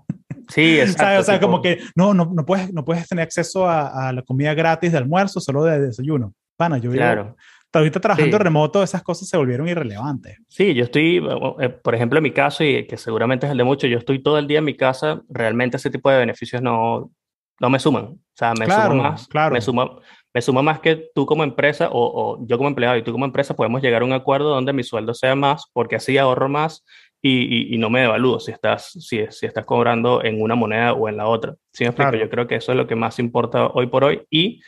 Sí, 0.49 0.81
exacto. 0.81 1.21
o 1.21 1.23
sea, 1.23 1.41
como 1.41 1.61
que 1.61 1.81
no, 1.95 2.15
no, 2.15 2.31
no, 2.35 2.47
puedes, 2.47 2.73
no 2.73 2.85
puedes 2.85 3.07
tener 3.07 3.25
acceso 3.25 3.69
a, 3.69 4.09
a, 4.09 4.13
la 4.13 4.23
comida 4.23 4.55
gratis 4.55 4.93
de 4.93 4.99
almuerzo, 4.99 5.41
solo 5.41 5.65
de 5.65 5.81
desayuno. 5.81 6.35
Pana, 6.57 6.79
yo 6.79 6.91
vivo, 6.91 7.03
claro 7.03 7.37
ahorita 7.79 8.01
trabajando 8.01 8.39
remoto, 8.39 8.83
esas 8.83 9.03
cosas 9.03 9.29
se 9.29 9.37
volvieron 9.37 9.69
irrelevantes. 9.69 10.39
Sí, 10.49 10.75
yo 10.75 10.85
estoy, 10.85 11.23
eh, 11.61 11.69
por 11.69 11.95
ejemplo, 11.95 12.19
en 12.19 12.25
mi 12.25 12.33
caso, 12.33 12.65
y 12.65 12.87
que 12.87 12.97
seguramente 12.97 13.47
es 13.47 13.53
el 13.53 13.59
de 13.59 13.65
muchos, 13.65 13.89
yo 13.89 13.99
estoy 13.99 14.23
todo 14.23 14.39
el 14.39 14.47
día 14.47 14.59
en 14.59 14.65
mi 14.65 14.77
casa, 14.77 15.23
realmente 15.29 15.77
ese 15.77 15.91
tipo 15.91 16.11
de 16.11 16.19
beneficios 16.19 16.61
no, 16.63 17.13
no 17.61 17.71
me 17.71 17.79
suman. 17.79 18.05
O 18.05 18.19
sea, 18.35 18.55
me 18.55 18.65
suma 18.65 18.95
más. 18.95 19.29
Claro. 19.29 19.55
Me 19.55 19.61
suma, 19.61 19.91
me 20.33 20.43
suma 20.43 20.63
más 20.63 20.81
que 20.81 21.11
tú 21.15 21.27
como 21.27 21.45
empresa 21.45 21.89
o, 21.91 21.99
o, 22.01 22.47
yo 22.47 22.57
como 22.57 22.69
empleado 22.69 22.97
y 22.97 23.03
tú 23.03 23.13
como 23.13 23.27
empresa 23.27 23.55
podemos 23.55 23.83
llegar 23.83 24.03
a 24.03 24.05
un 24.05 24.13
acuerdo 24.13 24.49
donde 24.49 24.73
mi 24.73 24.83
sueldo 24.83 25.15
sea 25.15 25.35
más 25.35 25.65
porque 25.73 25.97
así 25.97 26.19
ahorro 26.19 26.49
más 26.49 26.85
y, 27.23 27.75
y, 27.75 27.77
no 27.77 27.91
me 27.91 28.01
devalúo 28.01 28.41
si 28.41 28.51
estás, 28.51 28.93
si, 28.93 29.27
si, 29.29 29.45
estás 29.45 29.67
cobrando 29.67 30.25
en 30.25 30.41
una 30.41 30.55
moneda 30.55 30.95
o 30.95 31.07
en 31.07 31.19
la 31.19 31.27
otra. 31.27 31.55
¿Sí 31.71 31.85
me 31.85 31.91
explico? 31.91 32.17
Yo 32.17 32.31
creo 32.31 32.47
que 32.47 32.55
eso 32.55 32.73
es 32.73 32.79
lo 32.79 32.87
que 32.87 32.97
más 32.97 33.19
importa 33.19 33.67
hoy 33.67 33.89
por 33.89 34.05
hoy 34.05 34.23
y 34.31 34.63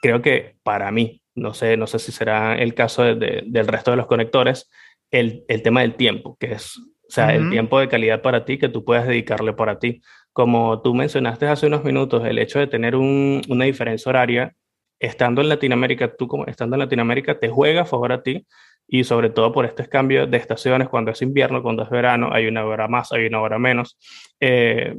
creo 0.00 0.22
que 0.22 0.56
para 0.62 0.90
mí, 0.90 1.22
no 1.34 1.52
sé, 1.52 1.76
no 1.76 1.86
sé 1.86 1.98
si 1.98 2.10
será 2.10 2.56
el 2.56 2.74
caso 2.74 3.02
del 3.14 3.66
resto 3.66 3.90
de 3.90 3.98
los 3.98 4.06
conectores, 4.06 4.70
el, 5.10 5.44
el, 5.48 5.62
tema 5.62 5.82
del 5.82 5.94
tiempo, 5.96 6.38
que 6.40 6.52
es, 6.52 6.78
o 6.78 7.10
sea, 7.10 7.34
el 7.34 7.50
tiempo 7.50 7.78
de 7.78 7.88
calidad 7.88 8.22
para 8.22 8.46
ti 8.46 8.56
que 8.56 8.70
tú 8.70 8.84
puedas 8.86 9.06
dedicarle 9.06 9.52
para 9.52 9.78
ti. 9.78 10.00
Como 10.32 10.80
tú 10.82 10.94
mencionaste 10.94 11.46
hace 11.46 11.66
unos 11.66 11.84
minutos, 11.84 12.24
el 12.24 12.38
hecho 12.38 12.58
de 12.58 12.66
tener 12.66 12.96
un, 12.96 13.42
una 13.48 13.64
diferencia 13.64 14.10
horaria, 14.10 14.54
estando 14.98 15.42
en 15.42 15.48
Latinoamérica, 15.48 16.14
tú 16.16 16.28
como 16.28 16.46
estando 16.46 16.76
en 16.76 16.80
Latinoamérica, 16.80 17.38
te 17.38 17.48
juega 17.48 17.82
a 17.82 17.84
favor 17.84 18.12
a 18.12 18.22
ti 18.22 18.46
y 18.86 19.04
sobre 19.04 19.30
todo 19.30 19.52
por 19.52 19.64
este 19.64 19.88
cambio 19.88 20.26
de 20.26 20.36
estaciones, 20.36 20.88
cuando 20.88 21.10
es 21.10 21.22
invierno, 21.22 21.62
cuando 21.62 21.82
es 21.82 21.90
verano, 21.90 22.30
hay 22.32 22.46
una 22.46 22.64
hora 22.64 22.88
más, 22.88 23.12
hay 23.12 23.26
una 23.26 23.40
hora 23.40 23.58
menos. 23.58 23.98
Eh, 24.38 24.96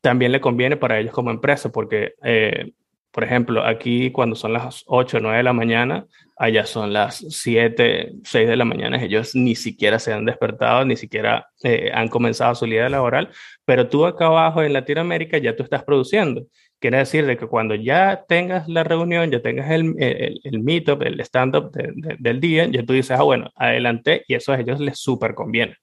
también 0.00 0.32
le 0.32 0.40
conviene 0.40 0.76
para 0.76 0.98
ellos 0.98 1.12
como 1.12 1.30
empresa, 1.30 1.70
porque 1.70 2.14
eh, 2.22 2.72
por 3.12 3.24
ejemplo, 3.24 3.64
aquí 3.64 4.10
cuando 4.12 4.36
son 4.36 4.52
las 4.52 4.84
8 4.86 5.16
o 5.16 5.20
9 5.20 5.38
de 5.38 5.42
la 5.42 5.52
mañana, 5.52 6.06
allá 6.36 6.64
son 6.64 6.92
las 6.92 7.16
7, 7.28 8.12
6 8.24 8.48
de 8.48 8.56
la 8.56 8.64
mañana, 8.64 9.02
ellos 9.02 9.34
ni 9.34 9.54
siquiera 9.56 9.98
se 9.98 10.12
han 10.12 10.24
despertado, 10.24 10.84
ni 10.84 10.96
siquiera 10.96 11.48
eh, 11.64 11.90
han 11.92 12.08
comenzado 12.08 12.54
su 12.54 12.66
vida 12.66 12.88
laboral, 12.88 13.30
pero 13.64 13.88
tú 13.88 14.06
acá 14.06 14.26
abajo 14.26 14.62
en 14.62 14.72
Latinoamérica 14.72 15.38
ya 15.38 15.56
tú 15.56 15.62
estás 15.62 15.84
produciendo. 15.84 16.46
Quiere 16.78 16.98
decir 16.98 17.26
de 17.26 17.36
que 17.36 17.46
cuando 17.46 17.74
ya 17.74 18.24
tengas 18.26 18.66
la 18.68 18.84
reunión, 18.84 19.30
ya 19.30 19.42
tengas 19.42 19.70
el, 19.70 19.94
el, 19.98 20.40
el 20.42 20.60
meetup, 20.60 21.02
el 21.02 21.20
stand-up 21.20 21.70
del 21.72 22.40
día, 22.40 22.66
ya 22.66 22.84
tú 22.84 22.94
dices, 22.94 23.18
ah, 23.18 23.22
bueno, 23.22 23.50
adelante, 23.54 24.24
y 24.26 24.34
eso 24.34 24.52
a 24.52 24.60
ellos 24.60 24.80
les 24.80 24.98
súper 24.98 25.34
conviene 25.34 25.76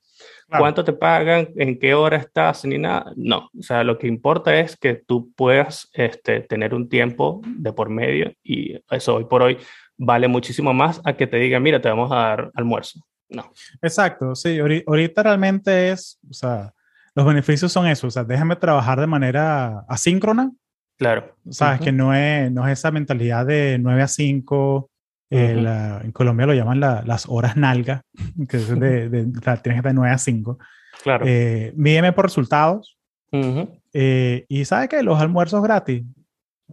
cuánto 0.49 0.83
te 0.83 0.93
pagan, 0.93 1.49
en 1.55 1.77
qué 1.79 1.93
hora 1.93 2.17
estás, 2.17 2.65
ni 2.65 2.77
nada. 2.77 3.12
No, 3.15 3.49
o 3.57 3.62
sea, 3.62 3.83
lo 3.83 3.97
que 3.97 4.07
importa 4.07 4.57
es 4.60 4.77
que 4.77 4.95
tú 4.95 5.31
puedas 5.36 5.89
este, 5.93 6.41
tener 6.41 6.73
un 6.73 6.89
tiempo 6.89 7.41
de 7.45 7.73
por 7.73 7.89
medio 7.89 8.33
y 8.43 8.79
eso 8.89 9.15
hoy 9.15 9.25
por 9.25 9.41
hoy 9.41 9.57
vale 9.97 10.27
muchísimo 10.27 10.73
más 10.73 11.01
a 11.03 11.13
que 11.13 11.27
te 11.27 11.38
digan, 11.38 11.63
mira, 11.63 11.81
te 11.81 11.89
vamos 11.89 12.12
a 12.12 12.15
dar 12.15 12.51
almuerzo. 12.53 13.01
No. 13.29 13.51
Exacto, 13.81 14.36
sí, 14.36 14.57
ahorita 14.60 15.23
realmente 15.23 15.91
es, 15.91 16.17
o 16.29 16.33
sea, 16.33 16.73
los 17.13 17.25
beneficios 17.25 17.71
son 17.71 17.88
eso, 17.88 18.07
o 18.07 18.12
sea, 18.12 18.23
déjame 18.23 18.55
trabajar 18.55 18.99
de 18.99 19.07
manera 19.07 19.79
asíncrona. 19.89 20.51
Claro. 20.97 21.36
Sabes 21.49 21.81
que 21.81 21.91
no 21.91 22.13
es, 22.13 22.51
no 22.51 22.67
es 22.67 22.79
esa 22.79 22.89
mentalidad 22.91 23.45
de 23.45 23.77
9 23.79 24.01
a 24.01 24.07
5, 24.07 24.89
en 25.29 26.11
Colombia 26.11 26.45
lo 26.45 26.53
llaman 26.53 26.79
las 26.79 27.25
horas 27.27 27.57
nalga, 27.57 28.01
que 28.47 28.57
es 28.57 28.69
de, 28.69 29.09
de, 29.09 29.09
tienes 29.09 29.33
que 29.33 29.39
estar 29.39 29.83
de 29.83 29.93
9 29.93 30.13
a 30.13 30.17
5. 30.17 30.57
Claro. 31.03 31.25
Eh, 31.27 31.73
mídeme 31.75 32.13
por 32.13 32.25
resultados. 32.25 32.97
eh, 33.31 34.45
y 34.47 34.65
sabes 34.65 34.89
que 34.89 35.03
los 35.03 35.19
almuerzos 35.19 35.61
gratis, 35.61 36.03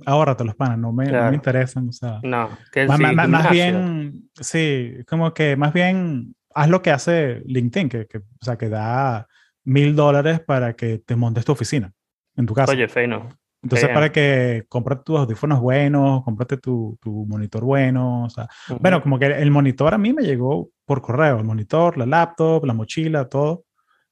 ahórrate 0.07 0.45
los 0.45 0.55
panas, 0.55 0.79
no 0.79 0.93
me, 0.93 1.07
no 1.07 1.31
me 1.31 1.37
interesan. 1.37 1.89
O 1.89 1.93
sea, 1.93 2.21
no, 2.23 2.51
que 2.73 2.87
más, 2.87 2.99
más, 2.99 3.29
más, 3.29 3.51
bien, 3.51 4.29
sí, 4.41 4.97
como 5.07 5.35
que 5.35 5.57
más 5.57 5.73
bien 5.73 6.35
haz 6.55 6.69
lo 6.69 6.83
que 6.83 6.91
hace 6.91 7.43
LinkedIn, 7.47 7.89
que, 7.89 8.07
que 8.07 8.19
o 8.19 8.45
sea, 8.45 8.57
que 8.57 8.69
da 8.69 9.27
mil 9.65 9.97
dólares 9.97 10.41
para 10.41 10.75
que 10.75 10.99
te 10.99 11.17
montes 11.17 11.45
tu 11.45 11.53
oficina 11.53 11.93
en 12.37 12.47
tu 12.47 12.55
casa. 12.55 12.73
Oye, 12.73 12.89
feino. 12.89 13.29
Entonces, 13.65 13.89
para 13.89 14.13
que 14.13 14.67
compres 14.69 15.03
tus 15.03 15.19
audífonos 15.19 15.59
buenos, 15.59 16.23
cómprate 16.23 16.59
tu, 16.59 16.99
tu 17.01 17.25
monitor 17.27 17.65
bueno. 17.65 18.25
O 18.25 18.31
sea, 18.31 18.47
Bueno, 18.79 19.03
como 19.03 19.19
que 19.19 19.27
el 19.27 19.51
monitor 19.51 19.95
a 19.95 19.99
mí 19.99 20.13
me 20.13 20.23
llegó 20.23 20.69
por 20.85 21.01
correo, 21.01 21.39
el 21.39 21.45
monitor, 21.45 21.97
la 21.97 22.05
laptop, 22.05 22.67
la 22.67 22.75
mochila, 22.75 23.27
todo. 23.27 23.65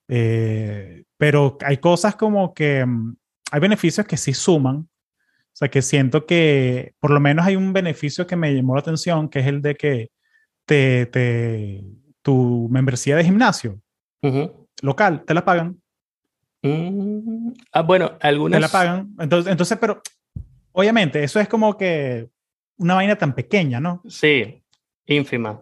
Eh, 0.09 1.05
pero 1.19 1.59
hay 1.65 1.77
cosas 1.77 2.17
como 2.17 2.55
que 2.55 2.85
mm, 2.85 3.15
hay 3.53 3.61
beneficios 3.61 4.07
que 4.07 4.17
sí 4.17 4.33
suman. 4.33 4.77
O 4.77 5.55
sea, 5.55 5.69
que 5.69 5.83
siento 5.83 6.25
que 6.25 6.95
por 6.99 7.11
lo 7.11 7.21
menos 7.21 7.45
hay 7.45 7.57
un 7.57 7.75
beneficio 7.75 8.27
que 8.27 8.37
me 8.37 8.55
llamó 8.55 8.75
la 8.75 8.81
atención, 8.81 9.29
que 9.29 9.41
es 9.41 9.47
el 9.47 9.61
de 9.61 9.75
que 9.75 10.11
te, 10.65 11.05
te 11.07 11.85
tu 12.23 12.69
membresía 12.71 13.17
de 13.17 13.25
gimnasio 13.25 13.81
local 14.81 15.25
te 15.27 15.35
la 15.35 15.45
pagan. 15.45 15.82
Mm, 16.63 17.53
ah, 17.73 17.83
bueno, 17.83 18.13
algunas. 18.21 18.59
Te 18.59 18.61
la 18.61 18.69
pagan. 18.69 19.15
Entonces, 19.19 19.51
entonces, 19.51 19.79
pero 19.79 20.01
obviamente, 20.73 21.23
eso 21.23 21.41
es 21.41 21.49
como 21.49 21.77
que 21.77 22.29
una 22.79 22.95
vaina 22.95 23.17
tan 23.17 23.35
pequeña, 23.35 23.81
¿no? 23.81 24.03
Sí, 24.09 24.63
ínfima. 25.07 25.61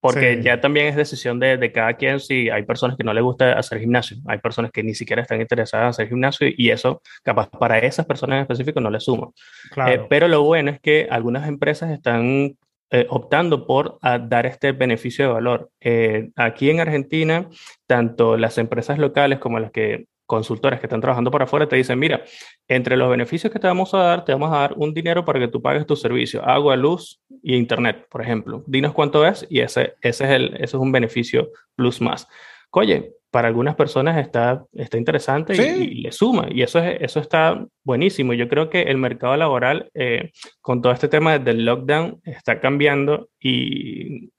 Porque 0.00 0.42
ya 0.42 0.60
también 0.60 0.88
es 0.88 0.96
decisión 0.96 1.40
de, 1.40 1.56
de, 1.56 1.72
cada 1.72 1.94
quien 1.94 2.20
si 2.20 2.50
hay 2.50 2.64
personas 2.64 2.94
que 2.94 3.04
no 3.04 3.14
les 3.14 3.22
gusta 3.22 3.54
hacer 3.54 3.80
gimnasio, 3.80 4.18
hay 4.26 4.36
personas 4.36 4.70
que 4.70 4.82
ni 4.82 4.94
siquiera 4.94 5.22
están 5.22 5.40
interesadas 5.40 5.84
en 5.84 5.88
hacer 5.88 6.08
gimnasio 6.08 6.46
y 6.54 6.68
eso 6.68 7.00
capaz 7.22 7.48
para 7.48 7.78
esas 7.78 8.04
personas 8.04 8.36
en 8.36 8.42
específico 8.42 8.82
no 8.82 8.90
les 8.90 9.02
suma. 9.02 9.30
Claro. 9.70 9.90
Eh, 9.90 10.06
pero 10.10 10.28
lo 10.28 10.42
bueno 10.42 10.72
es 10.72 10.78
que 10.78 11.08
algunas 11.10 11.48
empresas 11.48 11.90
están 11.90 12.54
eh, 12.90 13.06
optando 13.08 13.66
por 13.66 13.98
dar 14.02 14.44
este 14.44 14.72
beneficio 14.72 15.26
de 15.26 15.32
valor. 15.32 15.70
Eh, 15.80 16.30
aquí 16.36 16.68
en 16.68 16.80
Argentina, 16.80 17.48
tanto 17.86 18.36
las 18.36 18.58
empresas 18.58 18.98
locales 18.98 19.38
como 19.38 19.58
las 19.58 19.72
que 19.72 20.04
consultoras 20.26 20.80
que 20.80 20.86
están 20.86 21.00
trabajando 21.00 21.30
por 21.30 21.42
afuera 21.42 21.68
te 21.68 21.76
dicen, 21.76 21.98
mira, 21.98 22.24
entre 22.68 22.96
los 22.96 23.10
beneficios 23.10 23.52
que 23.52 23.58
te 23.58 23.66
vamos 23.66 23.92
a 23.94 23.98
dar, 23.98 24.24
te 24.24 24.32
vamos 24.32 24.52
a 24.52 24.60
dar 24.60 24.74
un 24.76 24.94
dinero 24.94 25.24
para 25.24 25.38
que 25.38 25.48
tú 25.48 25.60
pagues 25.60 25.86
tu 25.86 25.96
servicio, 25.96 26.44
agua, 26.44 26.76
luz 26.76 27.20
y 27.42 27.54
internet, 27.54 28.06
por 28.10 28.22
ejemplo. 28.22 28.62
Dinos 28.66 28.92
cuánto 28.92 29.26
es 29.26 29.46
y 29.50 29.60
ese, 29.60 29.94
ese, 30.00 30.24
es, 30.24 30.30
el, 30.30 30.54
ese 30.54 30.64
es 30.64 30.74
un 30.74 30.92
beneficio 30.92 31.50
plus 31.76 32.00
más. 32.00 32.26
Oye, 32.70 33.12
para 33.30 33.48
algunas 33.48 33.74
personas 33.74 34.16
está, 34.16 34.64
está 34.72 34.96
interesante 34.96 35.54
y, 35.54 36.02
le 36.02 36.12
suma, 36.12 36.46
y 36.50 36.62
eso, 36.62 36.78
es, 36.78 36.98
eso 37.00 37.18
está 37.18 37.66
buenísimo. 37.82 38.32
Yo 38.32 38.48
creo 38.48 38.70
que 38.70 38.82
el 38.82 38.96
mercado 38.96 39.36
laboral, 39.36 39.90
eh, 39.92 40.30
con 40.60 40.80
todo 40.80 40.92
este 40.92 41.08
tema 41.08 41.38
del 41.40 41.64
lockdown, 41.64 42.20
está 42.24 42.60
cambiando 42.60 43.28
y 43.40 44.30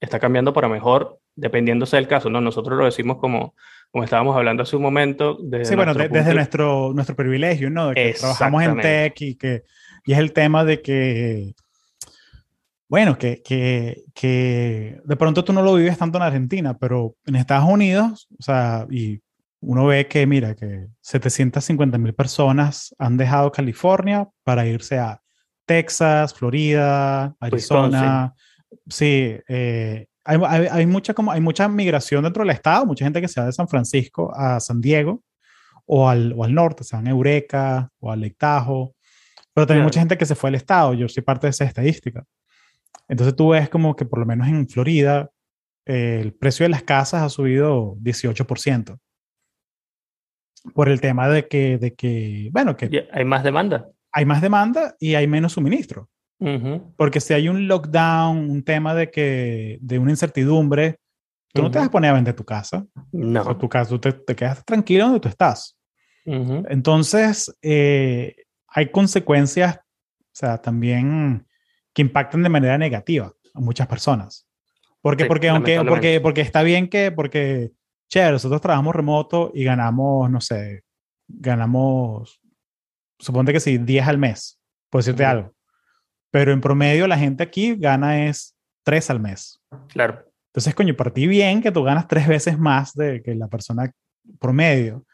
está 0.00 0.20
cambiando 0.20 0.52
para 0.52 0.68
mejor, 0.68 1.18
dependiéndose 1.34 1.96
del 1.96 2.06
caso. 2.06 2.30
¿no? 2.30 2.40
Nosotros 2.40 2.78
lo 2.78 2.84
decimos 2.84 3.18
como, 3.18 3.54
como 3.96 4.04
estábamos 4.04 4.36
hablando 4.36 4.62
hace 4.62 4.76
un 4.76 4.82
momento. 4.82 5.38
Desde 5.40 5.64
sí, 5.64 5.74
bueno, 5.74 5.94
desde 5.94 6.34
nuestro, 6.34 6.92
nuestro 6.92 7.16
privilegio, 7.16 7.70
¿no? 7.70 7.88
De 7.88 7.94
que 7.94 8.12
trabajamos 8.12 8.62
en 8.62 8.78
tech 8.78 9.18
y 9.22 9.36
que 9.36 9.62
y 10.04 10.12
es 10.12 10.18
el 10.18 10.34
tema 10.34 10.66
de 10.66 10.82
que 10.82 11.54
Bueno, 12.90 13.16
que, 13.16 13.40
que, 13.42 14.02
que 14.12 15.00
de 15.02 15.16
pronto 15.16 15.44
tú 15.44 15.54
no 15.54 15.62
lo 15.62 15.76
vives 15.76 15.96
tanto 15.96 16.18
en 16.18 16.24
Argentina, 16.24 16.76
pero 16.76 17.14
en 17.24 17.36
Estados 17.36 17.66
Unidos, 17.66 18.28
o 18.38 18.42
sea, 18.42 18.86
y 18.90 19.22
uno 19.60 19.86
ve 19.86 20.06
que, 20.08 20.26
mira, 20.26 20.54
que 20.54 20.88
750 21.00 21.96
mil 21.96 22.12
personas 22.12 22.94
han 22.98 23.16
dejado 23.16 23.50
California 23.50 24.28
para 24.44 24.66
irse 24.66 24.98
a 24.98 25.22
Texas, 25.64 26.34
Florida, 26.34 27.34
Arizona. 27.40 28.34
Sí, 28.90 29.38
eh, 29.48 30.06
hay, 30.26 30.38
hay, 30.46 30.68
hay, 30.70 30.86
mucha, 30.86 31.14
como, 31.14 31.32
hay 31.32 31.40
mucha 31.40 31.68
migración 31.68 32.24
dentro 32.24 32.42
del 32.42 32.50
estado, 32.50 32.84
mucha 32.84 33.04
gente 33.04 33.20
que 33.20 33.28
se 33.28 33.40
va 33.40 33.46
de 33.46 33.52
San 33.52 33.68
Francisco 33.68 34.32
a 34.34 34.60
San 34.60 34.80
Diego 34.80 35.22
o 35.86 36.08
al, 36.08 36.34
o 36.36 36.44
al 36.44 36.52
norte, 36.54 36.84
se 36.84 36.96
van 36.96 37.06
a 37.06 37.10
Eureka 37.10 37.90
o 38.00 38.10
al 38.10 38.20
Lake 38.20 38.36
Tahoe, 38.38 38.92
pero 39.54 39.66
también 39.66 39.84
mucha 39.84 40.00
gente 40.00 40.18
que 40.18 40.26
se 40.26 40.34
fue 40.34 40.48
al 40.48 40.56
estado, 40.56 40.92
yo 40.94 41.08
soy 41.08 41.22
parte 41.22 41.46
de 41.46 41.52
esa 41.52 41.64
estadística. 41.64 42.24
Entonces 43.08 43.36
tú 43.36 43.50
ves 43.50 43.68
como 43.68 43.94
que 43.94 44.04
por 44.04 44.18
lo 44.18 44.26
menos 44.26 44.48
en 44.48 44.68
Florida 44.68 45.30
eh, 45.86 46.18
el 46.20 46.34
precio 46.34 46.64
de 46.64 46.70
las 46.70 46.82
casas 46.82 47.22
ha 47.22 47.28
subido 47.28 47.94
18%. 48.02 48.98
Por 50.74 50.88
el 50.88 51.00
tema 51.00 51.28
de 51.28 51.46
que, 51.46 51.78
de 51.78 51.94
que 51.94 52.50
bueno, 52.52 52.76
que... 52.76 53.08
Hay 53.12 53.24
más 53.24 53.44
demanda. 53.44 53.88
Hay 54.12 54.24
más 54.24 54.42
demanda 54.42 54.96
y 54.98 55.14
hay 55.14 55.28
menos 55.28 55.52
suministro. 55.52 56.08
Porque 56.96 57.20
si 57.20 57.32
hay 57.32 57.48
un 57.48 57.66
lockdown, 57.66 58.50
un 58.50 58.62
tema 58.62 58.94
de 58.94 59.10
que 59.10 59.78
de 59.80 59.98
una 59.98 60.10
incertidumbre, 60.10 60.98
tú 61.52 61.62
no 61.62 61.70
te 61.70 61.78
vas 61.78 61.88
a 61.88 61.90
poner 61.90 62.10
a 62.10 62.14
vender 62.14 62.34
tu 62.34 62.44
casa. 62.44 62.86
No. 63.12 63.42
O 63.42 63.56
tu 63.56 63.68
casa, 63.68 63.90
tú 63.90 63.98
te, 63.98 64.12
te, 64.12 64.36
quedas 64.36 64.64
tranquilo 64.64 65.04
donde 65.04 65.20
tú 65.20 65.28
estás. 65.28 65.76
Entonces, 66.24 67.56
eh, 67.62 68.34
hay 68.68 68.90
consecuencias, 68.90 69.76
o 69.76 70.32
sea, 70.32 70.58
también 70.58 71.46
que 71.94 72.02
impactan 72.02 72.42
de 72.42 72.48
manera 72.48 72.76
negativa 72.76 73.32
a 73.54 73.60
muchas 73.60 73.86
personas. 73.86 74.46
Porque, 75.00 75.24
sí, 75.24 75.28
porque, 75.28 75.48
aunque, 75.48 75.82
porque, 75.84 76.20
porque 76.20 76.40
está 76.40 76.62
bien 76.62 76.88
que, 76.88 77.12
porque, 77.12 77.70
che, 78.08 78.28
nosotros 78.30 78.60
trabajamos 78.60 78.94
remoto 78.94 79.52
y 79.54 79.62
ganamos, 79.62 80.28
no 80.28 80.40
sé, 80.40 80.82
ganamos, 81.28 82.40
suponte 83.18 83.52
que 83.52 83.60
sí, 83.60 83.78
10 83.78 84.08
al 84.08 84.18
mes, 84.18 84.60
por 84.90 85.00
decirte 85.00 85.22
uh 85.22 85.26
-huh. 85.26 85.30
algo. 85.30 85.55
Pero 86.36 86.52
en 86.52 86.60
promedio 86.60 87.06
la 87.06 87.16
gente 87.16 87.42
aquí 87.42 87.76
gana 87.76 88.26
es 88.26 88.54
3 88.82 89.08
al 89.08 89.20
mes. 89.20 89.58
Claro. 89.88 90.22
Entonces, 90.48 90.74
coño, 90.74 90.94
para 90.94 91.10
ti 91.10 91.26
bien 91.26 91.62
que 91.62 91.72
tú 91.72 91.82
ganas 91.82 92.06
tres 92.08 92.28
veces 92.28 92.58
más 92.58 92.92
de 92.92 93.22
que 93.22 93.34
la 93.34 93.48
persona 93.48 93.90
promedio. 94.38 95.06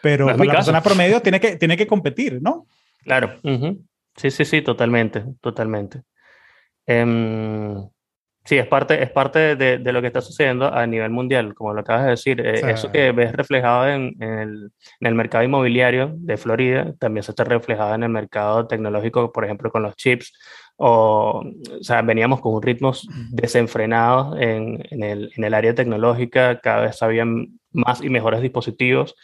Pero 0.00 0.26
no 0.26 0.44
la 0.44 0.52
persona 0.52 0.80
promedio 0.80 1.20
tiene 1.22 1.40
que, 1.40 1.56
tiene 1.56 1.76
que 1.76 1.88
competir, 1.88 2.40
¿no? 2.40 2.68
Claro. 3.02 3.40
Uh 3.42 3.48
-huh. 3.50 3.84
Sí, 4.14 4.30
sí, 4.30 4.44
sí, 4.44 4.62
totalmente, 4.62 5.24
totalmente. 5.40 6.02
Um, 6.86 7.90
sí, 8.44 8.56
es 8.56 8.68
parte, 8.68 9.02
es 9.02 9.10
parte 9.10 9.56
de, 9.56 9.78
de, 9.78 9.92
lo 9.92 10.00
que 10.00 10.06
está 10.06 10.20
sucediendo 10.20 10.72
a 10.72 10.86
nivel 10.86 11.10
mundial, 11.10 11.52
como 11.52 11.74
lo 11.74 11.80
acabas 11.80 12.04
de 12.04 12.10
decir. 12.10 12.40
Eh, 12.46 12.58
sí. 12.58 12.66
Eso 12.68 12.92
que 12.92 13.10
ves 13.10 13.32
reflejado 13.32 13.88
en, 13.88 14.14
en, 14.20 14.38
el, 14.38 14.72
en, 15.00 15.06
el, 15.08 15.14
mercado 15.16 15.42
inmobiliario 15.42 16.12
de 16.16 16.36
Florida, 16.36 16.94
también 17.00 17.24
se 17.24 17.32
está 17.32 17.42
reflejado 17.42 17.96
en 17.96 18.04
el 18.04 18.10
mercado 18.10 18.68
tecnológico, 18.68 19.32
por 19.32 19.44
ejemplo, 19.44 19.68
con 19.72 19.82
los 19.82 19.96
chips. 19.96 20.32
O, 20.82 21.44
o 21.44 21.84
sea, 21.84 22.00
veníamos 22.00 22.40
con 22.40 22.62
ritmos 22.62 23.06
desenfrenados 23.30 24.38
en, 24.40 24.82
en, 24.90 25.02
el, 25.02 25.30
en 25.36 25.44
el 25.44 25.52
área 25.52 25.74
tecnológica, 25.74 26.60
cada 26.60 26.82
vez 26.86 27.02
habían 27.02 27.60
más 27.72 28.02
y 28.02 28.08
mejores 28.08 28.40
dispositivos 28.40 29.14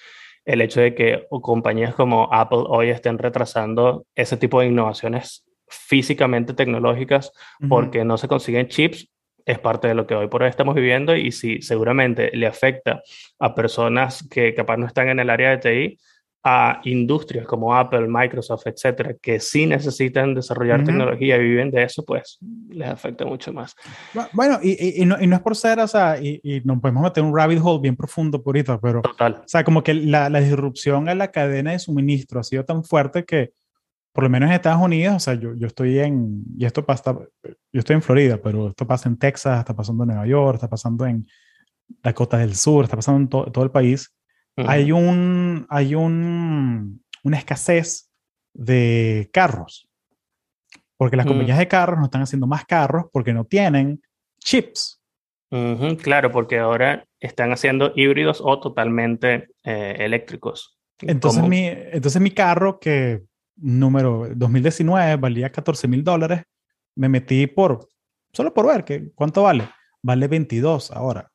el 0.44 0.61
hecho 0.61 0.80
de 0.80 0.94
que 0.94 1.26
compañías 1.42 1.94
como 1.94 2.32
Apple 2.32 2.64
hoy 2.68 2.90
estén 2.90 3.18
retrasando 3.18 4.07
ese 4.14 4.36
tipo 4.36 4.61
de 4.61 4.68
innovaciones 4.68 5.44
físicamente 5.66 6.54
tecnológicas 6.54 7.32
uh 7.61 7.64
-huh. 7.64 7.68
porque 7.68 8.04
no 8.04 8.16
se 8.16 8.28
consiguen 8.28 8.68
chips 8.68 9.09
es 9.46 9.59
parte 9.61 9.88
de 9.88 9.94
lo 9.94 10.07
que 10.07 10.14
hoy 10.14 10.26
por 10.26 10.42
hoy 10.42 10.48
estamos 10.48 10.74
viviendo 10.74 11.14
y 11.16 11.30
si 11.30 11.62
seguramente 11.62 12.30
le 12.34 12.46
afecta 12.46 13.00
a 13.38 13.54
personas 13.54 14.28
que 14.28 14.54
capaz 14.54 14.76
no 14.76 14.86
están 14.86 15.09
en 15.09 15.20
el 15.20 15.30
área 15.30 15.50
de 15.50 15.59
TI, 15.59 15.98
a 16.49 16.80
industrias 16.84 17.44
como 17.44 17.74
Apple, 17.74 18.07
Microsoft, 18.07 18.68
etcétera, 18.68 19.16
que 19.20 19.40
sí 19.40 19.66
necesitan 19.66 20.32
desarrollar 20.32 20.78
uh 20.78 20.82
-huh. 20.84 20.86
tecnología 20.86 21.36
y 21.38 21.40
viven 21.40 21.72
de 21.72 21.82
eso, 21.82 22.05
pues 22.05 22.38
les 22.68 22.88
afecta 22.88 23.24
mucho 23.24 23.53
más. 23.53 23.74
Bueno, 24.32 24.61
y, 24.62 25.03
y, 25.03 25.05
no, 25.05 25.20
y 25.20 25.26
no, 25.26 25.34
es 25.34 25.42
por 25.42 25.57
ser, 25.57 25.80
o 25.80 25.88
sea, 25.88 26.20
y, 26.22 26.38
y, 26.44 26.61
nos 26.61 26.80
podemos 26.80 27.03
meter 27.03 27.24
un 27.24 27.36
rabbit 27.36 27.59
hole 27.61 27.80
bien 27.82 27.97
profundo 27.97 28.40
por 28.40 28.55
ahorita, 28.55 28.78
pero. 28.80 29.03
Total. 29.03 29.40
O 29.44 29.49
sea, 29.49 29.64
como 29.64 29.82
que 29.82 29.92
la, 29.94 30.30
la 30.30 30.40
disrupción 30.40 31.09
en 31.09 31.18
la 31.18 31.32
cadena 31.32 31.72
de 31.72 31.80
suministro 31.80 32.38
ha 32.38 32.44
sido 32.44 32.64
tan 32.64 32.84
fuerte 32.84 33.24
que, 33.24 33.51
por 34.12 34.22
lo 34.22 34.30
menos 34.30 34.49
en 34.49 34.55
Estados 34.55 34.80
Unidos, 34.80 35.16
o 35.16 35.18
sea, 35.18 35.34
yo, 35.34 35.53
yo 35.57 35.66
estoy 35.66 35.99
en, 35.99 36.44
y 36.57 36.64
esto 36.64 36.86
pasa, 36.86 37.12
yo 37.42 37.80
estoy 37.80 37.97
en 37.97 38.03
Florida, 38.03 38.38
pero 38.40 38.68
esto 38.68 38.86
pasa 38.86 39.09
en 39.09 39.18
Texas, 39.18 39.59
está 39.59 39.74
pasando 39.74 40.05
en 40.05 40.11
Nueva 40.11 40.28
York, 40.28 40.55
está 40.55 40.68
pasando 40.68 41.07
en 41.07 41.26
Dakota 42.05 42.38
del 42.38 42.55
Sur, 42.55 42.84
está 42.84 42.94
pasando 42.94 43.20
en 43.20 43.28
to, 43.28 43.51
todo 43.51 43.64
el 43.64 43.72
país. 43.72 44.16
Uh 44.57 44.62
-huh. 44.62 44.68
Hay, 44.68 44.92
un, 44.92 45.66
hay 45.68 45.94
un, 45.94 47.04
una 47.22 47.38
escasez 47.38 48.11
de 48.54 49.28
carros, 49.32 49.88
porque 50.96 51.16
las 51.16 51.26
uh 51.26 51.28
-huh. 51.28 51.32
compañías 51.32 51.59
de 51.59 51.68
carros 51.68 51.98
no 51.98 52.07
están 52.07 52.22
haciendo 52.22 52.46
más 52.46 52.64
carros 52.64 53.07
porque 53.12 53.32
no 53.32 53.44
tienen 53.44 54.00
chips. 54.38 55.00
Uh 55.50 55.57
-huh. 55.57 55.96
Claro, 56.02 56.30
porque 56.32 56.59
ahora 56.59 57.07
están 57.20 57.52
haciendo 57.52 57.92
híbridos 57.94 58.40
o 58.42 58.59
totalmente 58.61 59.48
eh, 59.64 59.96
eléctricos. 59.98 60.78
Entonces 61.00 61.42
mi, 61.42 61.66
entonces 61.66 62.22
mi 62.22 62.30
carro 62.30 62.78
que 62.80 63.22
número 63.57 64.28
2019 64.34 65.16
valía 65.16 65.50
14 65.50 65.88
mil 65.88 66.04
dólares, 66.04 66.42
me 66.94 67.09
metí 67.09 67.46
por, 67.46 67.88
solo 68.32 68.52
por 68.52 68.66
ver 68.66 68.84
que 68.84 69.11
cuánto 69.14 69.42
vale, 69.42 69.68
vale 70.02 70.28
22 70.28 70.90
ahora. 70.90 71.30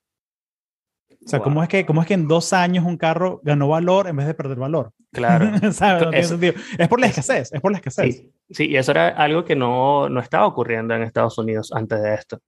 O 1.24 1.30
sea, 1.30 1.40
wow. 1.40 1.44
¿cómo, 1.44 1.64
es 1.64 1.70
que, 1.70 1.86
¿cómo 1.86 2.02
es 2.02 2.08
que 2.08 2.16
en 2.16 2.28
dos 2.28 2.52
años 2.52 2.86
un 2.86 2.98
carro 2.98 3.42
ganó 3.44 3.68
valor 3.68 4.08
en 4.08 4.16
vez 4.16 4.28
de 4.28 4.34
perder 4.34 4.58
valor? 4.58 4.92
Claro. 5.12 5.52
¿Sabes? 5.72 6.32
No 6.32 6.42
es, 6.42 6.56
es, 6.78 6.88
por 6.88 7.00
la 7.00 7.08
escasez, 7.08 7.52
es 7.54 7.62
por 7.62 7.72
la 7.72 7.78
escasez. 7.78 8.18
Sí, 8.18 8.32
sí, 8.50 8.66
y 8.70 8.78
eso 8.78 8.92
era 8.92 9.10
algo 9.10 9.46
que 9.46 9.56
no, 9.56 10.10
no 10.10 10.20
estaba 10.20 10.48
ocurriendo 10.48 10.96
en 10.96 11.04
Estados 11.04 11.38
Unidos 11.38 11.72
antes 11.74 12.02
de 12.02 12.14
esto. 12.16 12.40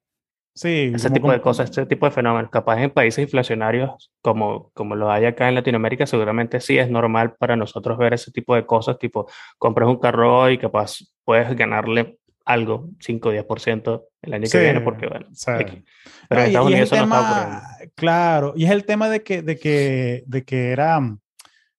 Sí. 0.56 0.92
Ese 0.94 1.10
tipo 1.10 1.24
como, 1.24 1.34
de 1.34 1.42
cosas, 1.42 1.70
este 1.70 1.86
tipo 1.88 2.06
de 2.06 2.12
fenómenos. 2.12 2.52
Capaz 2.52 2.82
en 2.82 2.92
países 2.92 3.24
inflacionarios 3.24 4.12
como, 4.22 4.70
como 4.74 4.96
lo 4.96 5.12
hay 5.12 5.26
acá 5.26 5.50
en 5.50 5.56
Latinoamérica, 5.56 6.06
seguramente 6.06 6.60
sí 6.60 6.78
es 6.78 6.90
normal 6.90 7.36
para 7.36 7.56
nosotros 7.56 7.98
ver 7.98 8.14
ese 8.14 8.32
tipo 8.32 8.56
de 8.56 8.66
cosas, 8.66 9.00
tipo, 9.00 9.28
compras 9.58 9.90
un 9.90 10.00
carro 10.00 10.50
y 10.50 10.60
capaz 10.60 11.00
puedes 11.24 11.56
ganarle 11.56 12.20
algo, 12.46 12.90
5 13.00 13.30
o 13.30 13.34
10% 13.34 14.04
el 14.22 14.34
año 14.34 14.46
sí, 14.46 14.52
que 14.54 14.64
viene, 14.64 14.82
porque 14.82 15.08
bueno, 15.08 15.28
sí. 15.34 15.52
aquí. 15.52 15.84
pero 16.28 16.42
no, 16.42 16.46
en 16.46 16.48
Estados 16.48 16.68
Unidos 16.68 16.88
eso 16.88 16.96
tema, 16.96 17.16
no 17.16 17.22
está 17.22 17.32
ocurriendo. 17.32 17.94
Claro, 17.96 18.54
y 18.56 18.66
es 18.66 18.72
el 18.72 18.86
tema 18.86 19.10
de 19.10 19.24
que, 19.24 19.42
de 19.42 19.58
que, 19.58 20.24
de 20.26 20.44
que 20.44 20.72
era, 20.72 21.00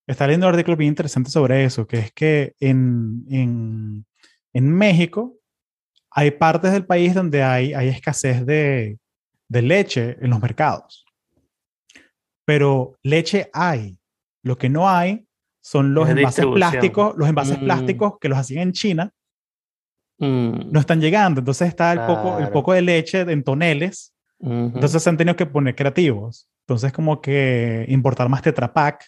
está 0.07 0.27
leyendo 0.27 0.47
un 0.47 0.53
artículo 0.53 0.77
bien 0.77 0.89
interesante 0.89 1.31
sobre 1.31 1.65
eso, 1.65 1.87
que 1.87 1.99
es 1.99 2.13
que 2.13 2.55
en, 2.61 3.25
en, 3.31 4.07
en 4.53 4.71
México 4.73 5.35
hay 6.11 6.31
partes 6.31 6.73
del 6.73 6.87
país 6.87 7.15
donde 7.15 7.43
hay, 7.43 7.75
hay 7.75 7.89
escasez 7.89 8.47
de, 8.47 8.99
de 9.49 9.63
leche 9.63 10.17
en 10.21 10.31
los 10.31 10.41
mercados. 10.41 11.05
Pero 12.45 12.97
leche 13.03 13.51
hay. 13.53 13.99
Lo 14.43 14.59
que 14.59 14.69
no 14.69 14.89
hay 14.89 15.27
son 15.61 15.95
los 15.95 16.09
envases 16.09 16.45
plásticos, 16.47 17.15
los 17.17 17.29
envases 17.29 17.59
mm. 17.59 17.65
plásticos 17.65 18.19
que 18.21 18.29
los 18.29 18.39
hacían 18.39 18.69
en 18.69 18.73
China. 18.73 19.14
Mm. 20.19 20.71
No 20.71 20.81
están 20.81 21.01
llegando. 21.01 21.41
Entonces 21.41 21.69
está 21.69 21.93
el, 21.93 21.99
claro. 21.99 22.15
poco, 22.15 22.39
el 22.39 22.49
poco 22.49 22.73
de 22.73 22.83
leche 22.83 23.21
en 23.21 23.43
toneles. 23.43 24.15
Uh 24.39 24.49
-huh. 24.49 24.75
Entonces 24.75 25.03
se 25.03 25.11
han 25.11 25.17
tenido 25.17 25.37
que 25.37 25.47
poner 25.47 25.75
creativos. 25.75 26.49
Entonces 26.67 26.93
como 26.93 27.21
que 27.21 27.85
importar 27.89 28.29
más 28.29 28.43
Tetra 28.43 28.73
Pak. 28.73 29.05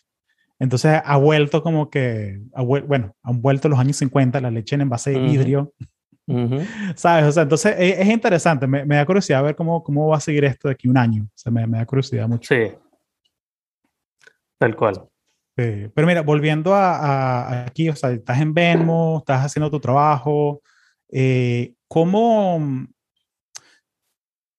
Entonces 0.58 1.00
ha 1.04 1.16
vuelto 1.18 1.62
como 1.62 1.90
que, 1.90 2.40
ha 2.54 2.62
bueno, 2.62 3.14
han 3.22 3.42
vuelto 3.42 3.68
los 3.68 3.78
años 3.78 3.96
50 3.96 4.40
la 4.40 4.50
leche 4.50 4.74
en 4.74 4.82
envase 4.82 5.10
de 5.10 5.18
vidrio. 5.18 5.72
Uh 6.26 6.34
-huh. 6.34 6.60
Uh. 6.60 6.64
¿Sabes? 6.96 7.26
O 7.26 7.32
sea, 7.32 7.44
entonces 7.44 7.76
es, 7.78 7.98
es 7.98 8.08
interesante. 8.08 8.66
Me, 8.66 8.84
me, 8.84 8.96
da 8.96 9.06
curiosidad 9.06 9.44
ver 9.44 9.54
cómo, 9.54 9.82
cómo 9.82 10.08
va 10.08 10.16
a 10.16 10.20
seguir 10.20 10.44
esto 10.44 10.68
de 10.68 10.72
aquí 10.72 10.88
un 10.88 10.98
año. 10.98 11.24
O 11.24 11.32
sea, 11.34 11.52
me, 11.52 11.66
me 11.66 11.78
da 11.78 11.86
curiosidad 11.86 12.26
mucho. 12.26 12.52
Sí. 12.54 12.72
Tal 14.58 14.74
cual. 14.74 14.94
Sí. 15.56 15.88
Pero 15.94 16.06
mira, 16.06 16.22
volviendo 16.22 16.74
a, 16.74 16.96
a, 16.96 17.66
aquí, 17.66 17.88
o 17.88 17.94
sea, 17.96 18.10
estás 18.10 18.40
en 18.40 18.52
Venmo, 18.52 19.18
estás 19.18 19.44
haciendo 19.44 19.70
tu 19.70 19.78
trabajo. 19.78 20.62
Eh, 21.10 21.74
¿cómo, 21.88 22.86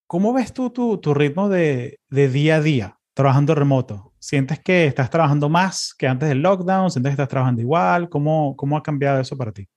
¿Cómo 0.08 0.32
ves 0.32 0.54
tú 0.54 0.70
tu, 0.70 0.98
tu 1.00 1.14
ritmo 1.14 1.50
de, 1.50 2.00
de 2.10 2.30
día 2.30 2.56
a 2.56 2.62
día 2.62 3.00
trabajando 3.14 3.56
remoto? 3.56 4.14
¿Sientes 4.20 4.60
que 4.60 4.86
estás 4.86 5.10
trabajando 5.10 5.50
más 5.50 5.94
que 5.94 6.08
antes 6.08 6.30
del 6.30 6.42
lockdown? 6.42 6.90
¿Sientes 6.92 7.12
que 7.12 7.14
estás 7.14 7.30
trabajando 7.30 7.62
igual? 7.62 8.10
¿Cómo, 8.10 8.56
cómo 8.56 8.78
ha 8.78 8.84
cambiado 8.84 9.20
eso 9.20 9.38
para 9.38 9.52
ti? 9.52 9.68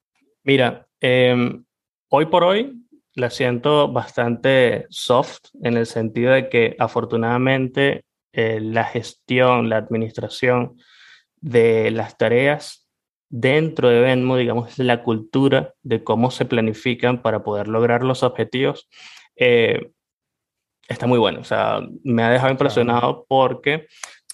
Mira, 0.45 0.87
eh, 1.01 1.61
hoy 2.09 2.27
por 2.27 2.45
hoy 2.45 2.81
la 3.15 3.31
siento 3.31 3.93
bastante 3.93 4.87
soft 4.89 5.47
en 5.63 5.77
el 5.77 5.87
sentido 5.87 6.33
de 6.33 6.49
que 6.49 6.77
afortunadamente 6.79 8.05
eh, 8.33 8.61
la 8.61 8.85
gestión, 8.85 9.69
la 9.69 9.79
administración 9.79 10.77
de 11.41 11.91
las 11.91 12.17
tareas 12.17 12.80
dentro 13.31 13.89
de 13.89 14.01
Venmo, 14.01 14.37
digamos, 14.37 14.79
la 14.79 15.03
cultura 15.03 15.75
de 15.83 16.05
cómo 16.05 16.31
se 16.31 16.45
planifican 16.45 17.23
para 17.23 17.43
poder 17.43 17.69
lograr 17.69 18.03
los 18.03 18.23
objetivos, 18.23 18.89
eh, 19.37 19.93
está 20.89 21.07
muy 21.07 21.19
bueno. 21.19 21.41
O 21.41 21.45
sea, 21.45 21.81
me 22.05 22.23
ha 22.23 22.31
dejado 22.31 22.51
impresionado 22.51 23.25
porque 23.29 23.87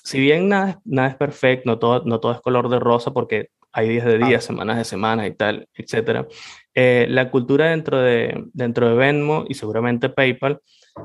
si 0.03 0.19
bien 0.19 0.49
nada, 0.49 0.81
nada 0.85 1.09
es 1.09 1.17
perfecto, 1.17 1.71
no 1.71 1.79
todo, 1.79 2.03
no 2.05 2.21
todo 2.21 2.33
es 2.33 2.41
color 2.41 2.69
de 2.69 2.79
rosa 2.79 3.13
porque 3.13 3.51
hay 3.73 3.89
días 3.89 4.07
de 4.07 4.19
días, 4.19 4.43
semanas 4.45 4.79
de 4.79 4.85
semanas 4.85 5.27
y 5.27 5.33
tal, 5.33 5.69
etcétera. 5.75 6.27
Eh, 6.75 7.07
la 7.11 7.31
cultura 7.31 7.67
dentro 7.67 7.99
de, 7.99 8.45
dentro 8.55 8.89
de 8.89 8.95
Venmo 8.95 9.45
y 9.49 9.55
seguramente 9.55 10.09
PayPal 10.09 10.61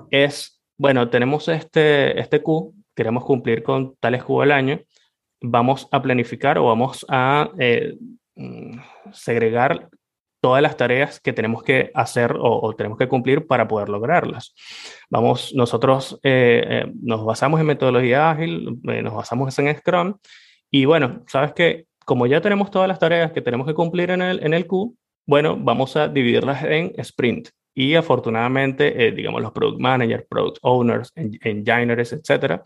es, 0.10 0.62
bueno, 0.78 1.10
tenemos 1.10 1.50
este, 1.50 2.18
este 2.18 2.42
Q, 2.42 2.74
queremos 2.96 3.26
cumplir 3.26 3.62
con 3.64 3.96
tales 3.98 4.24
Q 4.24 4.42
al 4.44 4.52
año, 4.52 4.80
vamos 5.42 5.88
a 5.92 6.02
planificar 6.02 6.58
o 6.58 6.66
vamos 6.66 7.06
a 7.10 7.50
eh, 7.58 7.98
mm, 8.36 8.80
segregar 9.12 9.90
todas 10.42 10.62
las 10.62 10.76
tareas 10.76 11.20
que 11.20 11.34
tenemos 11.34 11.64
que 11.64 11.92
hacer 11.94 12.36
o, 12.38 12.74
tenemos 12.76 12.98
que 12.98 13.08
cumplir 13.08 13.46
para 13.46 13.68
poder 13.68 13.90
lograrlas. 13.90 14.54
Vamos, 15.10 15.54
nosotros 15.56 16.20
eh, 16.24 16.64
eh, 16.68 16.92
nos 17.02 17.24
basamos 17.24 17.62
en 17.62 17.68
metodología 17.68 18.32
ágil, 18.32 18.80
eh, 18.90 19.04
nos 19.04 19.14
basamos 19.14 19.58
en 19.60 19.78
Scrum 19.78 20.16
y 20.72 20.86
bueno, 20.86 21.24
sabes 21.28 21.54
que 21.54 21.86
como 22.06 22.26
ya 22.26 22.42
tenemos 22.42 22.72
todas 22.72 22.88
las 22.88 22.98
tareas 22.98 23.32
que 23.32 23.42
tenemos 23.42 23.68
que 23.68 23.76
cumplir 23.76 24.10
en 24.10 24.24
el, 24.24 24.44
en 24.44 24.56
el 24.56 24.66
Q, 24.66 24.98
bueno, 25.28 25.56
vamos 25.58 25.96
a 25.96 26.08
dividirlas 26.08 26.64
en 26.64 26.92
sprint. 26.98 27.50
Y 27.74 27.96
afortunadamente, 27.96 29.14
digamos, 29.14 29.42
los 29.42 29.54
product 29.54 29.80
managers, 29.80 30.26
product 30.28 30.58
owners, 30.62 31.14
engineers, 31.16 32.12
etcétera, 32.12 32.62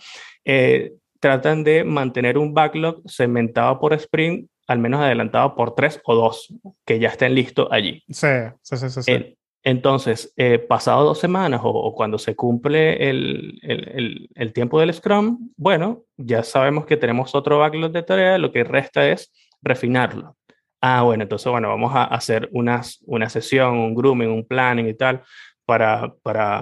tratan 1.26 1.64
de 1.64 1.84
mantener 1.84 2.38
un 2.38 2.54
backlog 2.54 3.02
segmentado 3.08 3.80
por 3.80 3.94
sprint 3.94 4.48
al 4.68 4.78
menos 4.78 5.02
adelantado 5.02 5.56
por 5.56 5.74
tres 5.74 6.00
o 6.06 6.14
dos 6.14 6.54
que 6.86 7.00
ya 7.00 7.10
estén 7.10 7.34
listos 7.34 7.68
allí. 7.72 8.04
Sí, 8.10 8.28
sí, 8.62 8.78
sí, 8.78 9.02
sí. 9.02 9.38
entonces, 9.64 10.32
eh, 10.38 10.60
pasado 10.60 11.04
dos 11.04 11.18
semanas 11.18 11.62
o, 11.64 11.96
cuando 11.96 12.20
se 12.20 12.36
cumple 12.36 13.10
el, 13.10 13.60
el, 13.64 14.30
el, 14.36 14.54
tiempo 14.54 14.80
del 14.80 14.94
Scrum, 14.94 15.50
bueno, 15.58 16.04
ya 16.16 16.44
sabemos 16.44 16.86
que 16.86 16.96
tenemos 16.96 17.34
otro 17.34 17.58
backlog 17.58 17.92
de 17.92 18.04
tareas, 18.04 18.40
lo 18.40 18.52
que 18.52 18.64
resta 18.64 19.10
es 19.10 19.32
refinarlo. 19.64 20.36
Ah, 20.80 21.02
bueno, 21.02 21.24
entonces, 21.24 21.52
bueno, 21.52 21.70
vamos 21.70 21.96
a 21.96 22.04
hacer 22.04 22.48
unas, 22.52 23.00
una 23.08 23.30
sesión, 23.30 23.80
un 23.80 23.96
grooming, 23.96 24.30
un 24.30 24.46
planning 24.46 24.88
y 24.88 24.94
tal, 24.94 25.24
para, 25.66 26.14
para, 26.22 26.62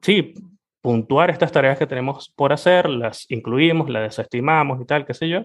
sí, 0.00 0.34
puntuar 0.84 1.30
estas 1.30 1.50
tareas 1.50 1.78
que 1.78 1.86
tenemos 1.86 2.30
por 2.36 2.52
hacer, 2.52 2.90
las 2.90 3.24
incluimos, 3.30 3.88
las 3.88 4.02
desestimamos 4.02 4.82
y 4.82 4.84
tal, 4.84 5.06
qué 5.06 5.14
sé 5.14 5.30
yo, 5.30 5.40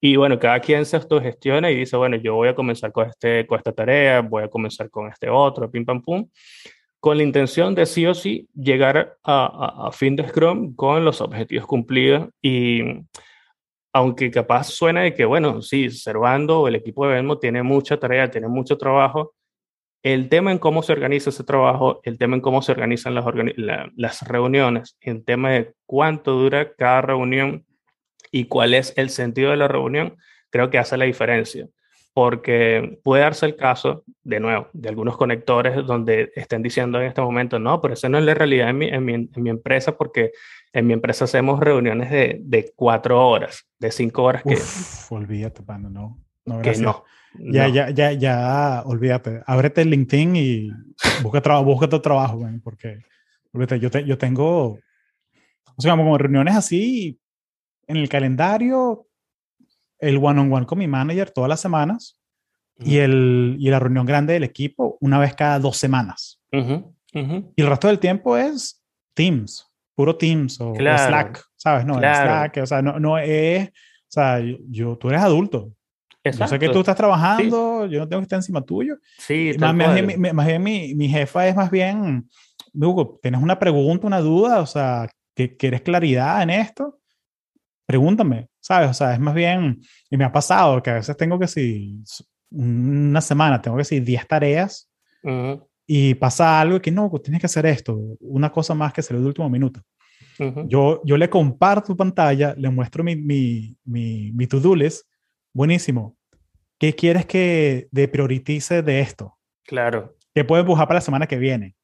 y 0.00 0.16
bueno, 0.16 0.38
cada 0.38 0.58
quien 0.60 0.86
se 0.86 0.96
autogestiona 0.96 1.70
y 1.70 1.76
dice, 1.76 1.98
bueno, 1.98 2.16
yo 2.16 2.34
voy 2.34 2.48
a 2.48 2.54
comenzar 2.54 2.90
con, 2.90 3.06
este, 3.06 3.46
con 3.46 3.58
esta 3.58 3.72
tarea, 3.72 4.22
voy 4.22 4.42
a 4.42 4.48
comenzar 4.48 4.88
con 4.88 5.08
este 5.08 5.28
otro, 5.28 5.70
pim 5.70 5.84
pam 5.84 6.00
pum, 6.00 6.26
con 6.98 7.18
la 7.18 7.22
intención 7.22 7.74
de 7.74 7.84
sí 7.84 8.06
o 8.06 8.14
sí 8.14 8.48
llegar 8.54 9.18
a, 9.22 9.86
a, 9.88 9.92
fin 9.92 10.16
de 10.16 10.26
Scrum 10.26 10.74
con 10.74 11.04
los 11.04 11.20
objetivos 11.20 11.66
cumplidos. 11.66 12.30
Y 12.40 12.80
aunque 13.92 14.30
capaz 14.30 14.64
suena 14.64 15.02
de 15.02 15.12
que, 15.12 15.26
bueno, 15.26 15.60
sí, 15.60 15.90
Servando, 15.90 16.68
el 16.68 16.76
equipo 16.76 17.06
de 17.06 17.16
Venmo 17.16 17.38
tiene 17.38 17.62
mucha 17.62 17.98
tarea, 17.98 18.30
tiene 18.30 18.48
mucho 18.48 18.78
trabajo, 18.78 19.34
el 20.02 20.28
tema 20.28 20.52
en 20.52 20.58
cómo 20.58 20.82
se 20.82 20.92
organiza 20.92 21.30
ese 21.30 21.44
trabajo, 21.44 22.00
el 22.04 22.18
tema 22.18 22.36
en 22.36 22.40
cómo 22.40 22.62
se 22.62 22.72
organizan 22.72 23.14
las, 23.14 23.24
las 23.96 24.22
reuniones, 24.22 24.96
el 25.00 25.24
tema 25.24 25.50
de 25.50 25.74
cuánto 25.86 26.32
dura 26.32 26.72
cada 26.74 27.02
reunión, 27.02 27.64
y 28.30 28.44
cuál 28.44 28.74
es 28.74 28.92
el 28.96 29.10
sentido 29.10 29.50
de 29.50 29.56
la 29.56 29.68
reunión, 29.68 30.16
creo 30.50 30.70
que 30.70 30.78
hace 30.78 30.96
la 30.96 31.04
diferencia. 31.04 31.68
Porque 32.12 32.98
puede 33.04 33.22
darse 33.22 33.46
el 33.46 33.56
caso, 33.56 34.04
de 34.24 34.40
nuevo, 34.40 34.68
de 34.72 34.88
algunos 34.88 35.16
conectores 35.16 35.76
donde 35.86 36.32
estén 36.34 36.62
diciendo 36.62 37.00
en 37.00 37.06
este 37.06 37.20
momento, 37.20 37.58
no, 37.58 37.80
pero 37.80 37.94
esa 37.94 38.08
no 38.08 38.18
es 38.18 38.24
la 38.24 38.34
realidad 38.34 38.70
en 38.70 38.78
mi, 38.78 38.88
en 38.88 39.04
mi, 39.04 39.14
en 39.14 39.30
mi 39.36 39.50
empresa, 39.50 39.96
porque 39.96 40.32
en 40.72 40.86
mi 40.86 40.92
empresa 40.92 41.24
hacemos 41.24 41.60
reuniones 41.60 42.10
de, 42.10 42.38
de 42.40 42.72
cuatro 42.74 43.28
horas, 43.28 43.68
de 43.78 43.92
cinco 43.92 44.24
horas. 44.24 44.42
Que, 44.42 44.54
Uf, 44.54 45.12
olvídate, 45.12 45.62
pano, 45.62 45.88
no. 45.88 46.18
No, 46.44 46.62
Que 46.62 46.76
no. 46.78 47.04
Ya, 47.38 47.68
ya, 47.68 47.90
ya, 47.90 48.12
ya, 48.12 48.82
olvídate. 48.84 49.42
Ábrete 49.46 49.82
el 49.82 49.90
LinkedIn 49.90 50.36
y 50.36 50.70
busca, 51.22 51.40
trabajo, 51.40 51.64
busca 51.64 51.88
tu 51.88 52.00
trabajo, 52.00 52.40
porque 52.62 53.80
yo, 53.80 53.88
yo 53.88 54.18
tengo, 54.18 54.78
o 55.76 55.82
sea, 55.82 55.96
como 55.96 56.18
reuniones 56.18 56.56
así, 56.56 57.20
en 57.86 57.96
el 57.96 58.08
calendario 58.08 59.06
el 59.98 60.16
one-on-one 60.16 60.66
con 60.66 60.78
mi 60.78 60.86
manager 60.86 61.30
todas 61.30 61.48
las 61.48 61.60
semanas 61.60 62.18
y, 62.78 62.96
el, 62.96 63.56
y 63.58 63.68
la 63.68 63.78
reunión 63.78 64.06
grande 64.06 64.32
del 64.32 64.44
equipo 64.44 64.96
una 65.00 65.18
vez 65.18 65.34
cada 65.34 65.58
dos 65.58 65.76
semanas. 65.76 66.40
Y 67.12 67.60
el 67.62 67.66
resto 67.66 67.88
del 67.88 67.98
tiempo 67.98 68.36
es 68.36 68.82
Teams, 69.14 69.68
puro 69.94 70.16
Teams 70.16 70.60
o, 70.60 70.74
Slack, 70.74 71.44
¿sabes? 71.56 71.84
No, 71.84 71.98
Slack, 71.98 72.58
o 72.62 72.66
sea, 72.66 72.80
no, 72.80 72.98
no 72.98 73.18
es, 73.18 73.68
o 73.68 73.72
sea, 74.08 74.40
yo, 74.68 74.96
tú 74.96 75.10
eres 75.10 75.20
adulto. 75.20 75.72
Yo 76.24 76.46
sé 76.46 76.58
que 76.58 76.68
tú 76.68 76.80
estás 76.80 76.96
trabajando, 76.96 77.86
yo 77.86 78.00
no 78.00 78.08
tengo 78.08 78.20
que 78.20 78.24
estar 78.24 78.38
encima 78.38 78.60
tuyo. 78.62 78.98
Sí, 79.18 79.52
más, 79.58 79.74
bien, 79.74 80.34
más, 80.34 80.46
bien, 80.46 80.62
mi, 80.62 80.94
mi, 80.94 81.08
jefa 81.08 81.48
es 81.48 81.56
más 81.56 81.70
bien, 81.70 82.28
Hugo, 82.74 83.18
¿tienes 83.22 83.42
una 83.42 83.58
pregunta, 83.58 84.06
una 84.06 84.20
duda? 84.20 84.60
O 84.60 84.66
sea, 84.66 85.08
que 85.34 85.56
¿quieres 85.56 85.80
claridad 85.80 86.42
en 86.42 86.50
esto? 86.50 87.00
pregúntame, 87.90 88.46
¿sabes? 88.60 88.90
O 88.90 88.94
sea, 88.94 89.14
es 89.14 89.18
más 89.18 89.34
bien, 89.34 89.80
y 90.08 90.16
me 90.16 90.22
ha 90.22 90.30
pasado 90.30 90.80
que 90.80 90.90
a 90.90 90.94
veces 90.94 91.16
tengo 91.16 91.40
que 91.40 91.48
si 91.48 92.00
una 92.52 93.20
semana 93.20 93.60
tengo 93.60 93.76
que 93.76 93.80
decir 93.80 94.04
10 94.04 94.28
tareas 94.28 94.88
y 95.88 96.14
pasa 96.14 96.60
algo 96.60 96.80
que 96.80 96.92
no, 96.92 97.10
pues 97.10 97.24
tienes 97.24 97.40
que 97.40 97.46
hacer 97.46 97.66
esto, 97.66 97.98
una 98.20 98.52
cosa 98.52 98.74
más 98.74 98.92
que 98.92 99.02
salió 99.02 99.20
de 99.20 99.26
último 99.26 99.50
minuto. 99.50 99.80
yo, 100.68 101.02
yo 101.04 101.16
le 101.16 101.28
comparto 101.28 101.96
pantalla, 101.96 102.54
le 102.56 102.70
muestro 102.70 103.02
mi, 103.02 103.16
mi, 103.16 103.76
mi, 103.84 104.30
mi 104.30 104.46
to-do 104.46 104.76
list, 104.76 105.09
buenísimo. 105.52 106.16
¿Qué 106.78 106.94
quieres 106.94 107.26
que 107.26 107.88
de 107.90 108.08
prioritice 108.08 108.82
de 108.82 109.00
esto? 109.00 109.38
Claro. 109.64 110.16
¿Qué 110.34 110.44
puedo 110.44 110.60
empujar 110.60 110.86
para 110.86 110.98
la 110.98 111.02
semana 111.02 111.26
que 111.26 111.36
viene? 111.36 111.76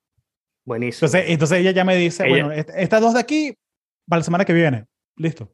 Buenísimo. 0.65 1.07
Entonces, 1.07 1.31
entonces 1.31 1.59
ella 1.59 1.71
ya 1.73 1.85
me 1.85 1.97
dice, 1.97 2.29
bueno, 2.29 2.53
estas 2.53 3.01
dos 3.01 3.15
de 3.15 3.21
aquí 3.21 3.55
para 4.09 4.21
la 4.21 4.25
semana 4.25 4.45
que 4.45 4.53
viene. 4.53 4.87
Listo 5.17 5.53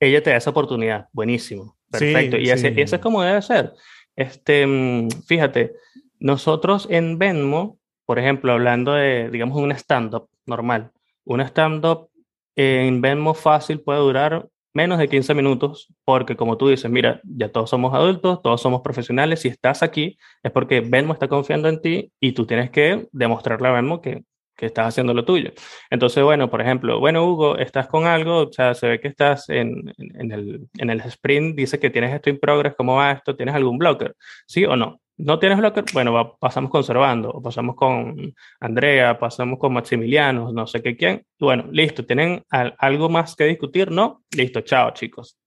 ella 0.00 0.22
te 0.22 0.30
da 0.30 0.36
esa 0.36 0.50
oportunidad. 0.50 1.08
Buenísimo. 1.12 1.76
Perfecto. 1.90 2.36
y, 2.36 2.50
eso 2.50 2.96
es 2.96 2.98
como 3.02 3.22
debe 3.22 3.42
ser. 3.42 3.72
Este, 4.14 4.66
mm, 4.66 5.08
fíjate, 5.26 5.74
nosotros 6.18 6.86
en 6.90 7.18
Venmo, 7.18 7.78
por 8.04 8.18
ejemplo, 8.18 8.52
hablando 8.52 8.92
de, 8.92 9.30
digamos, 9.30 9.58
un 9.58 9.72
stand-up 9.72 10.28
normal, 10.46 10.92
un 11.24 11.40
stand-up 11.40 12.10
en 12.56 13.00
Venmo 13.00 13.34
fácil 13.34 13.80
puede 13.80 14.00
durar 14.00 14.48
menos 14.78 14.98
de 15.00 15.08
15 15.08 15.34
minutos, 15.34 15.92
porque 16.04 16.36
como 16.36 16.56
tú 16.56 16.68
dices, 16.68 16.88
mira, 16.88 17.20
ya 17.24 17.50
todos 17.50 17.68
somos 17.68 17.92
adultos, 17.94 18.40
todos 18.42 18.62
somos 18.62 18.80
profesionales, 18.82 19.40
si 19.40 19.48
estás 19.48 19.82
aquí 19.82 20.16
es 20.44 20.52
porque 20.52 20.80
Venmo 20.80 21.12
está 21.12 21.26
confiando 21.26 21.68
en 21.68 21.80
ti 21.82 22.12
y 22.20 22.30
tú 22.32 22.46
tienes 22.46 22.70
que 22.70 23.08
demostrarle 23.10 23.66
a 23.66 23.72
Venmo 23.72 24.00
que 24.00 24.22
que 24.58 24.66
estás 24.66 24.88
haciendo 24.88 25.14
lo 25.14 25.24
tuyo. 25.24 25.52
Entonces, 25.88 26.22
bueno, 26.24 26.50
por 26.50 26.60
ejemplo, 26.60 26.98
bueno, 26.98 27.24
Hugo, 27.24 27.56
estás 27.56 27.86
con 27.86 28.06
algo, 28.06 28.48
o 28.48 28.52
sea, 28.52 28.74
se 28.74 28.88
ve 28.88 29.00
que 29.00 29.08
estás 29.08 29.48
en, 29.48 29.94
en, 29.96 30.32
el, 30.32 30.68
en 30.76 30.90
el 30.90 31.00
sprint, 31.00 31.56
dice 31.56 31.78
que 31.78 31.90
tienes 31.90 32.12
esto 32.12 32.28
en 32.28 32.40
progress, 32.40 32.74
¿cómo 32.74 32.96
va 32.96 33.12
esto? 33.12 33.36
¿Tienes 33.36 33.54
algún 33.54 33.78
blocker? 33.78 34.16
¿Sí 34.46 34.64
o 34.64 34.74
no? 34.74 35.00
¿No 35.16 35.38
tienes 35.38 35.58
blocker? 35.58 35.84
Bueno, 35.92 36.36
pasamos 36.40 36.70
conservando, 36.70 37.30
o 37.30 37.40
pasamos 37.40 37.76
con 37.76 38.34
Andrea, 38.58 39.18
pasamos 39.18 39.60
con 39.60 39.72
Maximiliano, 39.72 40.52
no 40.52 40.66
sé 40.66 40.82
qué 40.82 40.96
quién. 40.96 41.24
Bueno, 41.38 41.66
listo, 41.70 42.04
¿tienen 42.04 42.44
algo 42.50 43.08
más 43.08 43.36
que 43.36 43.44
discutir? 43.44 43.92
¿No? 43.92 44.22
Listo, 44.36 44.60
chao, 44.62 44.90
chicos. 44.92 45.38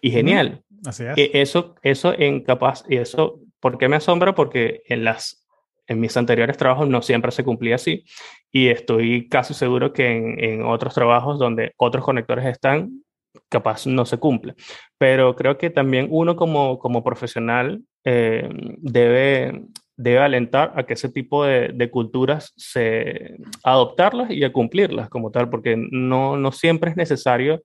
Y 0.00 0.10
genial. 0.10 0.62
Así 0.84 1.04
es. 1.04 1.16
E, 1.16 1.30
eso, 1.34 1.74
eso 1.82 2.14
en 2.18 2.42
capaz, 2.42 2.84
y 2.88 2.96
eso, 2.96 3.40
¿por 3.60 3.76
qué 3.76 3.88
me 3.88 3.96
asombra? 3.96 4.34
Porque 4.34 4.82
en 4.86 5.04
las 5.04 5.45
en 5.86 6.00
mis 6.00 6.16
anteriores 6.16 6.56
trabajos 6.56 6.88
no 6.88 7.02
siempre 7.02 7.32
se 7.32 7.44
cumplía 7.44 7.76
así 7.76 8.04
y 8.52 8.68
estoy 8.68 9.28
casi 9.28 9.54
seguro 9.54 9.92
que 9.92 10.08
en, 10.08 10.62
otros 10.64 10.94
trabajos 10.94 11.38
donde 11.38 11.72
otros 11.76 12.04
conectores 12.04 12.46
están, 12.46 13.02
capaz 13.48 13.86
no 13.86 14.06
se 14.06 14.18
cumple. 14.18 14.54
Pero 14.98 15.36
creo 15.36 15.58
que 15.58 15.70
también 15.70 16.08
uno 16.10 16.36
como, 16.36 16.78
como 16.78 17.04
profesional 17.04 17.82
eh, 18.04 18.48
debe, 18.78 19.62
debe 19.96 20.18
alentar 20.20 20.72
a 20.76 20.84
que 20.84 20.94
ese 20.94 21.08
tipo 21.10 21.44
de, 21.44 21.90
culturas 21.90 22.52
se 22.56 23.36
adoptarlas 23.62 24.30
y 24.30 24.42
a 24.42 24.52
cumplirlas 24.52 25.10
como 25.10 25.30
tal, 25.30 25.50
porque 25.50 25.76
no, 25.76 26.36
no 26.36 26.52
siempre 26.52 26.90
es 26.90 26.96
necesario, 26.96 27.62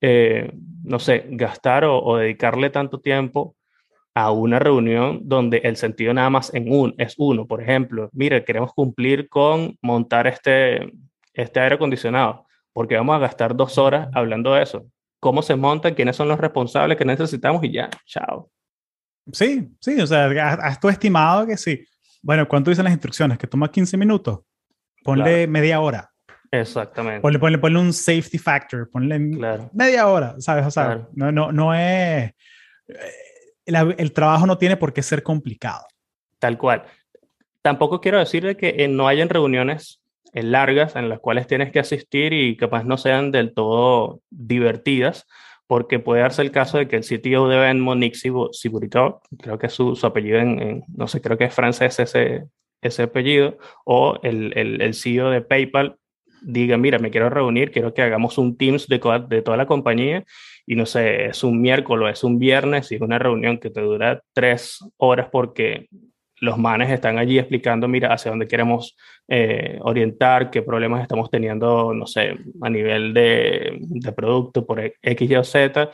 eh, 0.00 0.50
no 0.82 0.98
sé, 0.98 1.24
gastar 1.30 1.84
o 1.84 2.16
dedicarle 2.16 2.70
tanto 2.70 3.00
tiempo 3.00 3.54
a 4.14 4.30
una 4.30 4.58
reunión 4.58 5.20
donde 5.24 5.58
el 5.58 5.76
sentido 5.76 6.12
nada 6.12 6.30
más 6.30 6.52
en 6.54 6.72
un, 6.72 6.94
es 6.98 7.14
uno. 7.16 7.46
Por 7.46 7.62
ejemplo, 7.62 8.10
mire, 8.12 8.44
queremos 8.44 8.72
cumplir 8.74 9.28
con 9.28 9.76
montar 9.80 10.26
este, 10.26 10.92
este 11.32 11.60
aire 11.60 11.76
acondicionado, 11.76 12.46
porque 12.72 12.96
vamos 12.96 13.16
a 13.16 13.20
gastar 13.20 13.56
dos 13.56 13.78
horas 13.78 14.08
hablando 14.12 14.54
de 14.54 14.62
eso. 14.62 14.86
¿Cómo 15.18 15.40
se 15.42 15.56
monta? 15.56 15.94
¿Quiénes 15.94 16.16
son 16.16 16.28
los 16.28 16.38
responsables 16.38 16.98
que 16.98 17.04
necesitamos? 17.04 17.62
Y 17.64 17.72
ya, 17.72 17.88
chao. 18.04 18.50
Sí, 19.32 19.68
sí, 19.80 20.00
o 20.00 20.06
sea, 20.06 20.26
has 20.26 20.80
tú 20.80 20.88
estimado 20.88 21.46
que 21.46 21.56
sí. 21.56 21.84
Bueno, 22.22 22.46
¿cuánto 22.48 22.70
dicen 22.70 22.84
las 22.84 22.92
instrucciones? 22.92 23.38
Que 23.38 23.46
toma 23.46 23.70
15 23.70 23.96
minutos. 23.96 24.40
Ponle 25.04 25.46
media 25.46 25.80
hora. 25.80 26.10
Exactamente. 26.50 27.20
Ponle, 27.20 27.38
ponle, 27.38 27.58
ponle, 27.58 27.78
un 27.78 27.92
safety 27.92 28.36
factor, 28.36 28.90
ponle 28.90 29.18
media 29.72 30.06
hora, 30.06 30.34
¿sabes? 30.38 30.66
O 30.66 30.70
sea, 30.70 31.08
no, 31.14 31.32
no, 31.32 31.50
no 31.50 31.74
es... 31.74 32.32
El, 33.66 34.12
trabajo 34.12 34.46
no 34.46 34.58
tiene 34.58 34.76
por 34.76 34.92
qué 34.92 35.02
ser 35.02 35.22
complicado. 35.22 35.86
Tal 36.38 36.58
cual. 36.58 36.84
Tampoco 37.62 38.00
quiero 38.00 38.18
decir 38.18 38.56
que 38.56 38.74
eh, 38.78 38.88
no 38.88 39.06
hayan 39.06 39.28
reuniones 39.28 40.02
eh, 40.32 40.42
largas 40.42 40.96
en 40.96 41.08
las 41.08 41.20
cuales 41.20 41.46
tienes 41.46 41.70
que 41.70 41.78
asistir 41.78 42.32
y 42.32 42.56
capaz 42.56 42.84
no 42.84 42.96
sean 42.96 43.30
del 43.30 43.54
todo 43.54 44.20
divertidas, 44.30 45.26
porque 45.66 46.00
puede 46.00 46.22
darse 46.22 46.42
el 46.42 46.50
caso 46.50 46.78
de 46.78 46.88
que 46.88 46.96
el 46.96 47.04
CTO 47.04 47.48
de 47.48 47.58
Venmo, 47.58 47.94
Nick 47.94 48.16
creo 48.20 49.58
que 49.58 49.66
es 49.66 49.72
su, 49.72 49.94
su 49.94 50.06
apellido 50.06 50.38
en, 50.38 50.84
no 50.88 51.06
sé, 51.06 51.20
creo 51.20 51.38
que 51.38 51.44
es 51.44 51.54
francés 51.54 51.98
ese, 52.00 52.44
ese 52.82 53.04
apellido, 53.04 53.58
o 53.84 54.18
el, 54.22 54.52
el, 54.56 54.82
el 54.82 54.94
CEO 54.94 55.30
de 55.30 55.40
PayPal 55.40 55.96
diga, 56.42 56.76
mira, 56.76 56.98
me 56.98 57.10
quiero 57.10 57.30
reunir, 57.30 57.70
quiero 57.70 57.94
que 57.94 58.02
hagamos 58.02 58.38
un 58.38 58.56
Teams 58.56 58.86
de, 58.88 58.98
toda 58.98 59.56
la 59.56 59.66
compañía 59.66 60.24
y 60.66 60.76
no 60.76 60.86
sé, 60.86 61.26
es 61.26 61.44
un 61.44 61.60
miércoles, 61.60 62.18
es 62.18 62.24
un 62.24 62.38
viernes 62.38 62.90
y 62.92 62.96
es 62.96 63.00
una 63.00 63.18
reunión 63.18 63.58
que 63.58 63.70
te 63.70 63.80
dura 63.80 64.22
tres 64.32 64.78
horas 64.96 65.28
porque 65.30 65.88
los 66.40 66.58
manes 66.58 66.90
están 66.90 67.18
allí 67.18 67.38
explicando, 67.38 67.86
mira, 67.86 68.12
hacia 68.12 68.30
dónde 68.32 68.48
queremos 68.48 68.96
eh, 69.28 69.78
orientar, 69.82 70.50
qué 70.50 70.62
problemas 70.62 71.02
estamos 71.02 71.30
teniendo, 71.30 71.94
no 71.94 72.06
sé, 72.06 72.36
a 72.60 72.68
nivel 72.68 73.14
de, 73.14 73.80
producto 74.16 74.66
por 74.66 74.80
X, 74.80 75.30
Y 75.30 75.36
o 75.36 75.44
Z. 75.44 75.90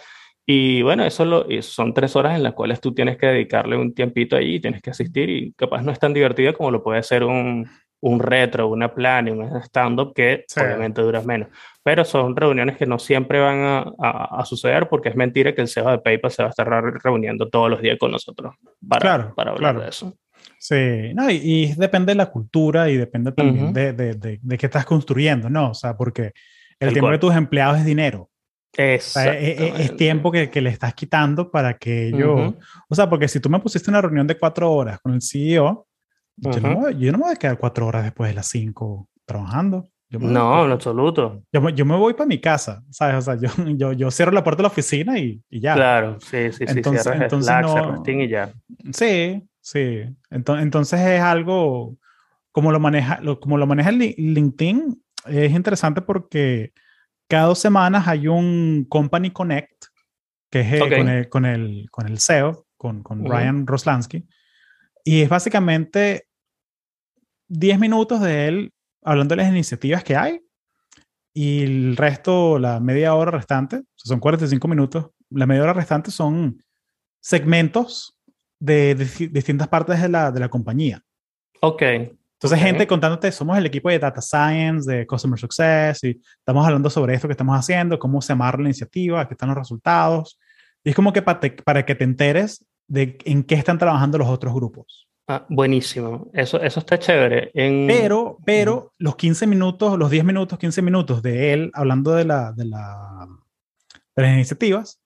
Y 0.47 0.81
bueno, 0.81 1.05
eso, 1.05 1.27
lo, 1.27 1.47
son 1.61 1.93
tres 1.93 2.17
horas 2.17 2.35
en 2.35 2.43
las 2.43 2.55
cuales 2.55 2.81
tú 2.81 2.95
tienes 2.95 3.19
que 3.19 3.27
dedicarle 3.27 3.77
un 3.77 3.95
tiempito 3.95 4.37
allí, 4.37 4.59
tienes 4.59 4.81
que 4.81 4.89
asistir 4.89 5.29
y 5.29 5.53
capaz 5.53 5.83
no 5.83 5.93
es 5.93 5.99
tan 5.99 6.15
divertido 6.15 6.55
como 6.55 6.71
lo 6.71 6.83
puede 6.83 7.03
ser 7.03 7.25
un, 7.25 7.69
un 8.01 8.21
retro, 8.21 8.69
una 8.69 8.95
plan 8.95 9.29
y 9.29 9.31
un 9.31 9.57
stand-up 9.63 10.13
que 10.15 10.45
obviamente 10.57 11.03
dura 11.03 11.21
menos. 11.23 11.49
Pero 11.83 12.05
son 12.05 12.37
reuniones 12.37 12.77
que 12.77 12.87
no 12.87 12.99
siempre 12.99 13.41
van 13.41 13.61
a, 13.61 13.83
a, 13.99 14.45
suceder 14.45 14.89
porque 14.89 15.09
es 15.09 15.17
mentira 15.17 15.55
que 15.55 15.63
el 15.63 15.69
CEO 15.69 15.91
de 15.91 15.99
PayPal 15.99 16.31
se 16.31 16.43
va 16.43 16.49
a 16.49 16.51
estar 16.51 16.69
reuniendo 17.03 17.49
todos 17.49 17.71
los 17.71 17.81
días 17.81 17.99
con 17.99 18.11
nosotros 18.11 18.55
para, 18.87 19.35
para 19.35 19.51
hablar 19.53 19.81
de 19.81 19.89
eso. 19.89 20.15
Sí, 20.59 21.13
no, 21.15 21.31
y, 21.31 21.75
depende 21.77 22.13
de 22.13 22.17
la 22.17 22.31
cultura 22.31 22.91
y 22.91 22.97
depende 22.97 23.33
también 23.33 23.73
de, 23.73 23.93
de, 23.93 24.15
de, 24.15 24.59
qué 24.59 24.67
estás 24.67 24.85
construyendo, 24.85 25.49
¿no? 25.49 25.71
O 25.71 25.75
sea, 25.75 25.97
porque 25.97 26.33
el, 26.81 26.93
tiempo 26.93 27.11
de 27.11 27.19
tus 27.19 27.35
empleados 27.35 27.79
es 27.79 27.85
dinero. 27.85 28.31
Es, 28.77 29.17
e, 29.17 29.31
e, 29.31 29.83
es, 29.83 29.97
tiempo 29.97 30.31
que, 30.31 30.51
que, 30.51 30.61
le 30.61 30.71
estás 30.71 30.95
quitando 30.95 31.51
para 31.51 31.77
que 31.79 32.09
ellos... 32.09 32.55
O 32.89 32.95
sea, 32.95 33.09
porque 33.09 33.27
si 33.27 33.41
tú 33.41 33.49
me 33.49 33.59
pusiste 33.61 33.91
una 33.91 34.03
reunión 34.03 34.27
de 34.27 34.37
cuatro 34.37 34.71
horas 34.71 35.01
con 35.01 35.15
el 35.15 35.23
CEO, 35.23 35.88
yo, 36.41 36.61
no, 36.61 36.91
yo, 36.91 37.13
no, 37.13 37.19
me 37.19 37.25
voy 37.25 37.33
a 37.33 37.37
quedar 37.37 37.59
cuatro 37.59 37.87
horas 37.87 38.05
después 38.05 38.31
de 38.31 38.35
las 38.35 38.47
cinco 38.47 39.09
trabajando. 39.27 39.89
no, 40.11 40.65
en 40.65 40.73
absoluto. 40.73 41.43
Yo, 41.53 41.69
yo, 41.71 41.85
me 41.85 41.97
voy 41.97 42.15
para 42.15 42.27
mi 42.27 42.41
casa, 42.41 42.83
¿sabes? 42.91 43.17
O 43.17 43.23
sea, 43.23 43.37
yo, 43.37 43.49
yo, 43.77 43.93
yo, 43.93 44.11
cierro 44.11 44.33
la 44.33 44.43
puerta 44.43 44.59
de 44.59 44.63
la 44.65 44.73
oficina 44.73 45.19
y, 45.19 45.43
y 45.51 45.61
ya. 45.61 45.75
Claro, 45.75 46.19
sí, 46.21 46.53
sí, 46.53 46.65
entonces, 46.67 47.03
sí. 47.05 47.11
Entonces, 47.13 47.47
Slack, 47.47 47.65
no, 47.65 48.03
y 48.07 48.29
ya. 48.29 48.53
Sí, 48.93 49.49
Sí, 49.71 50.03
entonces, 50.31 50.63
entonces 50.63 50.99
es 50.99 51.21
algo, 51.21 51.99
como 52.53 52.73
lo 52.73 52.81
maneja, 52.81 53.21
como 53.39 53.59
lo 53.59 53.67
maneja 53.67 53.91
LinkedIn, 53.91 55.03
es 55.27 55.53
interesante 55.53 56.01
porque 56.01 56.73
cada 57.29 57.49
dos 57.49 57.59
semanas 57.59 58.09
hay 58.09 58.29
un 58.29 58.87
Company 58.89 59.31
Connect, 59.31 59.85
que 60.51 60.61
es 60.61 60.81
con, 60.81 60.91
el, 60.91 61.29
con, 61.29 61.45
el, 61.45 61.87
con, 61.91 62.09
el, 62.09 62.19
CEO, 62.19 62.67
con, 62.79 63.03
con 63.03 63.27
Ryan 63.27 63.67
Roslansky, 63.67 64.27
y 65.05 65.21
es 65.21 65.29
básicamente 65.29 66.28
10 67.49 67.79
minutos 67.79 68.21
de 68.21 68.49
él 68.49 68.73
hablando 69.03 69.35
de 69.35 69.43
las 69.43 69.51
iniciativas 69.51 70.05
que 70.05 70.17
hay, 70.17 70.41
y 71.35 71.63
el 71.63 71.97
resto, 71.97 72.59
la 72.59 72.81
media 72.81 73.15
hora 73.15 73.31
restante, 73.31 73.83
son 73.95 74.19
45 74.19 74.67
minutos, 74.67 75.11
la 75.31 75.47
media 75.47 75.63
hora 75.63 75.73
restante 75.73 76.11
son 76.11 76.63
segmentos 77.21 78.19
de, 78.59 78.95
distintas 78.95 79.69
partes 79.69 80.01
de 80.03 80.09
la, 80.09 80.33
de 80.33 80.41
la 80.41 80.49
compañía. 80.49 81.01
Ok. 81.61 81.83
Entonces, 81.83 82.61
gente 82.61 82.87
contándote, 82.87 83.33
somos 83.33 83.59
el 83.59 83.67
equipo 83.67 83.89
de 83.89 83.99
Data 83.99 84.21
Science, 84.21 84.91
de 84.91 85.07
Customer 85.07 85.39
Success, 85.39 86.05
y 86.05 86.21
estamos 86.39 86.65
hablando 86.65 86.89
sobre 86.89 87.15
esto 87.15 87.27
que 87.27 87.33
estamos 87.33 87.59
haciendo, 87.59 87.99
cómo 87.99 88.23
se 88.23 88.33
amarra 88.33 88.59
la 88.59 88.69
iniciativa, 88.69 89.27
qué 89.27 89.35
están 89.35 89.49
los 89.49 89.59
resultados. 89.59 90.39
Y 90.85 90.91
es 90.91 90.97
como 90.97 91.13
que 91.13 91.23
para, 91.23 91.41
para 91.65 91.85
que 91.85 91.95
te 91.95 92.05
enteres 92.05 92.65
de 92.87 93.19
en 93.25 93.43
qué 93.43 93.57
están 93.57 93.79
trabajando 93.79 94.19
los 94.19 94.29
otros 94.29 94.55
grupos. 94.55 95.08
Ah, 95.31 95.45
buenísimo. 95.51 96.31
Eso, 96.33 96.59
eso 96.63 96.81
está 96.81 96.99
chévere. 96.99 97.51
En... 97.53 97.87
Pero, 97.87 98.39
pero 98.47 98.95
los 98.97 99.15
15 99.15 99.47
minutos, 99.47 99.99
los 99.99 100.11
10 100.11 100.25
minutos, 100.25 100.59
15 100.59 100.81
minutos 100.81 101.23
de 101.23 101.53
él 101.53 101.71
hablando 101.75 102.13
de, 102.13 102.25
la, 102.25 102.53
de, 102.53 102.65
la, 102.65 103.29
de 104.17 104.23
las 104.23 104.33
iniciativas, 104.33 105.03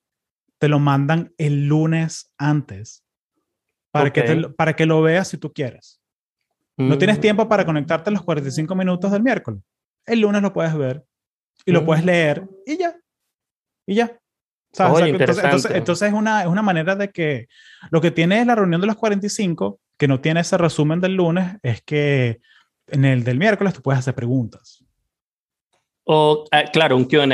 te 0.59 0.69
lo 0.69 0.79
mandan 0.79 1.33
el 1.37 1.67
lunes 1.67 2.31
antes 2.37 3.03
para, 3.91 4.13
que 4.13 4.23
para 4.55 4.77
que 4.77 4.85
lo 4.85 5.01
veas 5.01 5.27
si 5.27 5.37
tú 5.37 5.51
quieres. 5.51 5.99
No 6.77 6.97
tienes 6.97 7.17
mm. 7.17 7.21
tiempo 7.21 7.49
para 7.49 7.65
conectarte 7.65 8.09
a 8.09 8.13
los 8.13 8.23
45 8.23 8.73
minutos 8.75 9.11
del 9.11 9.21
miércoles. 9.21 9.61
El 10.05 10.21
lunes 10.21 10.41
lo 10.41 10.53
puedes 10.53 10.73
ver 10.75 11.03
y 11.65 11.73
lo 11.73 11.85
puedes 11.85 12.03
mm. 12.03 12.07
leer 12.07 12.47
y 12.65 12.77
ya. 12.77 12.95
Y 13.85 13.95
ya. 13.95 14.17
entonces, 14.79 15.65
entonces, 15.69 16.07
es, 16.07 16.13
una, 16.13 16.43
es 16.43 16.47
una 16.47 16.61
manera 16.61 16.95
de 16.95 17.09
que 17.09 17.47
lo 17.91 17.99
que 17.99 18.11
tiene 18.11 18.45
la 18.45 18.55
reunión 18.55 18.79
de 18.79 18.87
los 18.87 18.95
45, 18.95 19.81
que 19.97 20.07
no 20.07 20.19
tiene 20.19 20.41
ese 20.41 20.57
resumen 20.57 20.99
del 20.99 21.15
lunes, 21.15 21.57
es 21.63 21.81
que 21.81 22.39
en 22.87 23.05
el 23.05 23.23
del 23.23 23.37
miércoles 23.37 23.73
tú 23.73 23.81
puedes 23.81 23.99
hacer 23.99 24.15
preguntas. 24.15 24.83
O, 26.05 26.45
ah, 26.51 26.63
claro, 26.71 26.97
un 26.97 27.05
QA. 27.05 27.27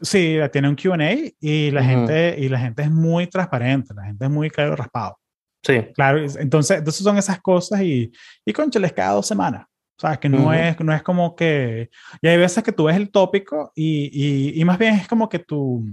Sí, 0.00 0.36
tiene 0.52 0.68
un 0.68 0.74
QA 0.74 1.32
y, 1.40 1.70
la 1.70 1.84
gente, 1.84 2.34
y 2.38 2.48
la 2.48 2.58
gente 2.58 2.82
es 2.82 2.90
muy 2.90 3.28
transparente, 3.28 3.94
la 3.94 4.04
gente 4.04 4.24
es 4.24 4.30
muy 4.30 4.50
claro 4.50 4.74
raspado. 4.74 5.18
Sí. 5.62 5.80
Claro, 5.94 6.18
entonces, 6.18 6.78
entonces 6.78 7.04
son 7.04 7.18
esas 7.18 7.40
cosas 7.40 7.80
y, 7.82 8.12
y 8.44 8.78
les 8.80 8.92
cada 8.92 9.12
dos 9.12 9.26
semanas. 9.26 9.66
O 9.96 10.00
sea, 10.00 10.16
que 10.16 10.28
no, 10.28 10.52
es, 10.52 10.80
no 10.80 10.92
es 10.92 11.02
como 11.02 11.36
que... 11.36 11.88
Y 12.20 12.26
hay 12.26 12.36
veces 12.36 12.64
que 12.64 12.72
tú 12.72 12.84
ves 12.84 12.96
el 12.96 13.12
tópico 13.12 13.70
y, 13.76 14.10
y, 14.12 14.60
y 14.60 14.64
más 14.64 14.76
bien 14.76 14.94
es 14.94 15.06
como 15.06 15.28
que 15.28 15.38
tú... 15.38 15.84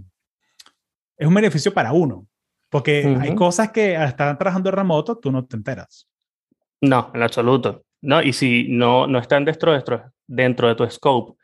Es 1.15 1.27
un 1.27 1.33
beneficio 1.33 1.71
para 1.71 1.91
uno. 1.91 2.25
Porque 2.69 3.17
hay 3.19 3.35
cosas 3.35 3.71
que 3.71 3.95
estar 3.95 4.37
trabajando 4.37 4.69
en 4.69 4.75
remoto 4.75 5.17
tú 5.17 5.31
no 5.31 5.45
te 5.45 5.55
enteras. 5.55 6.07
No, 6.81 7.11
en 7.13 7.23
absoluto. 7.23 7.83
No, 8.01 8.21
y 8.21 8.31
si 8.31 8.67
no, 8.69 9.07
no 9.07 9.19
están 9.19 9.43
dentro, 9.43 9.73
dentro, 9.73 10.11
dentro 10.27 10.67
de 10.67 10.75
tu 10.75 10.89
scope 10.89 11.37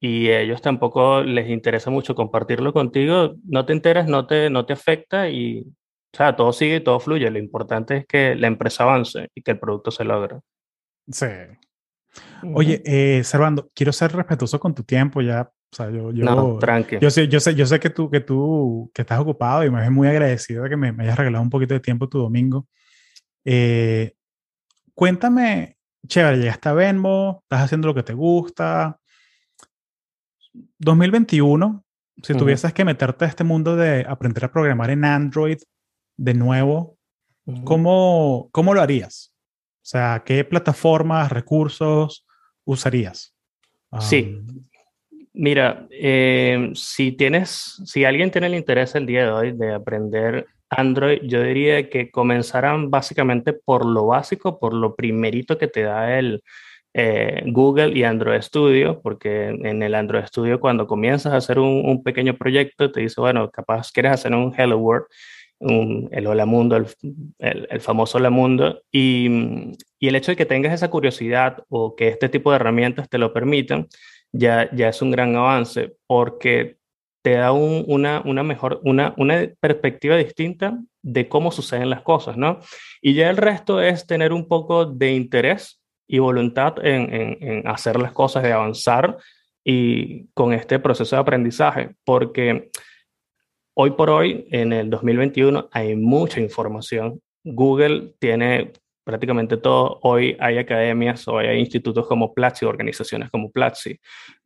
y 0.00 0.30
ellos 0.30 0.62
tampoco 0.62 1.22
les 1.22 1.48
interesa 1.50 1.90
mucho 1.90 2.14
compartirlo 2.14 2.72
contigo, 2.72 3.34
no 3.44 3.66
te 3.66 3.74
enteras, 3.74 4.08
no 4.08 4.26
te, 4.26 4.48
no 4.48 4.64
te 4.64 4.72
afecta 4.72 5.28
y 5.28 5.66
o 6.12 6.16
sea, 6.16 6.34
todo 6.34 6.52
sigue 6.52 6.80
todo 6.80 6.98
fluye. 6.98 7.30
Lo 7.30 7.38
importante 7.38 7.98
es 7.98 8.06
que 8.06 8.34
la 8.34 8.48
empresa 8.48 8.82
avance 8.82 9.28
y 9.34 9.42
que 9.42 9.52
el 9.52 9.60
producto 9.60 9.90
se 9.90 10.04
logre. 10.04 10.40
Sí. 11.06 11.26
Oye, 12.54 12.82
eh, 12.84 13.22
Servando, 13.22 13.70
quiero 13.74 13.92
ser 13.92 14.12
respetuoso 14.12 14.58
con 14.58 14.74
tu 14.74 14.82
tiempo 14.82 15.20
ya. 15.20 15.50
O 15.72 15.76
sea, 15.76 15.88
yo, 15.90 16.10
yo, 16.10 16.24
no, 16.24 16.58
tranquilo. 16.58 17.00
Yo 17.00 17.10
sé, 17.10 17.28
yo 17.28 17.38
sé, 17.38 17.54
yo 17.54 17.64
sé 17.64 17.78
que 17.78 17.90
tú, 17.90 18.10
que 18.10 18.20
tú, 18.20 18.90
que 18.92 19.02
estás 19.02 19.20
ocupado 19.20 19.64
y 19.64 19.70
me 19.70 19.80
ves 19.80 19.90
muy 19.90 20.08
agradecido 20.08 20.64
de 20.64 20.70
que 20.70 20.76
me, 20.76 20.88
hayas 20.98 21.16
regalado 21.16 21.42
un 21.42 21.50
poquito 21.50 21.74
de 21.74 21.80
tiempo 21.80 22.08
tu 22.08 22.18
domingo. 22.18 22.66
Eh, 23.44 24.14
cuéntame, 24.94 25.78
chévere, 26.08 26.38
llegaste 26.38 26.68
a 26.68 26.72
Venmo, 26.72 27.40
estás 27.44 27.62
haciendo 27.62 27.86
lo 27.86 27.94
que 27.94 28.02
te 28.02 28.14
gusta. 28.14 28.98
2021, 30.78 31.84
si 32.22 32.34
tuvieses 32.34 32.72
que 32.72 32.84
meterte 32.84 33.24
a 33.24 33.28
este 33.28 33.44
mundo 33.44 33.76
de 33.76 34.04
aprender 34.08 34.44
a 34.44 34.52
programar 34.52 34.90
en 34.90 35.04
Android, 35.04 35.58
de 36.16 36.34
nuevo, 36.34 36.98
¿cómo, 37.64 38.48
¿cómo 38.50 38.74
lo 38.74 38.82
harías? 38.82 39.32
O 39.76 39.86
sea, 39.86 40.22
¿qué 40.24 40.44
plataformas, 40.44 41.30
recursos 41.30 42.26
usarías? 42.64 43.34
sí. 44.00 44.42
Mira, 45.40 45.86
eh, 45.90 46.70
si 46.74 47.12
tienes, 47.12 47.80
si 47.86 48.04
alguien 48.04 48.30
tiene 48.30 48.48
el 48.48 48.54
interés 48.54 48.94
el 48.94 49.06
día 49.06 49.24
de 49.24 49.30
hoy 49.30 49.52
de 49.52 49.72
aprender 49.72 50.48
Android, 50.68 51.22
yo 51.22 51.42
diría 51.42 51.88
que 51.88 52.10
comenzarán 52.10 52.90
básicamente 52.90 53.54
por 53.54 53.86
lo 53.86 54.04
básico, 54.04 54.58
por 54.58 54.74
lo 54.74 54.94
primerito 54.94 55.56
que 55.56 55.66
te 55.66 55.84
da 55.84 56.18
el 56.18 56.42
eh, 56.92 57.42
Google 57.46 57.96
y 57.98 58.04
Android 58.04 58.42
Studio, 58.42 59.00
porque 59.00 59.46
en 59.48 59.82
el 59.82 59.94
Android 59.94 60.26
Studio 60.26 60.60
cuando 60.60 60.86
comienzas 60.86 61.32
a 61.32 61.38
hacer 61.38 61.58
un, 61.58 62.02
pequeño 62.02 62.36
proyecto 62.36 62.92
te 62.92 63.00
dice, 63.00 63.18
bueno, 63.18 63.50
capaz 63.50 63.90
quieres 63.92 64.12
hacer 64.12 64.34
un 64.34 64.52
Hello 64.54 64.76
World 64.76 65.06
el 65.60 66.26
Hola 66.26 66.44
Mundo, 66.44 66.76
el, 66.76 66.86
el, 67.38 67.80
famoso 67.80 68.18
Hola 68.18 68.30
Mundo, 68.30 68.82
y, 68.92 69.74
y, 69.98 70.08
el 70.08 70.16
hecho 70.16 70.32
de 70.32 70.36
que 70.36 70.46
tengas 70.46 70.72
esa 70.72 70.88
curiosidad 70.88 71.64
o 71.68 71.96
que 71.96 72.08
este 72.08 72.30
tipo 72.30 72.50
de 72.50 72.56
herramientas 72.56 73.10
te 73.10 73.18
lo 73.18 73.34
permitan, 73.34 73.86
ya, 74.32 74.70
ya 74.74 74.88
es 74.88 75.02
un 75.02 75.10
gran 75.10 75.34
avance 75.36 75.96
porque 76.06 76.76
te 77.22 77.32
da 77.32 77.52
una, 77.52 78.22
una 78.24 78.42
mejor, 78.42 78.80
una, 78.84 79.14
una 79.16 79.46
perspectiva 79.60 80.16
distinta 80.16 80.78
de 81.02 81.28
cómo 81.28 81.50
suceden 81.50 81.90
las 81.90 82.02
cosas, 82.02 82.36
¿no? 82.36 82.60
Y 83.02 83.14
ya 83.14 83.28
el 83.30 83.36
resto 83.36 83.80
es 83.80 84.06
tener 84.06 84.32
un 84.32 84.48
poco 84.48 84.86
de 84.86 85.12
interés 85.12 85.80
y 86.08 86.18
voluntad 86.18 86.74
en, 86.84 87.38
en, 87.40 87.68
hacer 87.68 88.00
las 88.00 88.12
cosas, 88.12 88.42
de 88.42 88.52
avanzar 88.52 89.16
y 89.64 90.28
con 90.34 90.52
este 90.52 90.78
proceso 90.78 91.16
de 91.16 91.22
aprendizaje, 91.22 91.94
porque 92.04 92.70
hoy 93.74 93.90
por 93.92 94.10
hoy, 94.10 94.46
en 94.50 94.72
el 94.72 94.90
2021, 94.90 95.68
hay 95.72 95.94
mucha 95.96 96.40
información. 96.40 97.20
Google 97.44 98.14
tiene 98.18 98.72
prácticamente 99.10 99.56
todo. 99.56 99.98
Hoy 100.02 100.36
hay 100.38 100.56
academias 100.58 101.26
o 101.26 101.38
hay 101.38 101.58
institutos 101.58 102.06
como 102.06 102.32
Platzi, 102.32 102.64
organizaciones 102.64 103.28
como 103.28 103.50
Platzi, 103.50 103.98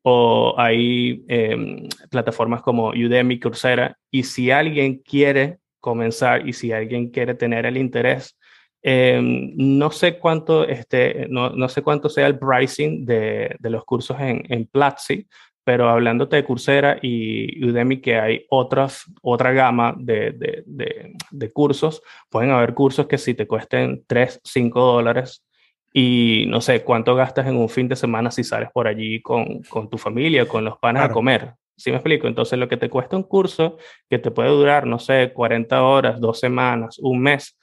o 0.02 0.54
hay 0.56 1.22
em, 1.28 1.86
plataformas 2.10 2.62
como 2.62 2.88
Udemy, 2.88 3.38
Coursera, 3.38 3.94
y 4.10 4.22
si 4.22 4.50
alguien 4.50 5.02
quiere 5.04 5.58
comenzar 5.80 6.48
y 6.48 6.54
si 6.54 6.72
alguien 6.72 7.10
quiere 7.10 7.34
tener 7.34 7.66
el 7.66 7.76
interés, 7.76 8.38
em, 8.82 9.52
no 9.54 9.90
sé 9.90 10.18
cuánto 10.18 10.66
este, 10.66 11.26
no, 11.28 11.50
no, 11.50 11.68
sé 11.68 11.82
cuánto 11.82 12.08
sea 12.08 12.26
el 12.26 12.38
pricing 12.38 13.04
de, 13.04 13.54
de 13.58 13.70
los 13.70 13.84
cursos 13.84 14.18
en, 14.18 14.44
en 14.48 14.66
Platzi, 14.66 15.26
pero 15.64 15.88
hablándote 15.88 16.36
de 16.36 16.44
Coursera 16.44 16.98
y 17.00 17.64
Udemy, 17.64 18.00
que 18.00 18.16
hay 18.18 18.46
otras, 18.50 19.04
otra 19.22 19.52
gama 19.52 19.94
de, 19.98 20.32
de, 20.32 21.14
de, 21.30 21.52
cursos, 21.52 22.02
pueden 22.28 22.50
haber 22.50 22.74
cursos 22.74 23.06
que 23.06 23.18
si 23.18 23.34
te 23.34 23.46
cuesten 23.46 24.04
3, 24.06 24.40
5 24.44 24.80
dólares 24.80 25.44
y 25.92 26.44
no 26.48 26.60
sé 26.60 26.82
cuánto 26.82 27.14
gastas 27.14 27.46
en 27.46 27.56
un 27.56 27.68
fin 27.68 27.88
de 27.88 27.96
semana 27.96 28.30
si 28.30 28.44
sales 28.44 28.68
por 28.72 28.86
allí 28.86 29.22
con, 29.22 29.62
con 29.62 29.88
tu 29.88 29.96
familia, 29.96 30.46
con 30.46 30.64
los 30.64 30.76
panes 30.78 31.02
a 31.02 31.08
comer. 31.08 31.54
¿Sí 31.76 31.90
me 31.90 31.96
explico? 31.96 32.28
Entonces, 32.28 32.58
lo 32.58 32.68
que 32.68 32.76
te 32.76 32.88
cuesta 32.88 33.16
un 33.16 33.24
curso 33.24 33.78
que 34.08 34.18
te 34.18 34.30
puede 34.30 34.50
durar, 34.50 34.86
no 34.86 34.98
sé, 34.98 35.32
40 35.32 35.82
horas, 35.82 36.20
dos 36.20 36.38
semanas, 36.38 36.98
un 37.00 37.20
mes, 37.20 37.58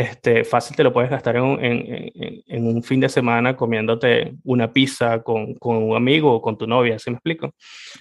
este, 0.00 0.44
fácil 0.44 0.74
te 0.74 0.82
lo 0.82 0.94
puedes 0.94 1.10
gastar 1.10 1.36
en 1.36 1.42
un, 1.42 1.62
en, 1.62 2.10
en, 2.46 2.66
un 2.66 2.82
fin 2.82 3.00
de 3.00 3.08
semana 3.10 3.54
comiéndote 3.54 4.32
una 4.44 4.72
pizza 4.72 5.22
con, 5.22 5.54
con, 5.56 5.76
un 5.76 5.94
amigo 5.94 6.32
o 6.32 6.40
con 6.40 6.56
tu 6.56 6.66
novia, 6.66 6.98
¿sí 6.98 7.10
me 7.10 7.16
explico? 7.16 7.54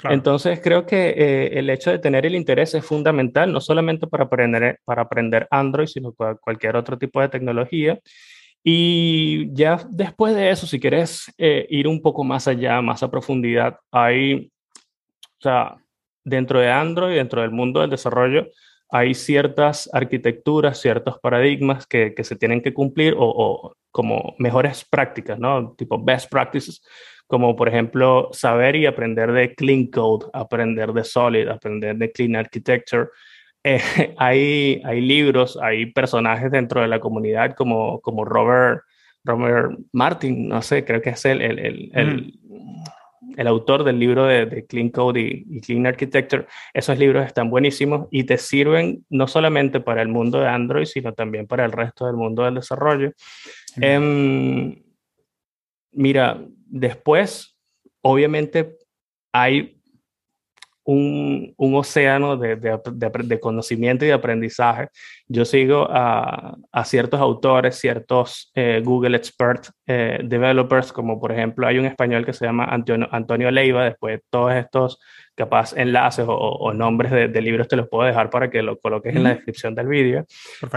Entonces 0.04 0.62
creo 0.64 0.86
que 0.86 1.10
eh, 1.10 1.60
el 1.60 1.70
hecho 1.70 1.92
de 1.92 2.00
tener 2.00 2.26
el 2.26 2.36
interés 2.36 2.74
es 2.74 2.86
fundamental, 2.86 3.52
no 3.52 3.60
solamente 3.60 4.08
para 4.08 4.24
aprender, 4.24 4.80
para 4.86 5.02
aprender 5.02 5.46
Android, 5.52 5.88
sino 5.88 6.14
para 6.14 6.36
cualquier 6.36 6.78
otro 6.78 6.98
tipo 6.98 7.20
de 7.20 7.28
tecnología. 7.28 8.00
Y 8.64 9.54
ya 9.54 9.86
después 9.90 10.36
de 10.36 10.52
eso, 10.52 10.68
si 10.68 10.80
quieres 10.80 11.34
eh, 11.38 11.68
ir 11.70 11.86
un 11.86 12.02
poco 12.02 12.24
más 12.24 12.48
allá, 12.48 12.82
más 12.82 13.04
a 13.04 13.12
profundidad, 13.12 13.78
hay, 13.92 14.52
o 15.22 15.42
sea, 15.42 15.76
dentro 16.24 16.60
de 16.60 16.72
Android, 16.72 17.16
dentro 17.16 17.42
del 17.42 17.52
mundo 17.52 17.82
del 17.82 17.90
desarrollo, 17.90 18.48
hay 18.90 19.14
ciertas 19.14 19.90
arquitecturas, 19.94 20.82
ciertos 20.82 21.20
paradigmas 21.20 21.86
que, 21.86 22.14
que 22.16 22.24
se 22.24 22.36
tienen 22.36 22.62
que 22.62 22.74
cumplir 22.74 23.16
o, 23.18 23.76
como 23.92 24.36
mejores 24.38 24.86
prácticas, 24.90 25.40
¿no? 25.40 25.74
Tipo 25.78 26.04
best 26.04 26.30
practices, 26.30 26.82
como 27.28 27.56
por 27.56 27.70
ejemplo 27.70 28.30
saber 28.32 28.76
y 28.76 28.86
aprender 28.86 29.32
de 29.32 29.54
Clean 29.56 29.88
Code, 29.88 30.28
aprender 30.34 30.94
de 30.94 31.04
Solid, 31.04 31.48
aprender 31.48 31.98
de 31.98 32.12
Clean 32.12 32.36
Architecture. 32.36 33.08
Eh, 33.62 34.16
hay, 34.18 34.82
hay 34.86 35.02
libros, 35.02 35.60
hay 35.62 35.88
personajes 35.88 36.50
dentro 36.50 36.80
de 36.80 36.88
la 36.88 37.02
comunidad 37.02 37.56
como, 37.56 38.00
como 38.00 38.24
Robert, 38.24 38.84
Robert 39.26 39.78
Martin, 39.92 40.48
no 40.48 40.62
sé, 40.62 40.86
creo 40.86 41.02
que 41.02 41.10
es 41.10 41.26
el, 41.26 41.42
el, 41.42 41.60
el, 41.60 41.92
el 41.94 42.40
mm 42.42 42.84
el 42.88 42.99
autor 43.48 43.84
del 43.84 44.00
libro 44.00 44.26
de, 44.26 44.66
Clean 44.68 44.90
Code 44.90 45.20
y, 45.22 45.62
Clean 45.62 45.86
Architecture, 45.86 46.46
esos 46.74 46.98
libros 46.98 47.26
están 47.26 47.50
buenísimos 47.50 48.08
y 48.12 48.24
te 48.24 48.38
sirven 48.38 49.06
no 49.10 49.28
solamente 49.28 49.80
para 49.80 50.02
el 50.02 50.08
mundo 50.08 50.40
de 50.40 50.48
Android, 50.48 50.86
sino 50.86 51.14
también 51.14 51.48
para 51.48 51.66
el 51.66 51.72
resto 51.72 52.06
del 52.06 52.16
mundo 52.16 52.44
del 52.44 52.56
desarrollo. 52.56 53.14
Em, 53.82 54.84
mira, 55.92 56.42
después, 56.66 57.58
obviamente, 58.02 58.78
hay 59.34 59.79
un, 60.90 61.54
un 61.56 61.76
océano 61.76 62.36
de, 62.36 62.56
de, 62.56 62.80
de, 63.24 63.40
conocimiento 63.40 64.06
y 64.06 64.08
de 64.08 64.16
aprendizaje. 64.16 64.90
Yo 65.28 65.46
sigo 65.46 65.88
a, 65.88 66.58
a 66.72 66.86
ciertos 66.86 67.20
autores, 67.20 67.76
ciertos 67.76 68.52
eh, 68.56 68.82
Google 68.84 69.16
Expert 69.16 69.68
eh, 69.86 70.20
Developers, 70.24 70.92
como 70.92 71.20
por 71.20 71.32
ejemplo 71.32 71.68
hay 71.68 71.78
un 71.78 71.86
español 71.86 72.26
que 72.26 72.34
se 72.34 72.46
llama 72.46 72.66
Antonio, 72.66 73.08
Antonio 73.12 73.52
Leiva, 73.52 73.86
después 73.86 74.22
todos 74.32 74.52
estos 74.54 75.00
capaz 75.36 75.74
enlaces 75.78 76.26
o, 76.28 76.34
o 76.34 76.74
nombres 76.74 77.12
de, 77.12 77.42
libros 77.42 77.68
te 77.68 77.76
los 77.76 77.88
puedo 77.88 78.08
dejar 78.08 78.32
para 78.32 78.50
que 78.50 78.64
lo 78.64 78.80
coloques 78.80 79.16
en 79.16 79.24
la 79.24 79.36
descripción 79.36 79.76
del 79.76 79.88
vídeo. 79.88 80.26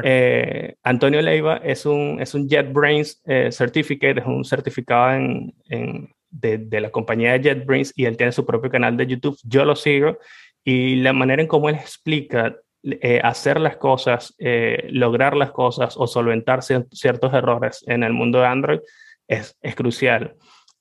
Eh, 0.04 0.74
Antonio 0.82 1.22
Leiva 1.22 1.56
es 1.64 1.86
un, 1.86 2.18
es 2.20 2.34
un 2.34 2.48
JetBrains 2.48 3.22
Certificate, 3.50 4.20
es 4.20 4.26
un 4.26 4.44
certificado 4.44 5.14
en, 5.14 5.54
en 5.68 6.10
de, 6.32 6.80
la 6.80 6.90
compañía 6.90 7.32
de 7.32 7.42
JetBrains 7.42 7.92
y 7.94 8.06
él 8.06 8.16
tiene 8.16 8.32
su 8.32 8.44
propio 8.44 8.70
canal 8.70 8.96
de 8.96 9.06
YouTube. 9.06 9.38
Yo 9.44 9.64
lo 9.64 9.76
sigo 9.76 10.18
y 10.64 10.96
la 10.96 11.12
manera 11.12 11.42
en 11.42 11.48
cómo 11.48 11.68
él 11.68 11.76
explica 11.76 12.56
eh, 12.82 13.20
hacer 13.22 13.60
las 13.60 13.76
cosas, 13.76 14.34
eh, 14.38 14.88
lograr 14.90 15.36
las 15.36 15.52
cosas 15.52 15.94
o 15.96 16.06
solventar 16.06 16.62
ciertos 16.62 17.32
errores 17.32 17.84
en 17.86 18.02
el 18.02 18.12
mundo 18.12 18.40
de 18.40 18.46
Android 18.46 18.80
es, 19.28 19.56
es 19.62 19.74
crucial. 19.74 20.34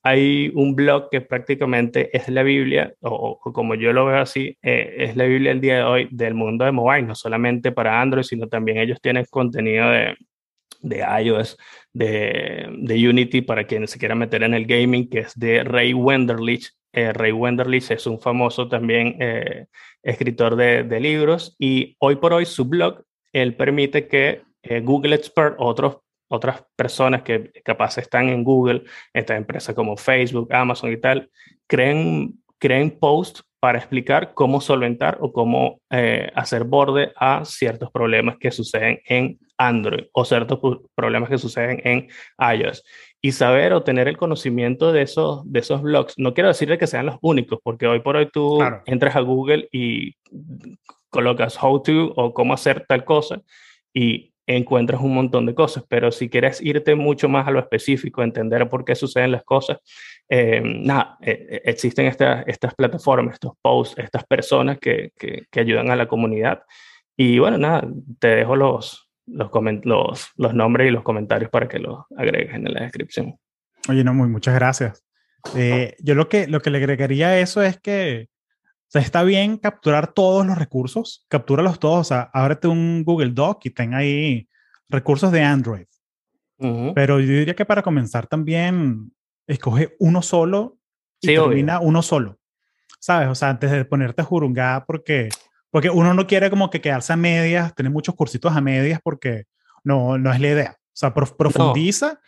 Hay 0.04 0.50
un 0.56 0.74
blog 0.74 1.10
que 1.10 1.20
prácticamente 1.20 2.16
es 2.16 2.28
la 2.28 2.42
Biblia, 2.42 2.92
o, 3.02 3.38
como 3.38 3.76
yo 3.76 3.92
lo 3.92 4.06
veo 4.06 4.18
así, 4.18 4.58
eh, 4.60 4.96
es 4.98 5.16
la 5.16 5.24
Biblia 5.24 5.52
el 5.52 5.60
día 5.60 5.76
de 5.76 5.82
hoy 5.84 6.08
del 6.10 6.34
mundo 6.34 6.64
de 6.64 6.72
mobile, 6.72 7.06
no 7.06 7.14
solamente 7.14 7.70
para 7.70 8.00
Android, 8.00 8.24
sino 8.24 8.48
también 8.48 8.78
ellos 8.78 9.00
tienen 9.00 9.24
contenido 9.30 9.88
de, 9.90 10.16
de 10.80 11.04
iOS, 11.22 11.56
de, 11.92 12.68
de, 12.78 13.08
Unity 13.08 13.42
para 13.42 13.64
quien 13.64 13.86
se 13.86 13.98
quiera 13.98 14.14
meter 14.14 14.42
en 14.42 14.54
el 14.54 14.66
gaming, 14.66 15.08
que 15.08 15.20
es 15.20 15.38
de 15.38 15.64
Ray 15.64 15.94
Wenderlich. 15.94 16.70
Eh, 16.92 17.12
Ray 17.12 17.32
Wenderlich 17.32 17.90
es 17.90 18.06
un 18.06 18.20
famoso 18.20 18.68
también 18.68 19.16
eh, 19.20 19.66
escritor 20.02 20.56
de, 20.56 20.82
de, 20.84 21.00
libros 21.00 21.56
y 21.58 21.96
hoy 21.98 22.16
por 22.16 22.32
hoy 22.32 22.44
su 22.44 22.66
blog, 22.66 23.02
él 23.32 23.56
permite 23.56 24.08
que 24.08 24.42
eh, 24.62 24.80
Google 24.80 25.14
Expert, 25.14 25.56
otros, 25.58 25.98
otras 26.28 26.64
personas 26.76 27.22
que 27.22 27.50
capaz 27.64 27.98
están 27.98 28.28
en 28.28 28.44
Google, 28.44 28.84
estas 29.12 29.38
empresas 29.38 29.74
como 29.74 29.96
Facebook, 29.96 30.52
Amazon 30.52 30.92
y 30.92 30.98
tal, 30.98 31.30
creen, 31.66 32.42
creen 32.58 32.90
posts 32.90 33.42
para 33.62 33.78
explicar 33.78 34.34
cómo 34.34 34.60
solventar 34.60 35.18
o 35.20 35.32
cómo 35.32 35.80
hacer 36.34 36.64
borde 36.64 37.12
a 37.14 37.44
ciertos 37.44 37.92
problemas 37.92 38.36
que 38.36 38.50
suceden 38.50 38.98
en 39.06 39.38
Android 39.56 40.06
o 40.12 40.24
ciertos 40.24 40.58
problemas 40.96 41.28
que 41.28 41.38
suceden 41.38 41.80
en 41.84 42.08
iOS. 42.56 42.82
Y 43.20 43.30
saber 43.30 43.72
o 43.72 43.84
tener 43.84 44.08
el 44.08 44.16
conocimiento 44.16 44.92
de 44.92 45.02
esos, 45.02 45.42
de 45.44 45.60
esos 45.60 45.80
blogs, 45.80 46.14
no 46.18 46.34
quiero 46.34 46.48
decirle 46.48 46.76
que 46.76 46.88
sean 46.88 47.06
los 47.06 47.18
únicos, 47.22 47.60
porque 47.62 47.86
hoy 47.86 48.00
por 48.00 48.16
hoy 48.16 48.28
tú 48.32 48.58
entras 48.84 49.14
a 49.14 49.20
Google 49.20 49.68
y 49.70 50.16
colocas 51.08 51.56
how 51.62 51.80
to 51.80 52.12
o 52.16 52.34
cómo 52.34 52.54
hacer 52.54 52.84
tal 52.88 53.04
cosa 53.04 53.42
y 53.94 54.31
encuentras 54.46 55.00
un 55.00 55.14
montón 55.14 55.46
de 55.46 55.54
cosas, 55.54 55.84
pero 55.88 56.10
si 56.10 56.28
quieres 56.28 56.60
irte 56.60 56.94
mucho 56.94 57.28
más 57.28 57.46
a 57.46 57.50
lo 57.50 57.60
específico, 57.60 58.22
entender 58.22 58.68
por 58.68 58.84
qué 58.84 58.94
suceden 58.94 59.32
las 59.32 59.44
cosas, 59.44 59.78
eh, 60.28 60.60
nada, 60.64 61.16
eh, 61.20 61.46
eh, 61.50 61.62
existen 61.64 62.06
estas, 62.06 62.44
estas 62.46 62.74
plataformas, 62.74 63.34
estos 63.34 63.52
posts, 63.62 63.98
estas 63.98 64.24
personas 64.24 64.78
que, 64.78 65.12
que, 65.18 65.44
que 65.50 65.60
ayudan 65.60 65.90
a 65.90 65.96
la 65.96 66.06
comunidad. 66.06 66.62
Y 67.16 67.38
bueno, 67.38 67.58
nada, 67.58 67.86
te 68.18 68.28
dejo 68.28 68.56
los, 68.56 69.10
los, 69.26 69.50
los, 69.84 70.30
los 70.36 70.54
nombres 70.54 70.88
y 70.88 70.90
los 70.90 71.02
comentarios 71.02 71.50
para 71.50 71.68
que 71.68 71.78
los 71.78 72.00
agregues 72.16 72.54
en 72.54 72.64
la 72.64 72.82
descripción. 72.82 73.36
Oye, 73.88 74.04
no, 74.04 74.14
muy, 74.14 74.28
muchas 74.28 74.54
gracias. 74.54 75.04
Eh, 75.56 75.96
yo 75.98 76.14
lo 76.14 76.28
que, 76.28 76.46
lo 76.46 76.60
que 76.60 76.70
le 76.70 76.78
agregaría 76.78 77.28
a 77.28 77.38
eso 77.38 77.62
es 77.62 77.80
que 77.80 78.28
sea, 78.92 79.00
está 79.00 79.22
bien 79.22 79.56
capturar 79.56 80.12
todos 80.12 80.46
los 80.46 80.58
recursos, 80.58 81.24
captúralos 81.28 81.78
todos, 81.78 82.00
o 82.00 82.04
sea, 82.04 82.30
ábrete 82.32 82.68
un 82.68 83.04
Google 83.04 83.30
Doc 83.30 83.64
y 83.64 83.70
ten 83.70 83.94
ahí 83.94 84.48
recursos 84.88 85.32
de 85.32 85.42
Android. 85.42 85.86
Pero 86.94 87.18
yo 87.18 87.26
diría 87.26 87.56
que 87.56 87.64
para 87.64 87.82
comenzar 87.82 88.28
también 88.28 89.12
escoge 89.48 89.96
uno 89.98 90.22
solo 90.22 90.78
y 91.20 91.28
termina 91.28 91.80
uno 91.80 92.02
solo. 92.02 92.38
¿Sabes? 93.00 93.28
O 93.28 93.34
sea, 93.34 93.48
antes 93.48 93.70
de 93.72 93.84
ponerte 93.84 94.22
a 94.22 94.24
jurungar 94.24 94.84
porque 94.86 95.28
porque 95.70 95.88
uno 95.88 96.12
no 96.12 96.26
quiere 96.26 96.50
como 96.50 96.68
que 96.68 96.82
quedarse 96.82 97.14
a 97.14 97.16
medias, 97.16 97.74
tener 97.74 97.90
muchos 97.90 98.14
cursitos 98.14 98.54
a 98.54 98.60
medias 98.60 99.00
porque 99.02 99.44
no, 99.82 100.18
no 100.18 100.32
es 100.32 100.38
la 100.38 100.48
idea. 100.48 100.76
O 100.78 100.90
sea, 100.92 101.14
profundiza 101.14 102.20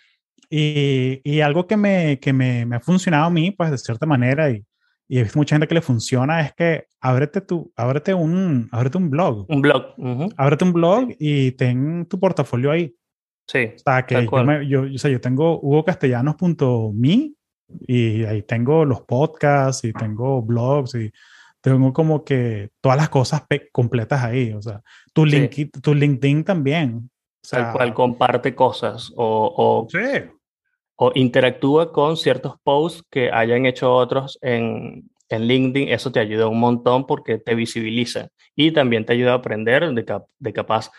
y, 0.48 1.20
y, 1.22 1.42
algo 1.42 1.66
que, 1.66 1.76
me, 1.76 2.18
que 2.18 2.32
me, 2.32 2.64
me, 2.64 2.76
ha 2.76 2.80
funcionado 2.80 3.26
a 3.26 3.30
mí, 3.30 3.50
pues 3.50 3.70
de 3.70 3.76
cierta 3.76 4.06
manera, 4.06 4.50
y, 4.50 4.64
y 5.09 5.18
he 5.18 5.22
visto 5.22 5.38
mucha 5.38 5.57
gente 5.57 5.68
que 5.68 5.74
le 5.74 5.82
funciona, 5.82 6.40
es 6.40 6.55
que 6.55 6.86
ábrete, 7.00 7.40
tu, 7.40 7.72
ábrete, 7.76 8.14
un, 8.14 8.68
ábrete 8.72 8.98
un 8.98 9.11
blog. 9.11 9.46
Un 9.48 9.61
blog. 9.61 9.94
Ábrete 10.36 10.64
un 10.64 10.72
blog 10.72 11.09
y 11.18 11.52
ten 11.52 12.07
tu 12.07 12.18
portafolio 12.18 12.70
ahí. 12.70 12.94
Sí. 13.46 13.70
O 13.74 13.78
sea, 13.78 14.07
que 14.07 14.24
yo, 14.24 14.62
yo, 14.62 14.82
o 14.94 14.98
sea, 14.98 15.11
yo 15.11 15.20
tengo 15.20 15.61
hugocastellanos.me 15.61 17.32
y 17.86 18.24
ahí 18.24 18.42
tengo 18.42 18.84
los 18.84 19.02
podcasts 19.02 19.84
y 19.84 19.92
tengo 19.92 20.42
blogs 20.42 20.94
y 20.94 21.12
tengo 21.61 21.92
como 21.92 22.24
que 22.24 22.70
todas 22.80 22.96
las 22.96 23.09
cosas 23.09 23.42
completas 23.72 24.22
ahí. 24.22 24.52
O 24.52 24.62
sea, 24.62 24.82
tu, 25.12 25.26
link, 25.26 25.70
tu 25.82 25.94
LinkedIn 25.94 26.44
también. 26.44 27.11
O 27.42 27.46
sea, 27.46 27.64
Tal 27.64 27.72
cual 27.72 27.94
comparte 27.94 28.55
cosas 28.55 29.12
o, 29.16 29.52
o, 29.57 29.88
o 30.97 31.12
interactúa 31.14 31.92
con 31.92 32.16
ciertos 32.16 32.55
posts 32.62 33.05
que 33.11 33.30
hayan 33.30 33.66
hecho 33.66 33.95
otros 33.95 34.38
en, 34.42 35.11
en 35.28 35.47
LinkedIn. 35.47 35.88
Eso 35.88 36.12
te 36.12 36.20
ayuda 36.20 36.49
un 36.49 36.61
montón 36.61 37.07
porque 37.07 37.38
te 37.38 37.55
visibiliza 37.55 38.28
y 38.55 38.72
también 38.72 39.05
te 39.05 39.12
ayuda 39.12 39.32
a 39.32 39.36
aprender 39.36 39.92
de, 39.92 40.20
de 40.38 40.53
capaz 40.53 40.90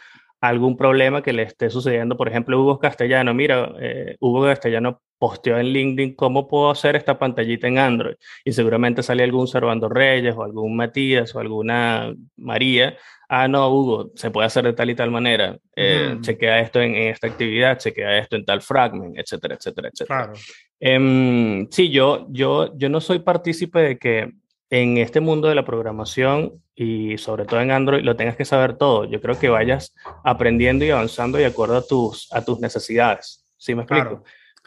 algún 0.41 0.77
problema 0.77 1.21
que 1.21 1.33
le 1.33 1.43
esté 1.43 1.69
sucediendo. 1.69 2.17
Por 2.17 2.27
ejemplo, 2.27 2.59
Hugo 2.59 2.79
Castellano, 2.79 3.33
mira, 3.33 3.73
eh, 3.79 4.15
Hugo 4.19 4.43
Castellano 4.43 5.01
posteó 5.17 5.57
en 5.57 5.67
LinkedIn 5.67 6.15
cómo 6.15 6.47
puedo 6.47 6.69
hacer 6.69 6.95
esta 6.95 7.17
pantallita 7.17 7.67
en 7.67 7.79
Android. 7.79 8.15
Y 8.43 8.51
seguramente 8.51 9.01
sale 9.01 9.23
algún 9.23 9.47
Servando 9.47 9.89
Reyes 9.89 10.35
o 10.35 10.43
algún 10.43 10.75
Matías 10.75 11.33
o 11.35 11.39
alguna 11.39 12.13
María. 12.35 12.97
Ah, 13.27 13.47
no, 13.47 13.69
Hugo, 13.69 14.11
se 14.15 14.31
puede 14.31 14.47
hacer 14.47 14.65
de 14.65 14.73
tal 14.73 14.89
y 14.89 14.95
tal 14.95 15.11
manera. 15.11 15.57
Eh, 15.75 16.17
chequea 16.21 16.59
esto 16.59 16.81
en, 16.81 16.95
esta 16.95 17.27
actividad, 17.27 17.77
chequea 17.77 18.19
esto 18.19 18.35
en 18.35 18.45
tal 18.45 18.61
fragment, 18.61 19.17
etcétera, 19.17 19.55
etcétera, 19.55 19.89
etcétera. 19.91 20.33
Em, 20.79 21.67
sí, 21.71 21.89
yo, 21.89 22.27
yo, 22.29 22.77
yo 22.77 22.89
no 22.89 23.01
soy 23.01 23.19
partícipe 23.19 23.79
de 23.79 23.97
que 23.97 24.31
en 24.69 24.97
este 24.97 25.19
mundo 25.19 25.47
de 25.47 25.55
la 25.55 25.65
programación 25.65 26.61
y 26.75 27.17
sobre 27.17 27.45
todo 27.45 27.61
en 27.61 27.71
Android 27.71 28.03
lo 28.03 28.15
tengas 28.15 28.35
que 28.35 28.45
saber 28.45 28.77
todo. 28.77 29.05
Yo 29.05 29.21
creo 29.21 29.39
que 29.39 29.49
vayas 29.49 29.93
aprendiendo 30.23 30.85
y 30.85 30.91
avanzando 30.91 31.37
de 31.37 31.45
acuerdo 31.45 31.77
a 31.77 31.85
tus, 31.85 32.31
a 32.33 32.43
tus 32.43 32.59
necesidades. 32.59 33.45
¿Sí 33.57 33.73
me 33.73 33.83
explico? 33.83 34.23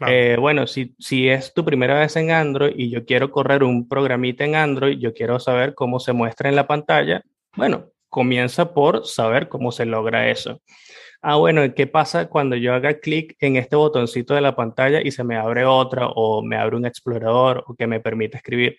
Eh, 0.07 0.37
bueno, 0.39 0.67
si, 0.67 0.95
si 0.99 1.29
es 1.29 1.53
tu 1.53 1.65
primera 1.65 1.99
vez 1.99 2.15
en 2.17 2.31
Android 2.31 2.73
y 2.77 2.89
yo 2.89 3.05
quiero 3.05 3.31
correr 3.31 3.65
un 3.65 3.89
programita 3.89 4.45
en 4.45 4.55
Android, 4.55 4.99
yo 4.99 5.13
quiero 5.13 5.41
saber 5.41 5.75
cómo 5.75 5.99
se 5.99 6.13
muestra 6.13 6.49
en 6.49 6.57
la 6.57 6.67
pantalla, 6.67 7.23
bueno, 7.57 7.91
comienza 8.09 8.75
por 8.75 9.07
saber 9.07 9.49
cómo 9.49 9.73
se 9.73 9.87
logra 9.87 10.31
eso. 10.31 10.61
Ah, 11.21 11.37
bueno, 11.37 11.63
¿qué 11.75 11.87
pasa 11.87 12.29
cuando 12.29 12.55
yo 12.57 12.75
haga 12.75 13.01
clic 13.01 13.37
en 13.41 13.57
este 13.57 13.75
botoncito 13.75 14.35
de 14.35 14.41
la 14.41 14.55
pantalla 14.55 15.01
y 15.03 15.11
se 15.11 15.25
me 15.25 15.37
abre 15.37 15.65
otra 15.65 16.07
o 16.09 16.43
me 16.43 16.57
abre 16.57 16.77
un 16.77 16.87
explorador 16.87 17.65
o 17.67 17.75
que 17.75 17.87
me 17.89 18.01
permite 18.01 18.37
escribir? 18.37 18.79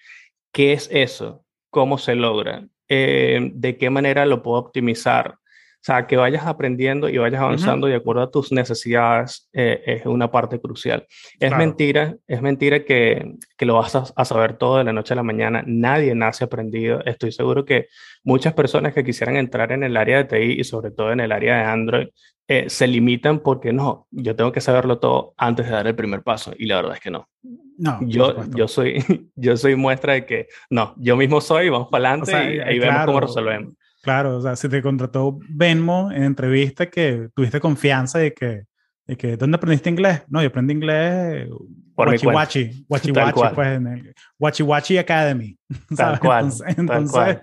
¿Qué 0.54 0.74
es 0.74 0.90
eso? 0.92 1.44
¿Cómo 1.70 1.98
se 1.98 2.16
logra? 2.16 2.66
Eh, 2.88 3.52
¿De 3.54 3.78
qué 3.78 3.90
manera 3.90 4.26
lo 4.26 4.42
puedo 4.42 4.60
optimizar? 4.60 5.39
O 5.82 5.82
sea, 5.82 6.08
que 6.08 6.18
vayas 6.18 6.46
aprendiendo 6.46 7.08
y 7.08 7.18
vayas 7.18 7.42
avanzando 7.42 7.88
de 7.88 7.96
acuerdo 7.96 8.22
a 8.22 8.30
tus 8.30 8.52
necesidades 8.52 9.50
eh, 9.54 9.82
es 9.86 10.06
una 10.06 10.30
parte 10.30 10.60
crucial. 10.60 11.08
Es 11.40 11.56
mentira, 11.56 12.18
es 12.28 12.42
mentira 12.42 12.84
que, 12.84 13.36
que 13.58 13.66
lo 13.66 13.76
vas 13.76 13.96
a, 13.96 14.26
saber 14.26 14.58
todo 14.58 14.80
de 14.80 14.84
la 14.84 14.92
noche 14.92 15.14
a 15.14 15.16
la 15.16 15.24
mañana. 15.24 15.64
Nadie 15.66 16.14
nace 16.16 16.44
aprendido. 16.44 17.02
Estoy 17.06 17.32
seguro 17.32 17.64
que 17.64 17.88
muchas 18.26 18.54
personas 18.54 18.94
que 18.94 19.06
quisieran 19.06 19.38
entrar 19.38 19.72
en 19.72 19.84
el 19.84 19.96
área 19.96 20.18
de 20.18 20.26
TI 20.26 20.60
y 20.60 20.64
sobre 20.66 20.92
todo 20.92 21.14
en 21.14 21.22
el 21.22 21.32
área 21.32 21.56
de 21.56 21.64
Android 21.64 22.08
eh, 22.50 22.70
se 22.70 22.88
limitan 22.88 23.40
porque 23.40 23.72
no, 23.72 24.08
yo 24.12 24.36
tengo 24.36 24.52
que 24.52 24.60
saberlo 24.60 25.00
todo 25.00 25.34
antes 25.38 25.68
de 25.68 25.72
dar 25.72 25.88
el 25.88 25.96
primer 25.96 26.24
paso 26.24 26.52
y 26.58 26.66
la 26.66 26.78
verdad 26.78 26.96
es 26.96 27.00
que 27.00 27.12
no. 27.12 27.30
No, 27.78 28.00
yo, 28.02 28.44
yo, 28.50 28.68
soy, 28.68 29.02
yo 29.36 29.56
soy 29.56 29.76
muestra 29.76 30.14
de 30.14 30.26
que 30.26 30.48
no, 30.70 30.94
yo 30.98 31.16
mismo 31.16 31.40
soy, 31.40 31.70
vamos 31.70 31.88
para 31.90 32.10
adelante 32.10 32.56
y 32.56 32.60
ahí 32.60 32.80
vemos 32.80 33.06
cómo 33.06 33.22
resolvemos. 33.22 33.76
Claro, 34.02 34.38
o 34.38 34.42
sea, 34.42 34.56
si 34.56 34.70
te 34.70 34.82
contrató 34.82 35.40
Venmo 35.50 36.12
en 36.12 36.24
entrevista 36.24 36.90
que 36.90 37.30
tuviste 37.36 37.60
confianza 37.60 38.20
de 38.20 38.34
que, 38.34 38.64
de 39.06 39.18
que 39.18 39.38
¿dónde 39.38 39.58
aprendiste 39.58 39.90
inglés? 39.90 40.24
No, 40.30 40.42
yo 40.42 40.48
aprendí 40.48 40.74
inglés 40.74 41.50
por 41.96 42.08
Wachi 42.08 42.28
Wachi, 42.28 42.86
Wachi 42.88 43.12
Wachi, 43.12 43.42
pues 43.54 43.68
en 43.68 43.88
el 43.88 44.16
Wachi 44.40 44.64
Wachi 44.64 44.98
Academy. 44.98 45.58
Tal 45.98 46.20
cual. 46.20 46.50
Entonces, 46.78 47.40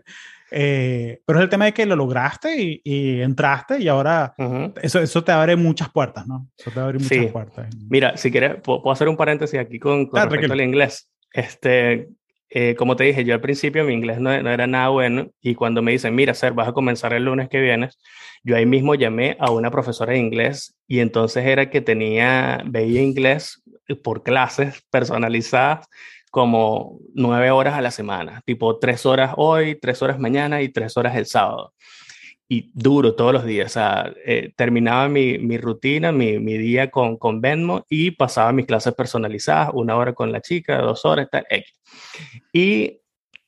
eh, 0.51 1.21
pero 1.27 1.39
es 1.39 1.43
el 1.43 1.49
tema 1.51 1.67
de 1.67 1.75
que 1.75 1.85
lo 1.85 1.95
lograste 1.97 2.81
y, 2.83 3.21
entraste 3.21 3.83
y 3.83 3.89
ahora 3.89 4.35
eso, 4.81 5.01
eso 5.01 5.25
te 5.25 5.33
abre 5.33 5.57
muchas 5.57 5.91
puertas, 5.91 6.27
¿no? 6.27 6.49
Eso 6.57 6.71
te 6.71 6.81
abre 6.81 6.99
muchas 6.99 7.33
puertas. 7.33 7.69
Mira, 7.91 8.17
si 8.17 8.31
quieres, 8.31 8.57
puedo, 8.63 8.91
hacer 8.91 9.09
un 9.09 9.17
paréntesis 9.17 9.59
aquí 9.61 9.79
con, 9.79 10.07
con 10.07 10.23
respecto 10.23 10.53
al 10.55 10.61
inglés. 10.63 11.11
Este, 11.33 12.09
eh, 12.51 12.75
como 12.77 12.97
te 12.97 13.05
dije, 13.05 13.25
yo 13.25 13.35
al 13.35 13.41
principio 13.41 13.85
mi 13.85 13.93
inglés 13.93 14.21
no, 14.21 14.41
no, 14.43 14.51
era 14.51 14.67
nada 14.67 14.89
bueno 14.89 15.29
y 15.41 15.55
cuando 15.55 15.83
me 15.83 15.93
dicen, 15.93 16.15
mira, 16.15 16.35
Ser, 16.35 16.53
vas 16.53 16.69
a 16.69 16.73
comenzar 16.73 17.13
el 17.13 17.25
lunes 17.25 17.49
que 17.49 17.61
vienes, 17.61 17.99
yo 18.43 18.57
ahí 18.57 18.67
mismo 18.67 18.95
llamé 18.95 19.37
a 19.41 19.51
una 19.51 19.71
profesora 19.71 20.13
de 20.13 20.19
inglés 20.19 20.77
y 20.87 21.01
entonces 21.01 21.45
era 21.45 21.71
que 21.71 21.81
tenía, 21.81 22.63
veía 22.67 23.03
inglés 23.03 23.63
por 24.03 24.23
clases 24.23 24.83
personalizadas 24.91 25.87
como 26.31 26.99
nueve 27.15 27.51
horas 27.51 27.75
a 27.75 27.81
la 27.81 27.91
semana, 27.91 28.43
tipo 28.45 28.79
tres 28.79 29.07
horas 29.07 29.33
hoy, 29.37 29.79
tres 29.81 30.03
horas 30.03 30.19
mañana 30.19 30.63
y 30.63 30.69
tres 30.69 30.97
horas 30.97 31.17
el 31.17 31.27
sábado. 31.27 31.73
Y 32.49 32.71
duro 32.75 33.15
todos 33.15 33.33
los 33.33 33.45
días. 33.45 33.67
O 33.67 33.75
sea, 33.75 34.13
eh, 34.25 34.53
terminaba 34.57 35.09
mi, 35.09 35.39
mi 35.39 35.59
rutina, 35.59 36.13
mi, 36.13 36.39
mi, 36.39 36.57
día 36.59 36.91
con, 36.91 37.17
con 37.17 37.41
Venmo 37.41 37.85
y 37.89 38.13
pasaba 38.13 38.53
mis 38.53 38.67
clases 38.67 38.95
personalizadas, 38.95 39.71
una 39.75 39.97
hora 39.97 40.13
con 40.13 40.31
la 40.31 40.41
chica, 40.41 40.79
dos 40.79 41.05
horas, 41.05 41.29
tal, 41.31 41.45
X. 41.51 41.73
Y 42.53 43.01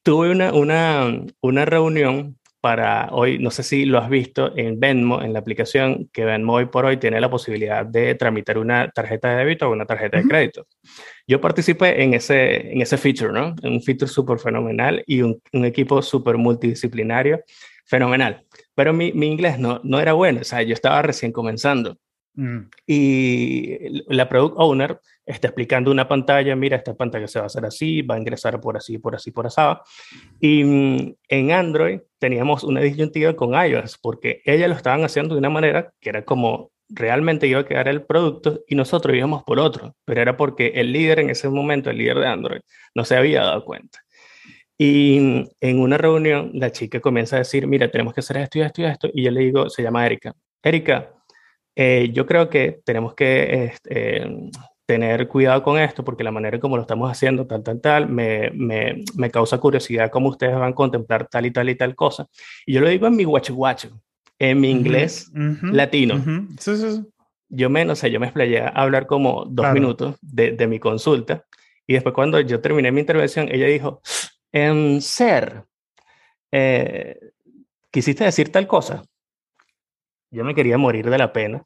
tuve 0.02 0.30
una, 0.30 0.52
una, 0.52 1.24
una 1.40 1.64
reunión 1.64 2.38
para 2.60 3.08
hoy, 3.12 3.38
no 3.38 3.50
sé 3.50 3.62
si 3.62 3.84
lo 3.84 3.98
has 3.98 4.10
visto 4.10 4.56
en 4.56 4.80
Venmo, 4.80 5.22
en 5.22 5.32
la 5.32 5.38
aplicación, 5.38 6.08
que 6.12 6.24
Venmo 6.24 6.54
hoy 6.54 6.66
por 6.66 6.84
hoy 6.86 6.96
tiene 6.96 7.20
la 7.20 7.30
posibilidad 7.30 7.86
de 7.86 8.14
tramitar 8.16 8.58
una 8.58 8.90
tarjeta 8.90 9.30
de 9.30 9.36
débito 9.36 9.68
o 9.68 9.72
una 9.72 9.86
tarjeta 9.86 10.16
de 10.18 10.24
crédito. 10.24 10.66
Yo 11.26 11.40
participé 11.40 12.02
en 12.02 12.14
ese, 12.14 12.72
en 12.72 12.82
ese 12.82 12.96
feature, 12.96 13.32
¿no? 13.32 13.54
Un 13.62 13.80
feature 13.80 14.10
súper 14.10 14.38
fenomenal 14.38 15.04
y 15.06 15.22
un, 15.22 15.40
un 15.52 15.64
equipo 15.64 16.02
súper 16.02 16.36
multidisciplinario, 16.36 17.40
fenomenal. 17.84 18.44
Pero 18.78 18.92
mi, 18.92 19.10
mi, 19.12 19.26
inglés 19.26 19.58
no, 19.58 19.80
no 19.82 19.98
era 19.98 20.12
bueno, 20.12 20.42
o 20.42 20.44
sea, 20.44 20.62
yo 20.62 20.72
estaba 20.72 21.02
recién 21.02 21.32
comenzando. 21.32 21.98
Mm. 22.34 22.70
Y 22.86 23.76
la 24.06 24.28
product 24.28 24.54
owner 24.56 25.00
está 25.26 25.48
explicando 25.48 25.90
una 25.90 26.06
pantalla, 26.06 26.54
mira, 26.54 26.76
esta 26.76 26.94
pantalla 26.94 27.26
se 27.26 27.40
va 27.40 27.46
a 27.46 27.46
hacer 27.46 27.64
así, 27.64 28.02
va 28.02 28.14
a 28.14 28.18
ingresar 28.18 28.60
por 28.60 28.76
así, 28.76 28.98
por 28.98 29.16
así, 29.16 29.32
por 29.32 29.48
así. 29.48 29.60
Y 30.38 30.62
mm, 30.62 31.14
en 31.28 31.50
Android 31.50 32.02
teníamos 32.20 32.62
una 32.62 32.80
disyuntiva 32.80 33.34
con 33.34 33.52
iOS, 33.52 33.98
porque 33.98 34.42
ellas 34.44 34.68
lo 34.68 34.76
estaban 34.76 35.02
haciendo 35.02 35.34
de 35.34 35.40
una 35.40 35.50
manera 35.50 35.92
que 35.98 36.10
era 36.10 36.24
como 36.24 36.70
realmente 36.88 37.48
iba 37.48 37.58
a 37.58 37.66
quedar 37.66 37.88
el 37.88 38.02
producto 38.02 38.60
y 38.68 38.76
nosotros 38.76 39.16
íbamos 39.16 39.42
por 39.42 39.58
otro, 39.58 39.96
pero 40.04 40.22
era 40.22 40.36
porque 40.36 40.68
el 40.76 40.92
líder 40.92 41.18
en 41.18 41.30
ese 41.30 41.48
momento, 41.48 41.90
el 41.90 41.98
líder 41.98 42.20
de 42.20 42.28
Android, 42.28 42.60
no 42.94 43.04
se 43.04 43.16
había 43.16 43.42
dado 43.42 43.64
cuenta. 43.64 43.98
Y 44.78 45.18
mm, 45.18 45.48
en 45.60 45.80
una 45.80 45.98
reunión, 45.98 46.52
la 46.54 46.70
chica 46.70 47.00
comienza 47.00 47.36
a 47.36 47.40
decir, 47.40 47.66
mira, 47.66 47.90
tenemos 47.90 48.14
que 48.14 48.20
hacer 48.20 48.38
esto 48.38 48.58
y 48.58 48.62
esto 48.62 48.80
y 48.80 48.84
esto, 48.84 49.08
y 49.12 49.24
yo 49.24 49.30
le 49.32 49.40
digo, 49.40 49.68
se 49.68 49.82
llama 49.82 50.06
Erika. 50.06 50.32
Erika, 50.62 51.10
eh, 51.74 52.10
yo 52.12 52.24
creo 52.24 52.48
que 52.48 52.80
tenemos 52.84 53.14
que 53.14 53.64
este, 53.64 54.24
tener 54.86 55.28
cuidado 55.28 55.62
con 55.62 55.78
esto 55.78 56.02
porque 56.02 56.24
la 56.24 56.30
manera 56.30 56.58
como 56.58 56.76
lo 56.76 56.82
estamos 56.82 57.10
haciendo, 57.10 57.46
tal, 57.46 57.62
tal, 57.62 57.80
tal, 57.80 58.08
me, 58.08 58.50
me, 58.54 59.04
me, 59.16 59.30
causa 59.30 59.58
curiosidad 59.58 60.10
cómo 60.10 60.30
ustedes 60.30 60.54
van 60.54 60.72
a 60.72 60.74
contemplar 60.74 61.28
tal 61.28 61.44
y 61.44 61.50
tal 61.50 61.68
y 61.68 61.74
tal 61.74 61.94
cosa. 61.94 62.26
Y 62.64 62.72
yo 62.72 62.80
lo 62.80 62.88
digo 62.88 63.06
en 63.06 63.16
mi 63.16 63.24
guacho 63.24 63.54
guacho, 63.54 64.00
en 64.38 64.60
mi 64.60 64.70
inglés 64.70 65.30
latino. 65.62 66.24
sí, 66.58 66.76
sí, 66.76 67.02
Yo 67.48 67.68
me, 67.68 67.84
no 67.84 67.94
sé, 67.96 68.10
yo 68.10 68.18
me 68.18 68.26
explayé 68.26 68.62
a 68.62 68.68
hablar 68.68 69.06
como 69.06 69.44
dos 69.44 69.72
minutos 69.72 70.16
de, 70.22 70.52
de, 70.52 70.66
mi 70.66 70.78
consulta 70.78 71.44
y 71.86 71.94
después 71.94 72.14
cuando 72.14 72.40
yo 72.40 72.60
terminé 72.60 72.90
mi 72.90 73.00
intervención, 73.00 73.48
ella 73.52 73.66
dijo, 73.66 74.00
en 74.52 75.00
ser, 75.00 75.64
eh, 76.52 77.18
¿quisiste 77.90 78.24
decir 78.24 78.50
tal 78.50 78.66
cosa? 78.66 79.04
yo 80.30 80.44
me 80.44 80.54
quería 80.54 80.78
morir 80.78 81.08
de 81.08 81.18
la 81.18 81.32
pena 81.32 81.64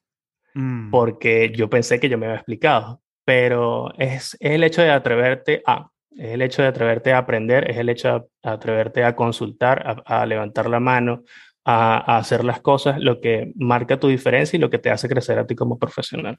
mm. 0.55 0.91
porque 0.91 1.53
yo 1.55 1.69
pensé 1.69 2.01
que 2.01 2.09
yo 2.09 2.19
me 2.19 2.27
había 2.27 2.39
explicado, 2.39 3.03
pero 3.25 3.93
es, 3.99 4.37
el 4.41 4.65
hecho 4.65 4.83
de 4.83 4.91
atreverte 4.91 5.63
a, 5.67 5.91
es 6.11 6.31
el 6.33 6.43
hecho 6.43 6.63
de 6.63 6.69
atreverte 6.69 7.13
a 7.13 7.19
aprender, 7.19 7.71
es 7.71 7.77
el 7.77 7.89
hecho 7.89 8.09
de 8.43 8.51
atreverte 8.51 9.05
a 9.05 9.17
consultar, 9.17 10.03
a, 10.05 10.27
levantar 10.27 10.69
la 10.69 10.81
mano, 10.81 11.23
a, 11.65 12.19
hacer 12.19 12.45
las 12.45 12.61
cosas, 12.61 13.01
lo 13.01 13.21
que 13.21 13.53
marca 13.57 13.99
tu 13.99 14.09
diferencia 14.09 14.57
y 14.57 14.61
lo 14.61 14.71
que 14.71 14.79
te 14.79 14.91
hace 14.91 15.09
crecer 15.09 15.39
a 15.39 15.47
ti 15.47 15.55
como 15.55 15.79
profesional. 15.79 16.39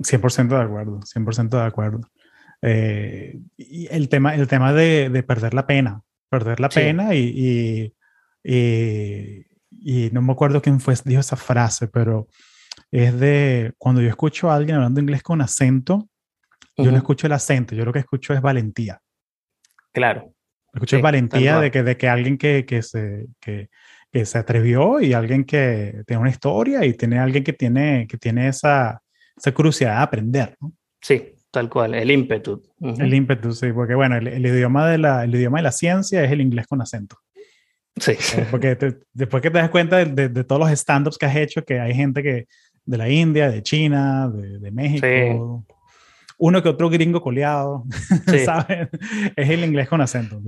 100% 0.00 0.48
de 0.48 0.62
acuerdo, 0.62 1.00
100% 1.00 1.48
de 1.48 1.62
acuerdo. 1.62 2.00
Eh, 2.66 3.38
y 3.58 3.86
el 3.90 4.08
tema, 4.08 4.34
el 4.34 4.48
tema 4.48 4.72
de, 4.72 5.10
de 5.10 5.22
perder 5.22 5.52
la 5.52 5.66
pena, 5.66 6.00
perder 6.30 6.60
la 6.60 6.70
pena 6.70 7.14
y, 7.14 7.92
y, 8.42 9.46
y 9.68 10.10
no 10.12 10.22
me 10.22 10.32
acuerdo 10.32 10.62
quién 10.62 10.80
fue, 10.80 10.94
dijo 11.04 11.20
esa 11.20 11.36
frase, 11.36 11.88
pero 11.88 12.26
es 12.90 13.20
de 13.20 13.74
cuando 13.76 14.00
yo 14.00 14.08
escucho 14.08 14.50
a 14.50 14.54
alguien 14.54 14.76
hablando 14.76 14.98
inglés 14.98 15.22
con 15.22 15.42
acento, 15.42 16.08
yo 16.76 16.90
no 16.90 16.96
escucho 16.96 17.26
el 17.26 17.34
acento, 17.34 17.74
yo 17.74 17.84
lo 17.84 17.92
que 17.92 17.98
escucho 17.98 18.32
es 18.32 18.40
valentía. 18.40 18.98
Claro. 19.92 20.32
Escucho 20.72 20.96
es 20.96 21.02
valentía 21.02 21.60
de 21.60 21.70
que, 21.70 21.82
de 21.82 21.98
que 21.98 22.08
alguien 22.08 22.38
que, 22.38 22.64
que 22.64 22.82
se, 22.82 23.26
que, 23.40 23.68
que, 24.10 24.24
se 24.24 24.38
atrevió 24.38 25.00
y 25.00 25.12
alguien 25.12 25.44
que 25.44 26.02
tiene 26.06 26.22
una 26.22 26.30
historia 26.30 26.82
y 26.86 26.94
tiene 26.94 27.18
alguien 27.18 27.44
que 27.44 27.52
tiene, 27.52 28.06
que 28.08 28.16
tiene 28.16 28.48
esa, 28.48 29.02
esa 29.36 29.52
curiosidad 29.52 29.98
de 29.98 30.02
aprender. 30.02 30.56
¿no? 30.60 30.72
Sí, 31.00 31.33
Tal 31.54 31.68
cual, 31.68 31.94
el 31.94 32.10
ímpetu. 32.10 32.60
El 32.80 33.14
ímpetu, 33.14 33.52
sí, 33.52 33.70
porque 33.72 33.94
bueno, 33.94 34.16
el, 34.16 34.44
idioma 34.44 34.88
de 34.88 34.98
la, 34.98 35.22
el 35.22 35.32
idioma 35.32 35.58
de 35.58 35.62
la 35.62 35.70
ciencia 35.70 36.24
es 36.24 36.32
el 36.32 36.40
inglés 36.40 36.66
con 36.66 36.82
acento. 36.82 37.16
Sí. 37.94 38.10
Eh, 38.10 38.46
porque 38.50 38.76
después 39.12 39.40
que 39.40 39.52
te 39.52 39.58
das 39.58 39.70
cuenta 39.70 40.04
de, 40.04 40.28
de, 40.28 40.42
todos 40.42 40.58
los 40.58 40.70
stand-ups 40.72 41.16
que 41.16 41.26
has 41.26 41.36
hecho, 41.36 41.64
que 41.64 41.78
hay 41.78 41.94
gente 41.94 42.24
que 42.24 42.48
de 42.84 42.98
la 42.98 43.08
India, 43.08 43.48
de 43.48 43.62
China, 43.62 44.28
de, 44.28 44.58
de 44.58 44.70
México, 44.72 45.64
uno 46.38 46.60
que 46.60 46.70
otro 46.70 46.90
gringo 46.90 47.20
coleado, 47.20 47.84
¿sabes? 48.44 48.88
Es 49.36 49.48
el 49.48 49.64
inglés 49.64 49.88
con 49.88 50.00
acento. 50.00 50.42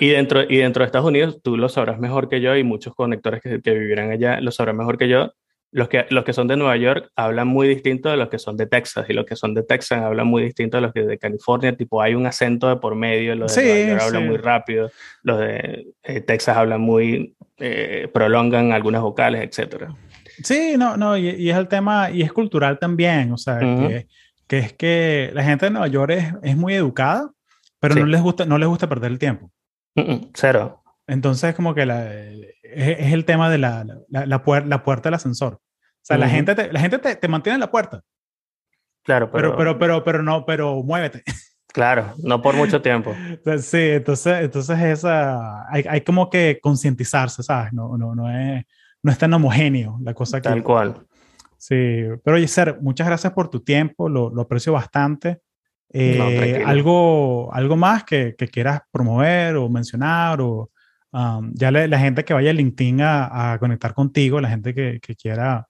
y, 0.00 0.08
dentro, 0.08 0.42
y 0.42 0.56
dentro 0.56 0.82
de 0.82 0.86
Estados 0.86 1.06
Unidos, 1.06 1.38
tú 1.40 1.56
lo 1.56 1.68
sabrás 1.68 2.00
mejor 2.00 2.28
que 2.28 2.40
yo 2.40 2.56
y 2.56 2.64
muchos 2.64 2.96
conectores 2.96 3.42
que, 3.42 3.62
que 3.62 3.74
vivirán 3.74 4.10
allá 4.10 4.40
lo 4.40 4.50
sabrán 4.50 4.76
mejor 4.76 4.98
que 4.98 5.08
yo. 5.08 5.32
Los 5.70 5.88
que, 5.88 6.06
los 6.08 6.24
que 6.24 6.32
son 6.32 6.48
de 6.48 6.56
Nueva 6.56 6.76
York 6.76 7.10
hablan 7.14 7.46
muy 7.48 7.68
distinto 7.68 8.08
de 8.08 8.16
los 8.16 8.28
que 8.28 8.38
son 8.38 8.56
de 8.56 8.66
Texas 8.66 9.04
y 9.08 9.12
los 9.12 9.26
que 9.26 9.36
son 9.36 9.52
de 9.52 9.62
Texas 9.62 10.02
hablan 10.02 10.26
muy 10.26 10.42
distinto 10.42 10.78
de 10.78 10.80
los 10.80 10.92
que 10.94 11.02
de 11.02 11.18
California, 11.18 11.76
tipo 11.76 12.00
hay 12.00 12.14
un 12.14 12.26
acento 12.26 12.68
de 12.68 12.76
por 12.76 12.94
medio, 12.94 13.34
los 13.34 13.54
de 13.54 13.64
Nueva 13.64 13.90
York 13.90 14.02
hablan 14.02 14.26
muy 14.26 14.36
rápido, 14.38 14.90
los 15.22 15.38
de 15.40 15.88
eh, 16.02 16.20
Texas 16.22 16.56
hablan 16.56 16.80
muy, 16.80 17.34
eh, 17.58 18.08
prolongan 18.14 18.72
algunas 18.72 19.02
vocales, 19.02 19.42
etc. 19.42 19.90
Sí, 20.42 20.76
no, 20.78 20.96
no, 20.96 21.18
y, 21.18 21.50
es 21.50 21.56
el 21.56 21.68
tema, 21.68 22.10
y 22.10 22.22
es 22.22 22.32
cultural 22.32 22.78
también, 22.78 23.32
o 23.32 23.36
sea, 23.36 23.58
que 23.58 24.06
que 24.48 24.58
es 24.58 24.72
que 24.72 25.30
la 25.34 25.44
gente 25.44 25.66
de 25.66 25.70
Nueva 25.70 25.86
York 25.86 26.10
es, 26.10 26.34
es 26.42 26.56
muy 26.56 26.74
educada, 26.74 27.30
pero 27.78 27.94
no, 27.94 28.06
les 28.06 28.20
gusta, 28.20 28.46
no 28.46 28.58
les 28.58 28.68
gusta 28.68 28.88
perder 28.88 29.12
el 29.12 29.18
tiempo. 29.18 29.52
cero. 30.34 30.77
Entonces, 31.08 31.54
como 31.54 31.74
que 31.74 31.86
la, 31.86 32.14
es, 32.14 32.52
es, 32.62 33.12
el 33.12 33.24
tema 33.24 33.50
de 33.50 33.58
la, 33.58 33.84
la, 33.84 34.26
la, 34.26 34.42
la 34.60 34.82
puerta 34.84 35.08
del 35.08 35.14
ascensor. 35.14 35.54
O 35.54 35.60
sea, 36.02 36.18
la 36.18 36.28
gente, 36.28 36.54
te, 36.54 36.72
la 36.72 36.80
gente 36.80 36.98
te, 36.98 37.16
te, 37.16 37.28
mantiene 37.28 37.54
en 37.54 37.60
la 37.60 37.70
puerta. 37.70 38.02
Claro, 39.02 39.30
pero... 39.30 39.56
Pero, 39.56 39.78
pero, 39.78 40.04
pero, 40.04 40.22
no, 40.22 40.44
pero 40.44 40.82
muévete. 40.82 41.22
Claro, 41.72 42.14
no 42.22 42.40
por 42.40 42.54
mucho 42.54 42.80
tiempo. 42.82 43.14
sí, 43.58 43.78
entonces, 43.78 44.42
entonces 44.42 44.78
esa, 44.80 45.70
hay, 45.70 45.84
hay 45.88 46.00
como 46.02 46.30
que 46.30 46.58
concientizarse, 46.62 47.42
¿sabes? 47.42 47.72
No, 47.72 47.96
no, 47.96 48.14
no, 48.14 48.30
es, 48.30 48.64
no 49.02 49.12
es 49.12 49.18
tan 49.18 49.32
homogéneo 49.34 49.98
la 50.02 50.14
cosa 50.14 50.40
que... 50.40 50.48
Tal 50.48 50.62
cual. 50.62 51.06
Sí, 51.56 52.04
pero 52.22 52.36
oye, 52.36 52.48
Ser, 52.48 52.78
muchas 52.80 53.06
gracias 53.06 53.32
por 53.32 53.48
tu 53.48 53.60
tiempo, 53.60 54.08
lo, 54.08 54.30
lo 54.30 54.42
aprecio 54.42 54.72
bastante. 54.72 55.40
Eh, 55.90 56.62
algo, 56.66 57.52
¿Algo 57.52 57.76
más 57.76 58.04
que, 58.04 58.34
que, 58.36 58.48
quieras 58.48 58.82
promover 58.90 59.56
o 59.56 59.68
mencionar? 59.68 60.40
O 60.40 60.70
um, 61.12 61.52
ya 61.54 61.70
la 61.70 61.98
gente 61.98 62.24
que 62.24 62.34
vaya 62.34 62.50
a 62.50 62.54
LinkedIn 62.54 63.00
a, 63.00 63.52
a 63.52 63.58
conectar 63.58 63.94
contigo, 63.94 64.40
la 64.40 64.48
gente 64.48 64.74
que, 64.74 65.00
que, 65.00 65.14
quiera 65.14 65.68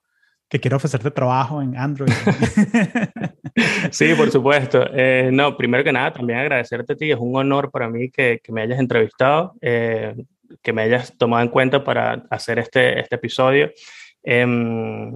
que 0.49 0.59
quiera 0.59 0.77
ofrecerte 0.77 1.11
trabajo 1.11 1.61
en 1.61 1.77
Android. 1.77 2.11
sí, 3.91 4.15
por 4.15 4.31
supuesto. 4.31 4.83
Eh, 4.93 5.29
no, 5.31 5.55
primero 5.55 5.83
que 5.83 5.91
nada, 5.91 6.11
también 6.11 6.39
agradecerte 6.39 6.93
a 6.93 6.95
ti. 6.95 7.11
Es 7.11 7.19
un 7.19 7.35
honor 7.35 7.69
para 7.69 7.87
mí 7.87 8.09
que, 8.09 8.41
que 8.43 8.51
me 8.51 8.63
hayas 8.63 8.79
entrevistado, 8.79 9.53
eh, 9.61 10.15
que 10.63 10.73
me 10.73 10.81
hayas 10.81 11.15
tomado 11.17 11.43
en 11.43 11.49
cuenta 11.49 11.83
para 11.83 12.25
hacer 12.31 12.57
este, 12.57 12.99
este 12.99 13.15
episodio. 13.15 13.69
Em, 14.23 15.13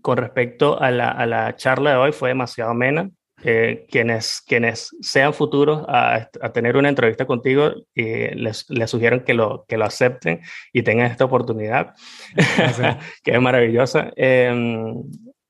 con 0.00 0.16
respecto 0.16 0.80
a 0.80 0.90
la, 0.90 1.10
a 1.10 1.26
la, 1.26 1.54
charla 1.56 1.90
de 1.90 1.96
hoy 1.96 2.12
fue 2.12 2.30
demasiado 2.30 2.70
amena. 2.70 3.10
Eh, 3.44 3.86
quienes, 3.88 4.42
quienes 4.44 4.90
sean 5.00 5.32
futuros 5.32 5.84
a, 5.86 6.28
a, 6.40 6.52
tener 6.52 6.76
una 6.76 6.88
entrevista 6.88 7.24
contigo, 7.24 7.72
y 7.94 8.34
les, 8.34 8.68
les 8.68 8.90
sugiero 8.90 9.24
que 9.24 9.32
lo, 9.32 9.64
que 9.68 9.76
lo 9.76 9.84
acepten 9.84 10.40
y 10.72 10.82
tengan 10.82 11.08
esta 11.08 11.26
oportunidad, 11.26 11.94
que 13.22 13.30
es 13.30 13.40
maravillosa. 13.40 14.10
Eh, 14.16 14.92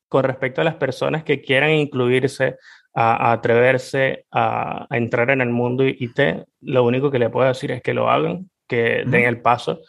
con 0.09 0.25
respecto 0.25 0.61
a 0.61 0.65
las 0.65 0.75
personas 0.75 1.25
que 1.25 1.41
quieran 1.41 1.71
incluirse, 1.71 2.57
a, 2.95 3.31
a 3.31 3.33
atreverse 3.33 4.27
a, 4.31 4.87
a, 4.91 4.97
entrar 4.97 5.31
en 5.31 5.41
el 5.41 5.51
mundo 5.51 5.85
IT, 5.87 6.21
lo 6.61 6.85
único 6.85 7.11
que 7.11 7.19
le 7.19 7.31
puedo 7.31 7.47
decir 7.49 7.71
es 7.71 7.83
que 7.83 7.95
lo 7.95 8.11
hagan, 8.11 8.51
que 8.67 9.05
den 9.07 9.25
el 9.25 9.41
paso. 9.41 9.81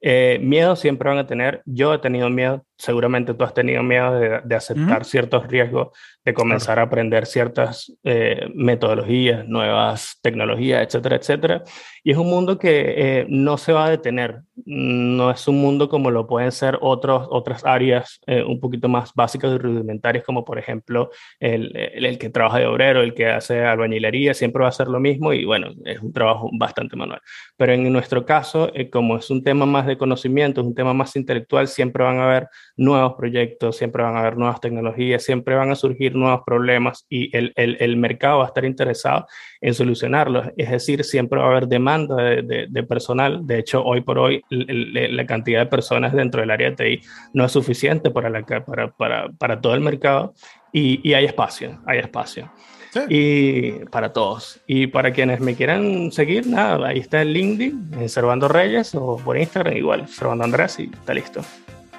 Eh, 0.00 0.38
miedo 0.42 0.76
siempre 0.76 1.08
van 1.08 1.18
a 1.18 1.26
tener. 1.26 1.62
Yo 1.64 1.94
he 1.94 1.98
tenido 1.98 2.28
miedo, 2.28 2.64
seguramente 2.76 3.34
tú 3.34 3.44
has 3.44 3.54
tenido 3.54 3.82
miedo 3.82 4.18
de, 4.18 4.40
de 4.44 4.54
aceptar 4.54 5.04
ciertos 5.04 5.46
riesgos 5.46 5.88
de 6.24 6.32
comenzar 6.32 6.78
a 6.78 6.82
aprender 6.82 7.26
ciertas 7.26 7.92
eh, 8.02 8.48
metodologías, 8.54 9.46
nuevas 9.46 10.18
tecnologías, 10.22 10.82
etcétera, 10.82 11.16
etcétera. 11.16 11.62
Y 12.02 12.12
es 12.12 12.16
un 12.16 12.28
mundo 12.28 12.58
que 12.58 12.94
eh, 12.96 13.26
no 13.28 13.58
se 13.58 13.72
va 13.72 13.86
a 13.86 13.90
detener, 13.90 14.40
no 14.64 15.30
es 15.30 15.46
un 15.48 15.60
mundo 15.60 15.88
como 15.90 16.10
lo 16.10 16.26
pueden 16.26 16.50
ser 16.50 16.78
otros, 16.80 17.26
otras 17.30 17.64
áreas 17.66 18.20
eh, 18.26 18.42
un 18.42 18.58
poquito 18.58 18.88
más 18.88 19.12
básicas 19.14 19.52
y 19.52 19.58
rudimentarias, 19.58 20.24
como 20.24 20.44
por 20.46 20.58
ejemplo 20.58 21.10
el, 21.40 21.76
el, 21.76 22.06
el, 22.06 22.18
que 22.18 22.30
trabaja 22.30 22.58
de 22.58 22.66
obrero, 22.66 23.02
el 23.02 23.12
que 23.12 23.26
hace 23.28 23.62
albañilería, 23.62 24.32
siempre 24.32 24.62
va 24.62 24.68
a 24.68 24.72
ser 24.72 24.88
lo 24.88 25.00
mismo 25.00 25.34
y 25.34 25.44
bueno, 25.44 25.72
es 25.84 26.00
un 26.00 26.12
trabajo 26.12 26.48
bastante 26.58 26.96
manual. 26.96 27.20
Pero 27.56 27.74
en 27.74 27.92
nuestro 27.92 28.24
caso, 28.24 28.72
como 28.90 29.18
es 29.18 29.28
un 29.28 29.42
tema 29.42 29.66
más 29.66 29.86
de 29.86 29.98
conocimiento, 29.98 30.62
es 30.62 30.66
un 30.66 30.74
tema 30.74 30.94
más 30.94 31.16
intelectual, 31.16 31.68
siempre 31.68 32.02
van 32.02 32.18
a 32.18 32.24
haber 32.24 32.48
nuevos 32.76 33.14
proyectos, 33.14 33.76
siempre 33.76 34.02
van 34.02 34.16
a 34.16 34.20
haber 34.20 34.36
nuevas 34.36 34.60
tecnologías, 34.60 35.22
siempre 35.22 35.54
van 35.54 35.70
a 35.70 35.74
surgir 35.74 36.14
nuevos 36.14 36.42
problemas 36.44 37.06
y 37.08 37.34
el, 37.36 37.52
el, 37.56 37.76
el, 37.80 37.96
mercado 37.96 38.38
va 38.38 38.44
a 38.44 38.48
estar 38.48 38.64
interesado 38.64 39.26
en 39.60 39.74
solucionarlos. 39.74 40.48
Es 40.56 40.70
decir, 40.70 41.04
siempre 41.04 41.38
va 41.38 41.46
a 41.46 41.50
haber 41.50 41.68
demanda 41.68 42.16
de, 42.16 42.42
de, 42.42 42.66
de 42.68 42.82
personal. 42.82 43.46
De 43.46 43.58
hecho, 43.58 43.84
hoy 43.84 44.00
por 44.00 44.18
hoy 44.18 44.42
el, 44.50 45.16
la 45.16 45.26
cantidad 45.26 45.60
de 45.60 45.66
personas 45.66 46.12
dentro 46.12 46.40
del 46.40 46.50
área 46.50 46.70
de 46.70 46.76
TI 46.76 47.06
no 47.32 47.44
es 47.44 47.52
suficiente 47.52 48.10
para, 48.10 48.28
la, 48.28 48.42
para, 48.42 48.90
para, 48.90 49.28
para 49.30 49.60
todo 49.60 49.74
el 49.74 49.80
mercado 49.80 50.34
y, 50.72 51.00
y 51.08 51.14
hay 51.14 51.24
espacio, 51.26 51.80
hay 51.86 51.98
espacio. 51.98 52.50
Sí. 52.92 53.00
Y 53.08 53.72
para 53.86 54.12
todos. 54.12 54.60
Y 54.68 54.86
para 54.86 55.12
quienes 55.12 55.40
me 55.40 55.56
quieran 55.56 56.12
seguir, 56.12 56.46
nada, 56.46 56.88
ahí 56.88 57.00
está 57.00 57.22
el 57.22 57.32
LinkedIn, 57.32 57.90
en 57.98 58.08
Servando 58.08 58.46
Reyes, 58.46 58.94
o 58.94 59.16
por 59.16 59.36
Instagram 59.36 59.76
igual, 59.76 60.06
Servando 60.06 60.44
Andrés, 60.44 60.78
y 60.78 60.84
está 60.84 61.12
listo. 61.12 61.40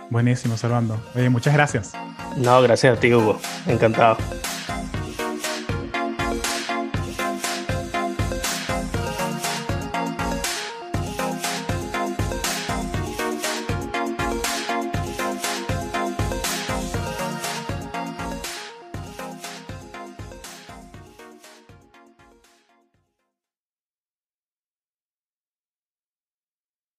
Buenísimo, 0.10 0.58
Servando. 0.58 1.00
Oye, 1.16 1.30
muchas 1.30 1.54
gracias. 1.54 1.94
No, 2.38 2.62
gracias 2.62 2.98
a 2.98 3.00
ti, 3.00 3.14
Hugo. 3.14 3.40
Encantado. 3.68 4.18